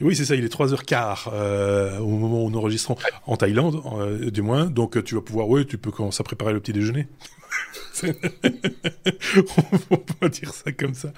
Oui, 0.00 0.16
c'est 0.16 0.24
ça, 0.24 0.34
il 0.34 0.44
est 0.44 0.52
3h15 0.52 1.28
euh, 1.32 1.98
au 2.00 2.08
moment 2.08 2.44
où 2.44 2.50
nous 2.50 2.58
enregistrons 2.58 2.96
en 3.24 3.36
Thaïlande, 3.36 3.82
du 4.32 4.42
moins. 4.42 4.66
Donc 4.66 5.02
tu 5.04 5.14
vas 5.14 5.20
pouvoir, 5.20 5.48
oui, 5.48 5.64
tu 5.64 5.78
peux 5.78 5.92
commencer 5.92 6.20
à 6.20 6.24
préparer 6.24 6.52
le 6.52 6.58
petit 6.58 6.72
déjeuner. 6.72 7.06
on 9.90 9.96
peut 9.96 10.28
dire 10.28 10.52
ça 10.54 10.72
comme 10.72 10.94
ça. 10.94 11.12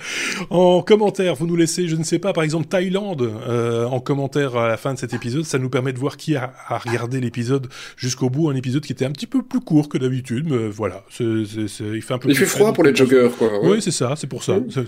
En 0.50 0.82
commentaire, 0.82 1.34
vous 1.34 1.46
nous 1.46 1.56
laissez, 1.56 1.88
je 1.88 1.96
ne 1.96 2.04
sais 2.04 2.18
pas, 2.18 2.32
par 2.32 2.44
exemple 2.44 2.66
Thaïlande 2.66 3.22
euh, 3.22 3.84
en 3.86 4.00
commentaire 4.00 4.56
à 4.56 4.68
la 4.68 4.76
fin 4.76 4.94
de 4.94 4.98
cet 4.98 5.14
épisode. 5.14 5.44
Ça 5.44 5.58
nous 5.58 5.70
permet 5.70 5.92
de 5.92 5.98
voir 5.98 6.16
qui 6.16 6.36
a, 6.36 6.52
regardé 6.68 7.20
l'épisode 7.20 7.68
jusqu'au 7.96 8.30
bout. 8.30 8.50
Un 8.50 8.56
épisode 8.56 8.84
qui 8.84 8.92
était 8.92 9.04
un 9.04 9.12
petit 9.12 9.26
peu 9.26 9.42
plus 9.42 9.60
court 9.60 9.88
que 9.88 9.98
d'habitude, 9.98 10.50
mais 10.50 10.68
voilà. 10.68 11.04
il 11.20 12.02
fait 12.02 12.14
un 12.14 12.18
peu. 12.18 12.30
Il 12.30 12.36
fait 12.36 12.46
froid 12.46 12.72
pour 12.72 12.84
les 12.84 12.94
joggers, 12.94 13.30
quoi. 13.38 13.50
Oui, 13.62 13.80
c'est 13.82 13.90
ça, 13.90 14.14
c'est 14.16 14.26
pour 14.26 14.44
ça. 14.44 14.58
je, 14.68 14.80
me 14.80 14.84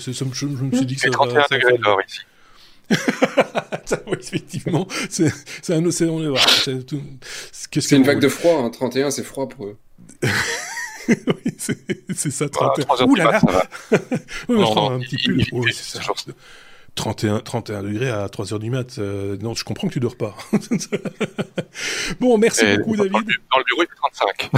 suis 0.76 0.86
dit 0.86 0.94
que 0.94 1.00
ça. 1.02 1.10
31 1.10 1.44
degrés 1.50 1.78
dehors 1.78 2.00
ici. 2.06 2.20
oui, 4.06 4.16
effectivement, 4.20 4.86
c'est 5.08 5.32
un 5.70 5.84
océan. 5.84 6.34
C'est 6.62 7.96
une 7.96 8.04
vague 8.04 8.20
de 8.20 8.28
froid, 8.28 8.62
hein. 8.62 8.70
31, 8.70 9.10
c'est 9.10 9.22
froid 9.22 9.48
pour 9.48 9.66
eux. 9.66 9.76
oui, 11.08 11.54
c'est 12.14 12.30
ça, 12.30 12.48
31. 12.48 13.06
Ouh 13.06 13.14
là 13.14 13.24
là 13.24 13.40
oui, 14.48 14.64
je 14.66 14.78
un 14.78 15.00
petit 15.00 15.16
peu. 15.16 15.36
Oui, 15.52 15.72
c'est 15.74 15.98
ça. 15.98 16.12
31, 16.94 17.40
31 17.40 17.82
degrés 17.82 18.10
à 18.10 18.28
3 18.28 18.52
heures 18.52 18.58
du 18.58 18.70
mat. 18.70 18.98
Euh, 18.98 19.36
non, 19.40 19.54
je 19.54 19.64
comprends 19.64 19.88
que 19.88 19.92
tu 19.92 20.00
dors 20.00 20.16
pas. 20.16 20.36
bon, 22.20 22.38
merci 22.38 22.64
beaucoup, 22.76 22.96
David. 22.96 23.12
Dans 23.12 23.58
le 23.58 23.64
bureau, 23.64 23.82
il 23.82 23.88
fait 23.88 23.96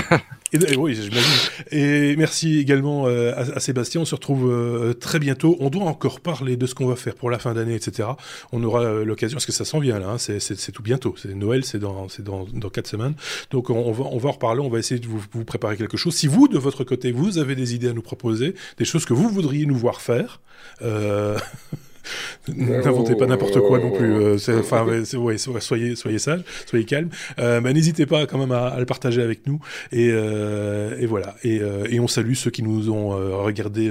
35. 0.09 0.23
et, 0.73 0.77
oui, 0.77 0.95
j'imagine. 0.95 1.33
Et 1.71 2.15
merci 2.17 2.59
également 2.59 3.07
euh, 3.07 3.33
à, 3.55 3.59
Sébastien. 3.61 4.03
On 4.03 4.05
se 4.05 4.15
retrouve 4.15 4.51
euh, 4.51 4.93
très 4.93 5.19
bientôt. 5.19 5.57
On 5.61 5.71
doit 5.71 5.85
encore 5.85 6.21
parler 6.21 6.57
de 6.57 6.67
ce 6.67 6.75
qu'on 6.75 6.87
va 6.87 6.97
faire 6.97 7.15
pour 7.15 7.31
la 7.31 7.39
fin 7.39 7.55
d'année, 7.55 7.75
etc. 7.75 8.11
On 8.53 8.63
aura 8.63 8.85
l'occasion, 9.03 9.37
parce 9.37 9.47
que 9.47 9.53
ça 9.53 9.65
s'en 9.65 9.79
vient 9.79 9.99
là, 9.99 10.11
hein, 10.11 10.19
c'est 10.19 10.73
tout 10.73 10.83
bientôt. 10.83 11.15
C'est 11.17 11.35
Noël, 11.35 11.65
c'est 11.65 11.79
dans, 11.79 12.07
dans, 12.19 12.45
dans 12.45 12.71
4 12.71 12.87
semaines. 12.87 13.15
Donc 13.51 13.71
on, 13.71 13.93
va, 13.93 14.05
on 14.05 14.19
va 14.19 14.29
en 14.29 14.33
reparler, 14.33 14.61
on 14.61 14.69
va 14.69 14.79
essayer 14.79 15.01
de 15.01 15.07
vous, 15.07 15.23
vous 15.33 15.45
préparer 15.45 15.77
quelque 15.77 15.97
chose. 15.97 16.15
Si 16.15 16.27
vous, 16.27 16.49
de 16.49 16.59
votre 16.59 16.85
côté, 16.85 17.13
vous 17.13 17.39
avez 17.39 17.55
des 17.55 17.75
idées 17.75 17.89
à 17.89 17.93
nous 17.93 18.03
proposer, 18.03 18.55
des 18.77 18.85
choses 18.85 19.07
que 19.07 19.15
vous 19.15 19.29
voudriez 19.29 19.65
nous 19.65 19.77
voir 19.77 20.01
faire, 20.01 20.41
euh, 20.83 21.39
N'inventez 22.49 23.15
pas 23.17 23.27
n'importe 23.27 23.61
quoi 23.61 23.79
non 23.79 23.91
plus. 23.91 24.15
Euh, 24.15 24.37
enfin, 24.61 24.85
ouais, 25.17 25.39
soyez, 25.39 25.97
soyez 25.97 26.19
sage, 26.19 26.41
soyez 26.67 26.85
calme. 26.85 27.09
Euh, 27.39 27.61
mais 27.63 27.73
n'hésitez 27.73 28.07
pas 28.07 28.27
quand 28.27 28.39
même 28.39 28.53
à, 28.53 28.77
le 28.79 28.87
partager 28.87 29.23
avec 29.23 29.47
nous. 29.47 29.61
Et, 29.93 30.11
euh, 30.11 30.97
et 30.99 31.07
voilà. 31.07 31.37
Et, 31.43 31.61
et, 31.91 32.01
on 32.01 32.09
salue 32.09 32.35
ceux 32.35 32.51
qui 32.51 32.63
nous 32.63 32.91
ont 32.91 33.11
regardé 33.43 33.91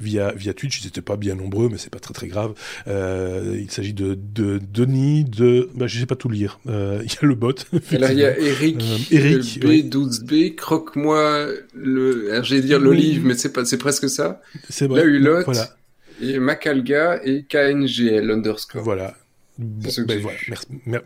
via 0.00 0.32
via 0.32 0.54
Twitch. 0.54 0.80
Ils 0.82 0.86
n'étaient 0.86 1.00
pas 1.00 1.16
bien 1.16 1.34
nombreux, 1.34 1.68
mais 1.70 1.78
c'est 1.78 1.90
pas 1.90 1.98
très 1.98 2.14
très 2.14 2.28
grave. 2.28 2.54
il 2.86 3.70
s'agit 3.70 3.94
de, 3.94 4.14
de 4.34 4.60
Denis, 4.72 5.24
de, 5.24 5.68
bah, 5.74 5.86
je 5.86 5.98
sais 5.98 6.06
pas 6.06 6.16
tout 6.16 6.28
lire. 6.28 6.60
Il 6.66 6.72
y 6.72 7.16
a 7.22 7.26
le 7.26 7.34
bot. 7.34 7.54
Là, 7.92 8.12
il 8.12 8.18
y 8.18 8.24
a 8.24 8.38
Eric, 8.38 8.82
Eric 9.10 9.62
B12B, 9.62 10.54
croque-moi 10.54 11.48
le, 11.74 12.42
j'allais 12.42 12.62
dire 12.62 12.78
l'olive, 12.78 13.24
mais 13.24 13.34
c'est 13.34 13.52
pas, 13.52 13.64
c'est 13.64 13.78
presque 13.78 14.08
ça. 14.08 14.40
C'est 14.68 14.86
vrai. 14.86 15.00
Là, 15.00 15.06
Hulot. 15.06 15.44
Voilà. 15.44 15.77
Et 16.20 16.38
Macalga 16.38 17.20
et 17.24 17.44
KNGL 17.44 18.30
underscore. 18.30 18.82
Voilà. 18.82 19.14
Ben 19.58 19.90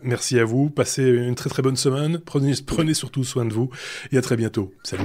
merci, 0.03 0.39
à 0.39 0.45
vous. 0.45 0.69
Passez 0.69 1.03
une 1.03 1.33
très 1.35 1.49
très 1.49 1.63
bonne 1.63 1.75
semaine. 1.75 2.19
Prenez, 2.23 2.53
prenez 2.65 2.93
surtout 2.93 3.23
soin 3.23 3.45
de 3.45 3.53
vous. 3.53 3.71
Et 4.11 4.17
à 4.17 4.21
très 4.21 4.35
bientôt. 4.35 4.71
Salut. 4.83 5.03